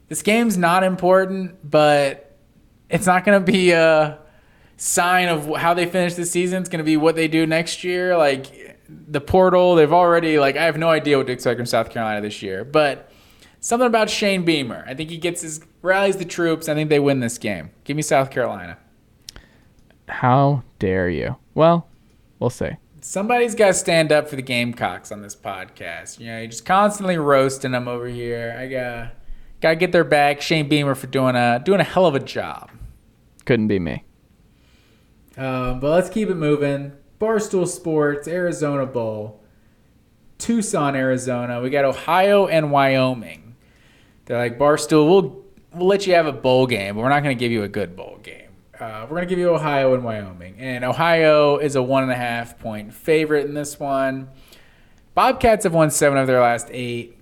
[0.09, 2.37] This game's not important, but
[2.91, 4.19] it's not gonna be a
[4.77, 6.61] sign of how they finish the season.
[6.61, 8.17] It's gonna be what they do next year.
[8.17, 11.91] Like the portal, they've already like I have no idea what to expect from South
[11.91, 13.11] Carolina this year, but
[13.61, 14.85] something about Shane Beamer.
[14.87, 16.69] I think he gets his rallies the troops.
[16.69, 17.71] I think they win this game.
[17.85, 18.79] Give me South Carolina.
[20.09, 21.37] How dare you?
[21.55, 21.89] Well,
[22.39, 22.73] we'll see.
[23.01, 26.19] Somebody's got to stand up for the Gamecocks on this podcast.
[26.19, 28.57] You know, you're just constantly roasting them over here.
[28.59, 29.13] I got
[29.65, 30.43] got to get their back.
[30.43, 32.71] Shane Beamer for doing a doing a hell of a job.
[33.47, 34.05] Couldn't be me.
[35.39, 36.93] Um, but let's keep it moving.
[37.19, 39.43] Barstool Sports, Arizona Bowl,
[40.37, 41.63] Tucson, Arizona.
[41.63, 43.57] We got Ohio and Wyoming.
[44.27, 45.09] They're like Barstool.
[45.09, 47.63] We'll we'll let you have a bowl game, but we're not going to give you
[47.63, 48.51] a good bowl game.
[48.79, 50.57] Uh, we're going to give you Ohio and Wyoming.
[50.59, 54.29] And Ohio is a one and a half point favorite in this one.
[55.15, 57.17] Bobcats have won seven of their last eight.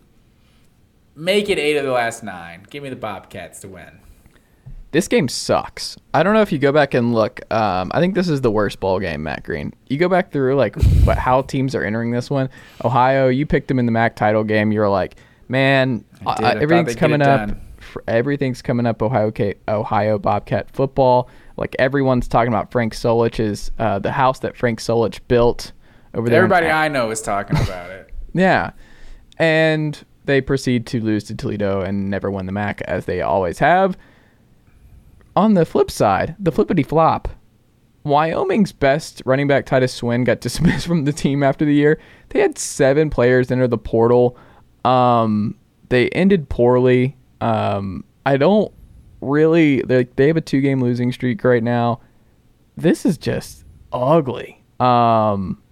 [1.14, 2.66] Make it eight of the last nine.
[2.70, 4.00] Give me the Bobcats to win.
[4.92, 5.96] This game sucks.
[6.12, 7.40] I don't know if you go back and look.
[7.50, 9.72] Um, I think this is the worst bowl game, Matt Green.
[9.88, 12.50] You go back through like what, how teams are entering this one.
[12.84, 14.70] Ohio, you picked them in the MAC title game.
[14.70, 15.16] You're like,
[15.48, 16.44] man, I did.
[16.44, 17.48] uh, I everything's coming up.
[17.48, 17.60] done.
[18.06, 19.02] Everything's coming up.
[19.02, 19.32] Ohio,
[19.68, 21.28] Ohio Bobcat football.
[21.56, 25.72] Like everyone's talking about Frank Solich's uh, the house that Frank Solich built
[26.12, 26.38] over there.
[26.38, 28.10] Everybody I know is talking about it.
[28.34, 28.72] yeah.
[29.38, 33.58] And they proceed to lose to Toledo and never win the MAC as they always
[33.58, 33.96] have.
[35.34, 37.28] On the flip side, the flippity flop,
[38.04, 41.98] Wyoming's best running back Titus Swen got dismissed from the team after the year.
[42.30, 44.36] They had seven players enter the portal.
[44.84, 45.56] Um,
[45.88, 47.16] they ended poorly.
[47.40, 48.72] Um, I don't
[49.20, 49.82] really.
[49.82, 52.00] They they have a two game losing streak right now.
[52.76, 54.62] This is just ugly.
[54.80, 55.62] Um,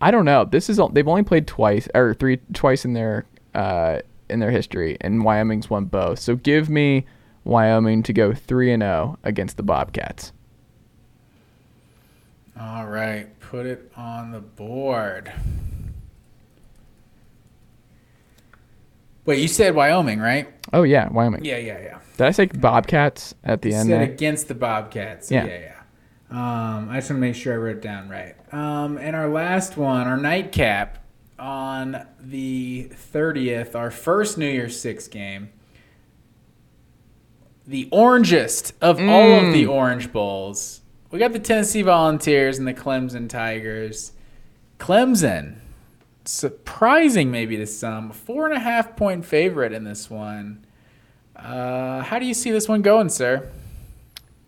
[0.00, 0.44] I don't know.
[0.44, 4.96] This is they've only played twice or three twice in their uh, in their history,
[5.00, 6.18] and Wyoming's won both.
[6.18, 7.06] So give me
[7.44, 10.32] Wyoming to go three and zero against the Bobcats.
[12.60, 15.32] All right, put it on the board.
[19.24, 20.48] Wait, you said Wyoming, right?
[20.72, 21.44] Oh yeah, Wyoming.
[21.44, 21.98] Yeah, yeah, yeah.
[22.16, 23.88] Did I say Bobcats at the You end?
[23.88, 24.10] said there?
[24.10, 25.30] against the Bobcats.
[25.30, 25.46] Yeah.
[25.46, 25.76] Yeah, yeah.
[26.30, 28.34] Um, I just want to make sure I wrote it down right.
[28.52, 30.98] Um, and our last one, our nightcap
[31.40, 35.50] on the 30th, our first New Year's Six game.
[37.66, 40.80] The orangest of all of the Orange Bowls.
[41.10, 44.12] We got the Tennessee Volunteers and the Clemson Tigers.
[44.78, 45.56] Clemson,
[46.24, 50.64] surprising maybe to some, four and a half point favorite in this one.
[51.36, 53.48] Uh, how do you see this one going, sir?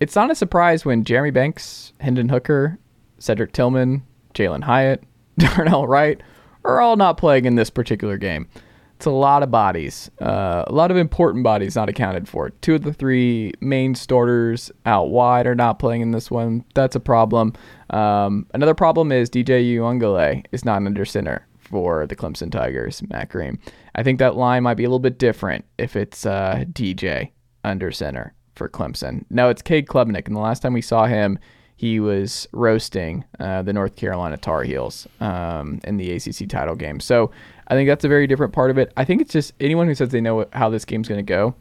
[0.00, 2.78] It's not a surprise when Jeremy Banks, Hendon Hooker,
[3.18, 4.02] Cedric Tillman,
[4.34, 5.04] Jalin Hyatt,
[5.38, 6.20] Darnell Wright
[6.64, 8.48] are all not playing in this particular game.
[8.96, 12.50] It's a lot of bodies, uh, a lot of important bodies not accounted for.
[12.50, 16.64] Two of the three main starters out wide are not playing in this one.
[16.74, 17.52] That's a problem.
[17.90, 23.30] Um, another problem is DJ Uiagalelei is not under center for the Clemson Tigers, Matt
[23.30, 23.58] Green.
[23.96, 27.32] I think that line might be a little bit different if it's uh, DJ
[27.64, 29.24] under center for Clemson.
[29.30, 31.40] No, it's Cade Klubnik, and the last time we saw him,
[31.82, 37.00] he was roasting uh, the North Carolina Tar Heels um, in the ACC title game.
[37.00, 37.32] So
[37.66, 38.92] I think that's a very different part of it.
[38.96, 41.56] I think it's just anyone who says they know how this game's going to go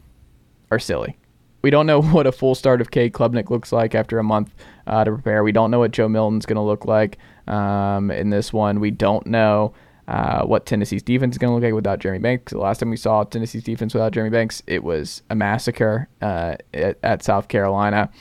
[0.69, 1.17] are silly.
[1.63, 3.09] We don't know what a full start of K.
[3.09, 4.53] Klubnik looks like after a month
[4.85, 5.43] uh, to prepare.
[5.43, 7.17] We don't know what Joe Milton's going to look like
[7.47, 8.79] um, in this one.
[8.79, 9.73] We don't know
[10.07, 12.51] uh, what Tennessee's defense is going to look like without Jeremy Banks.
[12.51, 16.57] The last time we saw Tennessee's defense without Jeremy Banks, it was a massacre uh,
[16.75, 18.11] at, at South Carolina.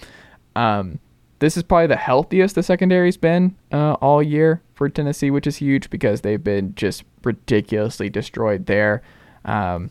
[0.56, 0.98] Um,
[1.40, 5.56] this is probably the healthiest the secondary's been uh, all year for Tennessee, which is
[5.56, 9.02] huge because they've been just ridiculously destroyed there.
[9.44, 9.90] Um,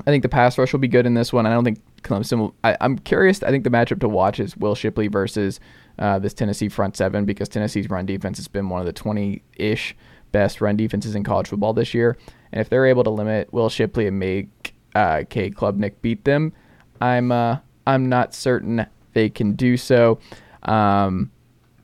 [0.00, 1.44] I think the pass rush will be good in this one.
[1.44, 2.54] I don't think Clemson will.
[2.64, 3.42] I, I'm curious.
[3.42, 5.60] I think the matchup to watch is Will Shipley versus
[5.98, 9.42] uh, this Tennessee front seven because Tennessee's run defense has been one of the 20
[9.56, 9.94] ish
[10.32, 12.16] best run defenses in college football this year.
[12.50, 16.54] And if they're able to limit Will Shipley and make uh, Cade Klubnik beat them,
[17.02, 20.18] I'm uh, I'm not certain they can do so.
[20.64, 21.30] Um,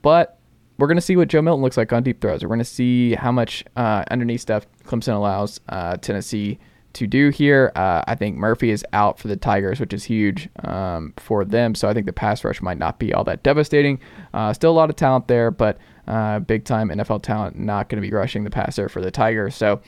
[0.03, 0.39] but
[0.79, 2.43] we're going to see what Joe Milton looks like on deep throws.
[2.43, 6.59] We're going to see how much uh, underneath stuff Clemson allows uh, Tennessee
[6.95, 7.73] to do here.
[7.75, 11.75] Uh, I think Murphy is out for the Tigers, which is huge um, for them.
[11.75, 14.01] So I think the pass rush might not be all that devastating.
[14.33, 18.01] Uh, still a lot of talent there, but uh, big time NFL talent not going
[18.03, 19.55] to be rushing the passer for the Tigers.
[19.55, 19.81] So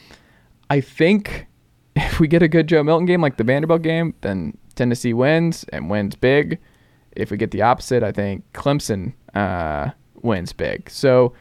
[0.68, 1.46] I think
[1.96, 5.64] if we get a good Joe Milton game like the Vanderbilt game, then Tennessee wins
[5.72, 6.58] and wins big.
[7.12, 9.90] If we get the opposite, I think Clemson uh,
[10.22, 10.88] wins big.
[10.90, 11.32] So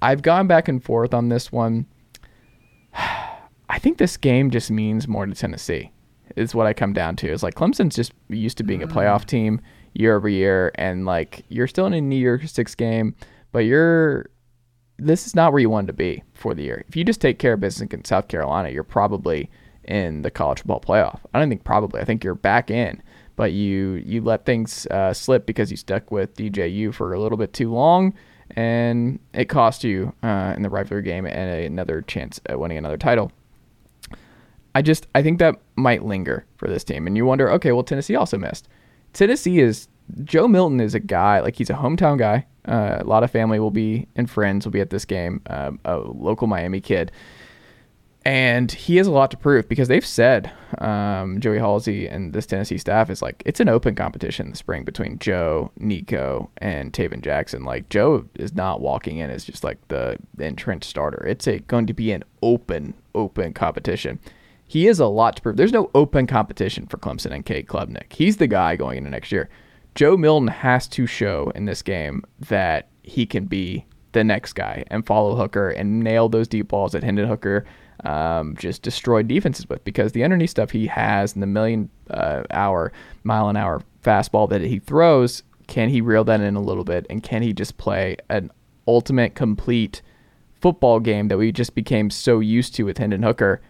[0.00, 1.86] I've gone back and forth on this one.
[2.94, 5.92] I think this game just means more to Tennessee.
[6.36, 7.30] Is what I come down to.
[7.30, 9.60] Is like Clemson's just used to being a playoff team
[9.94, 13.14] year over year, and like you're still in a New Year's Six game,
[13.52, 14.26] but you're
[14.98, 16.84] this is not where you wanted to be for the year.
[16.88, 19.50] If you just take care of business in South Carolina, you're probably
[19.84, 21.20] in the college football playoff.
[21.34, 22.00] I don't think probably.
[22.00, 23.02] I think you're back in,
[23.36, 27.38] but you you let things uh, slip because you stuck with DJU for a little
[27.38, 28.14] bit too long,
[28.50, 32.96] and it cost you uh, in the rivalry game and another chance at winning another
[32.96, 33.32] title.
[34.74, 37.84] I just I think that might linger for this team, and you wonder, okay, well
[37.84, 38.68] Tennessee also missed.
[39.12, 39.88] Tennessee is
[40.24, 42.46] Joe Milton is a guy like he's a hometown guy.
[42.66, 45.40] Uh, a lot of family will be and friends will be at this game.
[45.46, 47.12] Uh, a local Miami kid.
[48.24, 52.46] And he has a lot to prove because they've said um, Joey Halsey and this
[52.46, 56.92] Tennessee staff is like it's an open competition in the spring between Joe, Nico, and
[56.92, 57.64] Tayven Jackson.
[57.64, 61.26] Like Joe is not walking in as just like the entrenched starter.
[61.26, 64.20] It's a going to be an open, open competition.
[64.64, 65.56] He is a lot to prove.
[65.56, 68.12] There's no open competition for Clemson and Cade Klubnik.
[68.12, 69.50] He's the guy going into next year.
[69.94, 74.84] Joe Milton has to show in this game that he can be the next guy
[74.88, 77.66] and follow Hooker and nail those deep balls that Hendon Hooker
[78.04, 82.42] um, just destroyed defenses with because the underneath stuff he has and the million uh,
[82.50, 82.92] hour,
[83.24, 87.06] mile an hour fastball that he throws, can he reel that in a little bit
[87.08, 88.50] and can he just play an
[88.86, 90.02] ultimate complete
[90.60, 93.60] football game that we just became so used to with Hendon Hooker?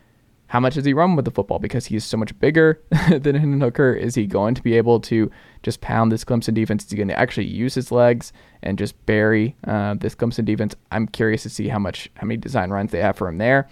[0.46, 1.58] How much does he run with the football?
[1.58, 2.78] Because he's so much bigger
[3.08, 3.94] than Hendon Hooker.
[3.94, 5.30] Is he going to be able to
[5.62, 6.84] just pound this Clemson defense?
[6.84, 10.74] Is he going to actually use his legs and just bury uh, this Clemson defense?
[10.90, 13.68] I'm curious to see how much, how many design runs they have for him there.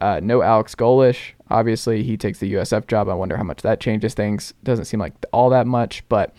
[0.00, 1.32] Uh, no Alex Golesh.
[1.50, 3.08] Obviously, he takes the USF job.
[3.08, 4.54] I wonder how much that changes things.
[4.62, 6.34] Doesn't seem like all that much, but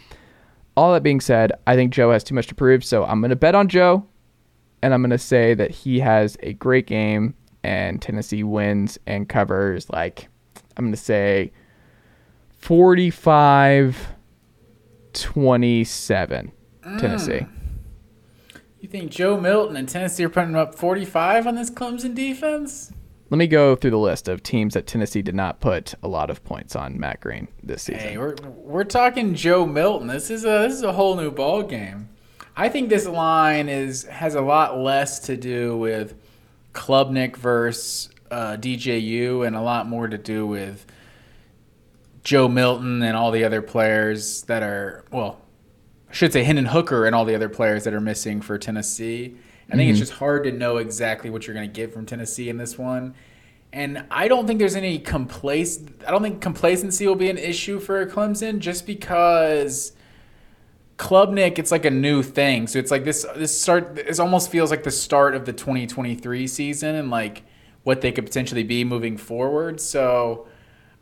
[0.75, 2.83] all that being said, I think Joe has too much to prove.
[2.83, 4.05] So I'm going to bet on Joe,
[4.81, 9.27] and I'm going to say that he has a great game and Tennessee wins and
[9.27, 10.27] covers like
[10.77, 11.51] I'm going to say
[12.59, 14.13] 45
[15.13, 16.51] 27
[16.99, 17.45] Tennessee.
[18.81, 22.91] You think Joe Milton and Tennessee are putting up 45 on this Clemson defense?
[23.29, 26.29] Let me go through the list of teams that Tennessee did not put a lot
[26.29, 28.01] of points on Matt Green this season.
[28.01, 30.07] Hey, we're we're talking Joe Milton.
[30.07, 32.09] This is a this is a whole new ball game.
[32.55, 36.13] I think this line is has a lot less to do with
[36.73, 40.85] Klubnik versus uh, DJU and a lot more to do with
[42.23, 45.41] Joe Milton and all the other players that are well,
[46.09, 49.35] I should say Hendon Hooker and all the other players that are missing for Tennessee.
[49.71, 52.49] I think it's just hard to know exactly what you're going to get from Tennessee
[52.49, 53.15] in this one.
[53.73, 56.05] And I don't think there's any complac.
[56.07, 59.93] I don't think complacency will be an issue for Clemson just because
[60.97, 62.67] Klubnik, it's like a new thing.
[62.67, 66.47] So it's like this this start this almost feels like the start of the 2023
[66.47, 67.43] season and like
[67.83, 69.81] what they could potentially be moving forward.
[69.81, 70.47] So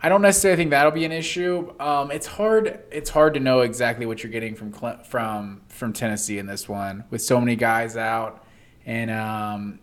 [0.02, 1.73] I don't necessarily think that'll be an issue.
[1.80, 2.80] Um, it's hard.
[2.91, 6.68] It's hard to know exactly what you're getting from Cle- from from Tennessee in this
[6.68, 8.43] one with so many guys out,
[8.85, 9.80] and um,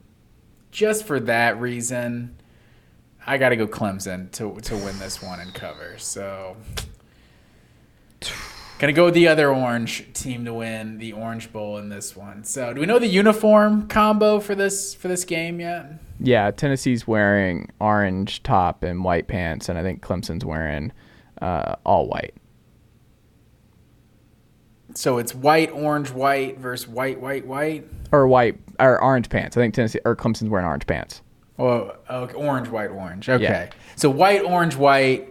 [0.70, 2.36] just for that reason,
[3.26, 5.96] I got to go Clemson to to win this one and cover.
[5.98, 6.56] So.
[8.78, 12.44] Gonna go with the other orange team to win the Orange Bowl in this one.
[12.44, 16.00] So, do we know the uniform combo for this for this game yet?
[16.18, 20.92] Yeah, Tennessee's wearing orange top and white pants, and I think Clemson's wearing
[21.42, 22.34] uh, all white.
[24.94, 27.86] So it's white, orange, white versus white, white, white.
[28.12, 29.56] Or white or orange pants.
[29.56, 31.22] I think Tennessee or Clemson's wearing orange pants.
[31.58, 32.34] Oh, okay.
[32.34, 33.28] orange, white, orange.
[33.28, 33.42] Okay.
[33.44, 33.70] Yeah.
[33.96, 35.28] So white, orange, white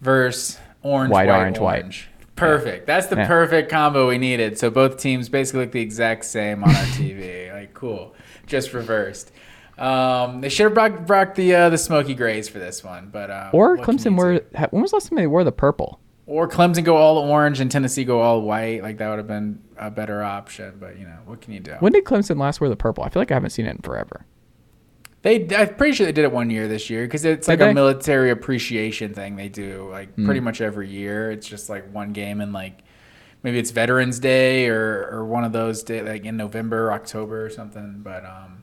[0.00, 2.06] versus orange, White, white, orange, white.
[2.34, 2.86] Perfect.
[2.86, 3.26] That's the Yeah.
[3.26, 4.58] perfect combo we needed.
[4.58, 7.52] So both teams basically look the exact same on our TV.
[7.54, 8.14] like cool,
[8.46, 9.32] just reversed.
[9.78, 13.30] Um, they should have brought, brought the uh, the smoky grays for this one, but
[13.30, 14.38] um, Or Clemson you wear.
[14.40, 14.44] do?
[14.56, 16.00] ha- When was the last time they wore the purple?
[16.26, 18.82] Or Clemson go all orange and Tennessee go all white.
[18.82, 20.74] Like that would have been a better option.
[20.80, 21.72] But you know what can you do?
[21.80, 23.04] When did Clemson last wear the purple?
[23.04, 24.24] I feel like I haven't seen it in forever.
[25.22, 27.74] They, I'm pretty sure they did it one year this year because it's like a
[27.74, 30.24] military appreciation thing they do like Hmm.
[30.24, 31.32] pretty much every year.
[31.32, 32.84] It's just like one game and like
[33.42, 37.50] maybe it's Veterans Day or or one of those day like in November, October or
[37.50, 38.00] something.
[38.04, 38.62] But um,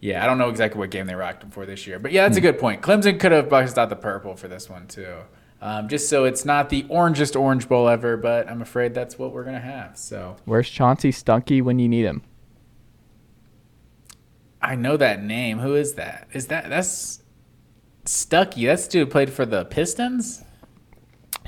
[0.00, 1.98] yeah, I don't know exactly what game they rocked them for this year.
[1.98, 2.26] But yeah, Hmm.
[2.30, 2.82] that's a good point.
[2.82, 5.16] Clemson could have busted out the purple for this one too.
[5.60, 9.32] Um, just so it's not the orangest Orange Bowl ever, but I'm afraid that's what
[9.32, 9.96] we're gonna have.
[9.96, 12.22] So Where's Chansi Stuckey when you need him?
[14.60, 15.58] I know that name.
[15.60, 16.28] Who is that?
[16.32, 17.22] Is that that's
[18.04, 18.66] Stucky?
[18.66, 20.42] That's the dude who played for the Pistons.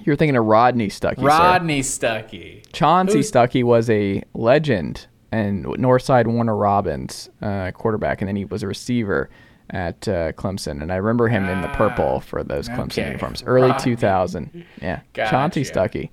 [0.04, 1.16] You're thinking of Rodney Stuckey.
[1.18, 1.22] sir.
[1.26, 2.66] Rodney Stuckey.
[2.70, 8.44] Chansi Who's- Stuckey was a legend and Northside Warner Robins uh, quarterback, and then he
[8.44, 9.28] was a receiver
[9.70, 10.82] at uh, Clemson.
[10.82, 13.06] And I remember him in the purple for those Clemson okay.
[13.06, 13.94] uniforms, early Rodney.
[13.96, 14.64] 2000.
[14.80, 15.60] Yeah, Chansi Gotcha.
[15.60, 16.10] Stuckey.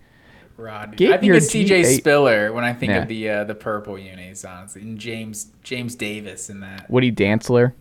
[0.58, 0.96] Rodney.
[0.98, 3.02] Get I think it's CJ G8 Spiller when I think Yeah.
[3.02, 6.90] of the uh, the purple unis, honestly, and James James Davis in that.
[6.90, 7.74] Woody Dantzler.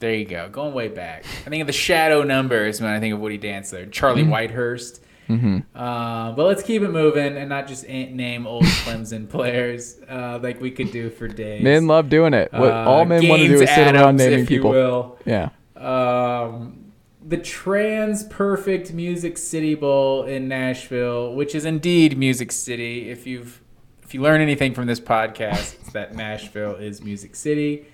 [0.00, 1.24] There you go, going way back.
[1.46, 4.32] I think of the shadow numbers when I think of Woody Dantzler, Charlie Mm-hmm.
[4.32, 4.98] Whitehurst.
[5.28, 10.60] Uh, but let's keep it moving and not just name old Clemson players uh, like
[10.60, 11.62] we could do for days.
[11.62, 12.52] Men love doing it.
[12.52, 15.18] What Uh, all men want to do is sit around naming people.
[15.24, 15.50] Yeah.
[15.76, 16.78] um,
[17.24, 23.10] the Trans Perfect Music City Bowl in Nashville, which is indeed Music City.
[23.10, 23.60] If you've
[24.02, 27.86] if you learn anything from this podcast, it's that Nashville is Music City,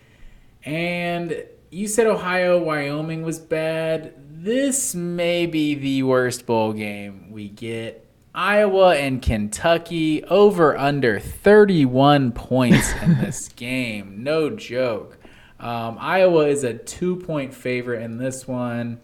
[0.64, 4.14] and you said Ohio Wyoming was bad.
[4.40, 8.06] This may be the worst bowl game we get.
[8.32, 14.22] Iowa and Kentucky over under 31 points in this game.
[14.22, 15.18] No joke.
[15.58, 19.00] Um, Iowa is a two point favorite in this one.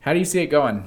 [0.00, 0.84] How do you see it going?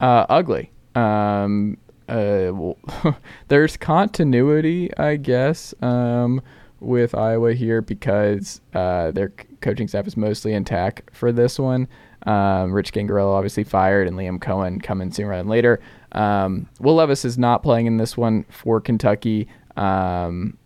[0.00, 0.70] Uh, ugly.
[0.94, 1.78] Um,
[2.08, 2.78] uh, well,
[3.48, 6.40] there's continuity, I guess, um,
[6.78, 11.88] with Iowa here because uh, their coaching staff is mostly intact for this one.
[12.26, 15.80] Um, Rich Scangarello obviously fired, and Liam Coen coming sooner than later.
[16.12, 19.48] Um, Will Levis is not playing in this one for Kentucky.
[19.76, 20.56] Um,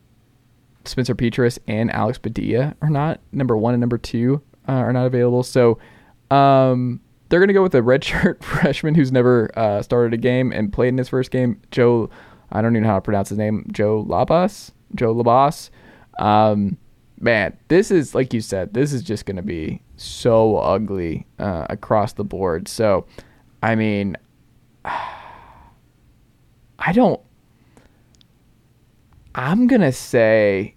[0.84, 3.20] Spencer Petras and Alex Padilla are not.
[3.32, 5.42] Number one and number two uh, are not available.
[5.42, 5.78] So
[6.30, 10.52] um, they're going to go with a redshirt freshman who's never uh, started a game
[10.52, 11.60] and played in his first game.
[11.70, 12.10] Joe,
[12.52, 13.66] I don't even know how to pronounce his name.
[13.72, 14.72] Joe Labas.
[14.94, 15.70] Joe Labas.
[16.18, 16.78] Um,
[17.20, 18.74] man, this is like you said.
[18.74, 22.68] This is just going to be so ugly uh, across the board.
[22.68, 23.06] So,
[23.62, 24.16] I mean,
[24.84, 27.20] I don't.
[29.34, 30.74] I'm gonna say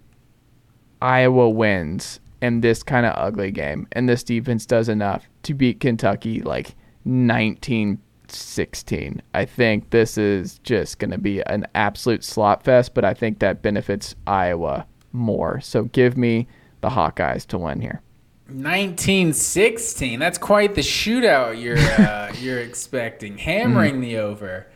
[1.00, 5.80] Iowa wins in this kind of ugly game, and this defense does enough to beat
[5.80, 6.74] Kentucky like
[7.04, 9.22] 1916.
[9.34, 13.38] I think this is just going to be an absolute slot fest, but I think
[13.38, 15.60] that benefits Iowa more.
[15.60, 16.48] So give me
[16.80, 18.02] the Hawkeyes to win here.
[18.50, 20.18] 1916.
[20.18, 23.38] That's quite the shootout you're uh, you're expecting.
[23.38, 24.66] Hammering the over.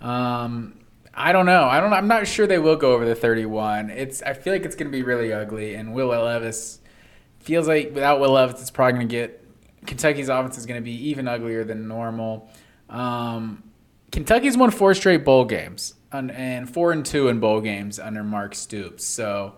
[0.00, 0.80] Um,
[1.14, 1.64] I don't know.
[1.64, 1.92] I don't.
[1.92, 3.90] I'm not sure they will go over the 31.
[3.90, 4.22] It's.
[4.22, 5.74] I feel like it's going to be really ugly.
[5.74, 6.80] And Will Levis
[7.40, 9.44] feels like without Will Levis, it's probably going to get
[9.86, 12.50] Kentucky's offense is going to be even uglier than normal.
[12.88, 13.64] Um,
[14.12, 18.22] Kentucky's won four straight bowl games and, and four and two in bowl games under
[18.22, 19.04] Mark Stoops.
[19.04, 19.54] So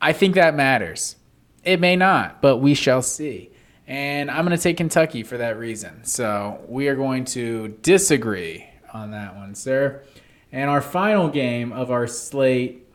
[0.00, 1.16] I think that matters.
[1.64, 3.50] It may not, but we shall see.
[3.86, 6.04] And I'm going to take Kentucky for that reason.
[6.04, 10.02] So we are going to disagree on that one, sir.
[10.50, 12.86] And our final game of our slate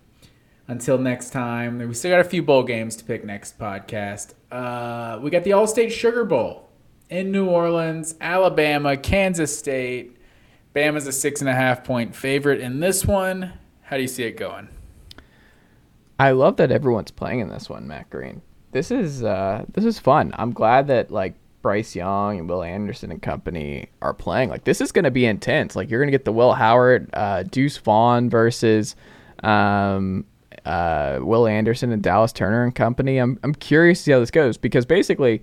[0.68, 4.34] until next time, we still got a few bowl games to pick next podcast.
[4.52, 6.70] Uh, we got the Allstate Sugar Bowl
[7.10, 10.18] in New Orleans, Alabama, Kansas State.
[10.76, 13.54] Bama's a six and a half point favorite in this one.
[13.84, 14.70] How do you see it going?
[16.20, 18.42] I love that everyone's playing in this one, Matt Green.
[18.78, 20.32] This is uh, this is fun.
[20.38, 21.34] I'm glad that like
[21.64, 24.52] Bryce Young and Will Anderson and company are playing.
[24.52, 25.76] Like this is going to be intense.
[25.76, 28.96] Like you're going to get the Will Howard, uh, Deuce Vaughn versus
[29.42, 30.26] um,
[30.64, 33.18] uh, Will Anderson and Dallas Turner and company.
[33.18, 35.42] I'm I'm curious to see how this goes because basically,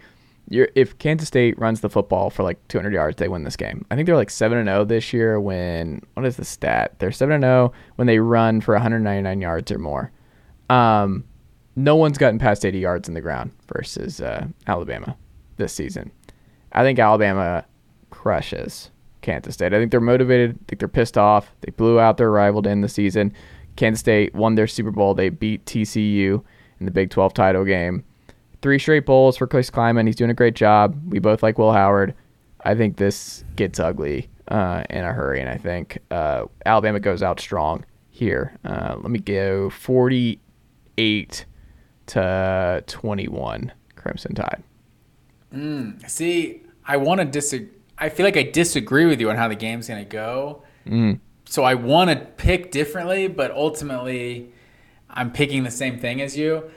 [0.48, 3.85] if Kansas State runs the football for like 200 yards, they win this game.
[3.90, 5.40] I think they're like seven and zero this year.
[5.40, 7.01] When what is the stat?
[7.01, 10.12] They're seven and zero when they run for 199 yards or more.
[10.70, 11.24] Um,
[11.76, 15.16] no one's gotten past 80 yards in the ground versus uh, Alabama
[15.56, 16.10] this season.
[16.72, 17.64] I think Alabama
[18.10, 18.90] crushes
[19.22, 19.72] Kansas State.
[19.72, 20.51] I think they're motivated.
[20.51, 21.52] I think they're pissed off.
[21.60, 23.32] They blew out their rival to end the season.
[23.76, 25.14] Kansas State won their Super Bowl.
[25.14, 26.42] They beat TCU
[26.78, 28.05] in the Big 12 title game.
[28.62, 30.06] Three straight bowls for Chris Klieman.
[30.06, 30.98] He's doing a great job.
[31.09, 32.14] We both like Will Howard.
[32.64, 37.22] I think this gets ugly uh, in a hurry, and I think uh, Alabama goes
[37.22, 38.56] out strong here.
[38.64, 41.44] Uh, let me go 48
[42.06, 44.62] to 21 Crimson Tide.
[45.52, 47.68] Mm, see, I want to disagree.
[47.97, 50.62] I feel like I disagree with you on how the game's going to go.
[50.85, 51.20] Mm.
[51.47, 54.52] So I want to pick differently, but ultimately,
[55.09, 56.70] I'm picking the same thing as you.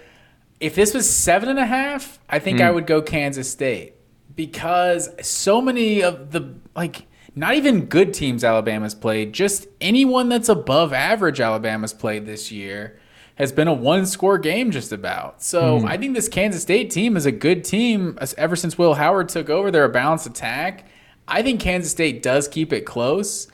[0.60, 3.94] If this was seven and a half, I think I would go Kansas State
[4.36, 7.06] because so many of the like
[7.36, 13.00] not even good teams Alabama's played, just anyone that's above average Alabama's played this year
[13.38, 15.42] has been a one score game just about.
[15.42, 15.86] So hmm.
[15.86, 19.50] I think this Kansas State team is a good team ever since Will Howard took
[19.50, 19.72] over.
[19.72, 20.86] They're a balanced attack.
[21.28, 23.48] I think Kansas State does keep it close,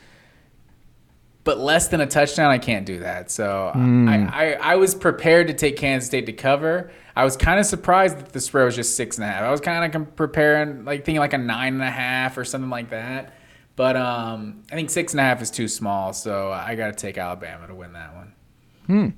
[1.44, 3.30] but less than a touchdown, I can't do that.
[3.30, 4.08] So hmm.
[4.08, 6.92] I, I, I was prepared to take Kansas State to cover.
[7.16, 9.44] I was kind of surprised that the spread was just six and a half.
[9.44, 12.70] I was kind of preparing, like thinking like a nine and a half or something
[12.70, 13.34] like that.
[13.76, 16.94] But um, I think six and a half is too small, so I got to
[16.94, 18.34] take Alabama to win that one.
[18.88, 19.10] Hmm.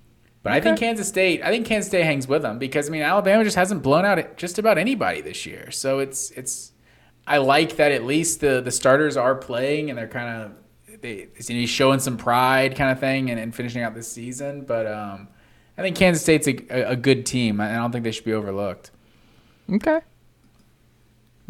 [0.46, 3.02] But I think Kansas State, I think Kansas State hangs with them because I mean
[3.02, 5.72] Alabama just hasn't blown out just about anybody this year.
[5.72, 6.72] So it's it's
[7.26, 11.30] I like that at least the the starters are playing and they're kind of they
[11.36, 14.62] he's showing some pride kind of thing and, and finishing out this season.
[14.62, 15.30] But um,
[15.80, 18.92] I think Kansas State's a, a, good team I don't think they should be overlooked.
[19.74, 20.00] Okay.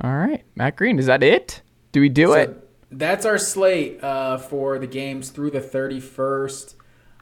[0.02, 0.42] All right.
[0.56, 1.62] Matt Green, is that it?
[1.92, 2.70] Do we do So it?
[2.92, 6.76] That's our slate uh, for the games through the 31st.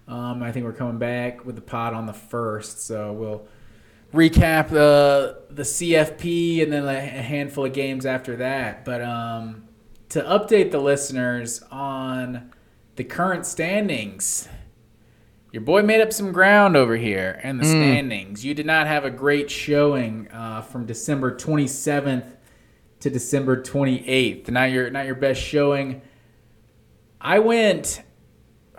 [0.07, 3.47] Um, I think we're coming back with the pod on the first, so we'll
[4.13, 8.85] recap the the CFP and then a handful of games after that.
[8.85, 9.67] But um,
[10.09, 12.51] to update the listeners on
[12.95, 14.47] the current standings,
[15.51, 18.43] your boy made up some ground over here in the standings.
[18.43, 22.35] You did not have a great showing uh, from December 27th
[22.99, 24.49] to December 28th.
[24.49, 26.01] Not your not your best showing.
[27.21, 28.01] I went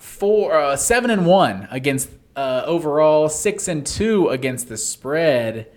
[0.04, 5.70] four uh, seven and one against uh, overall, six and two against the spread.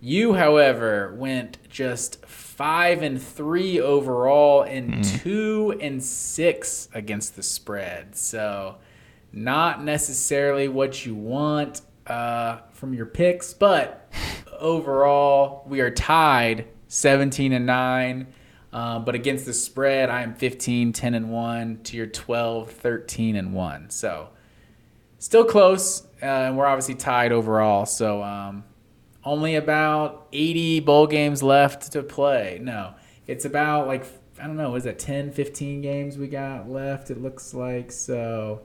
[0.00, 8.14] You, however, went just five and three overall and two and six against the spread.
[8.14, 8.76] So,
[9.32, 14.12] not necessarily what you want uh, from your picks, but
[14.58, 18.26] overall, we are tied 17 and 9.
[18.76, 23.34] Uh, but against the spread, I am 15, 10 and 1 to your 12, 13
[23.34, 23.88] and 1.
[23.88, 24.28] So
[25.18, 26.02] still close.
[26.22, 27.86] Uh, and we're obviously tied overall.
[27.86, 28.64] So um,
[29.24, 32.58] only about 80 bowl games left to play.
[32.60, 32.92] No,
[33.26, 34.04] it's about like,
[34.38, 37.10] I don't know, is that 10, 15 games we got left?
[37.10, 37.90] It looks like.
[37.90, 38.60] So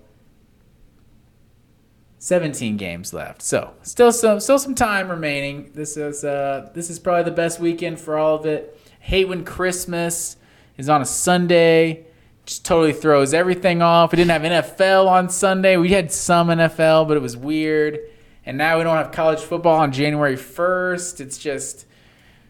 [2.18, 3.42] 17 games left.
[3.42, 5.72] So still some still some time remaining.
[5.74, 8.78] This is uh this is probably the best weekend for all of it.
[9.02, 10.38] Hate when Christmas
[10.78, 12.06] is on a Sunday.
[12.46, 14.12] Just totally throws everything off.
[14.12, 15.76] We didn't have NFL on Sunday.
[15.76, 18.00] We had some NFL, but it was weird.
[18.46, 21.20] And now we don't have college football on January 1st.
[21.20, 21.86] It's just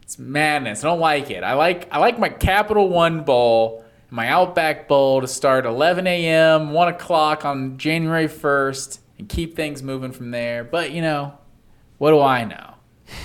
[0.01, 0.83] it's madness.
[0.83, 1.43] I don't like it.
[1.43, 6.71] I like I like my Capital One Bowl, my Outback Bowl to start 11 a.m.,
[6.71, 10.65] 1 o'clock on January 1st, and keep things moving from there.
[10.65, 11.37] But you know,
[11.97, 12.73] what do I know?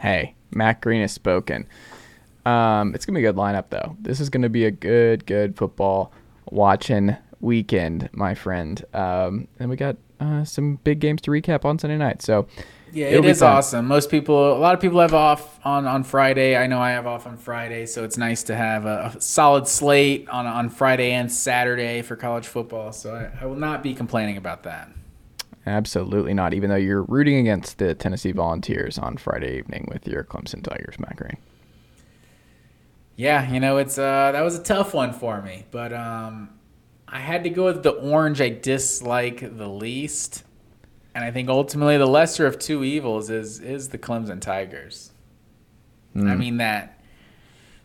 [0.00, 1.66] Hey, Matt Green has spoken.
[2.46, 3.96] Um, it's gonna be a good lineup though.
[4.00, 6.12] This is gonna be a good, good football
[6.50, 8.84] watching weekend, my friend.
[8.94, 12.22] Um, and we got uh, some big games to recap on Sunday night.
[12.22, 12.46] So
[12.92, 13.52] Yeah, It'll be fun.
[13.56, 13.86] awesome.
[13.86, 16.56] Most people, a lot of people have off on, on Friday.
[16.56, 19.66] I know I have off on Friday, so it's nice to have a, a solid
[19.66, 22.92] slate on on Friday and Saturday for college football.
[22.92, 24.88] So I, I will not be complaining about that.
[25.66, 26.54] absolutely not.
[26.54, 30.96] Even though you're rooting against the Tennessee Volunteers on Friday evening with your Clemson Tigers,
[31.16, 31.36] Green.
[33.16, 36.50] Yeah, you know, it's uh that was a tough one for me, but um
[37.06, 40.42] I had to go with the orange I dislike the least.
[41.14, 45.12] And I think ultimately the lesser of two evils is is the Clemson Tigers.
[46.16, 46.94] I mean that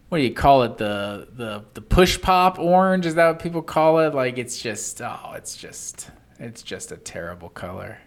[0.10, 0.78] what do you call it?
[0.78, 4.16] The the the push pop orange, is that what people call it?
[4.16, 8.00] Like it's just oh, it's just it's just a terrible color.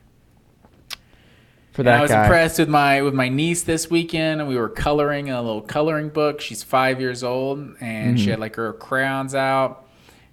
[1.73, 4.57] For And I was guy, impressed with my with my niece this weekend, and we
[4.57, 6.40] were coloring in a little coloring book.
[6.43, 8.31] She's five years old, and she mm-hmm.
[8.32, 9.86] had like her crayons out,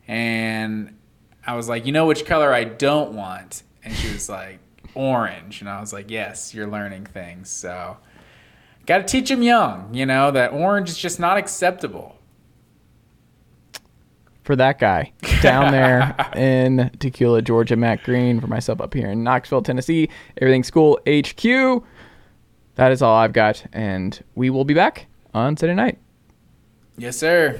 [0.06, 0.98] and
[1.48, 4.60] I was like, you know which color I don't want, and she was like
[4.95, 7.49] orange, and I was like, yes, you're learning things.
[7.49, 7.95] So,
[8.86, 12.19] got to teach them young, you know, that orange is just not acceptable.
[14.49, 15.13] For that guy
[15.43, 18.41] down there in Tequila, Georgia, Matt Green.
[18.41, 20.09] For myself up here in Knoxville, Tennessee,
[20.41, 21.84] everything school HQ.
[22.73, 25.05] That is all I've got, and we will be back
[25.35, 25.99] on Sunday night.
[26.97, 27.59] Yes, sir.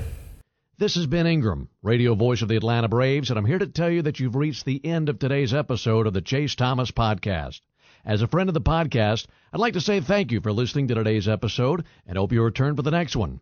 [0.80, 3.92] This is Ben Ingram, radio voice of the Atlanta Braves, and I'm here to tell
[3.92, 7.62] you that you've reached the end of today's episode of the Chase Thomas Podcast.
[8.04, 10.96] As a friend of the podcast, I'd like to say thank you for listening to
[10.96, 13.42] today's episode and hope you return for the next one.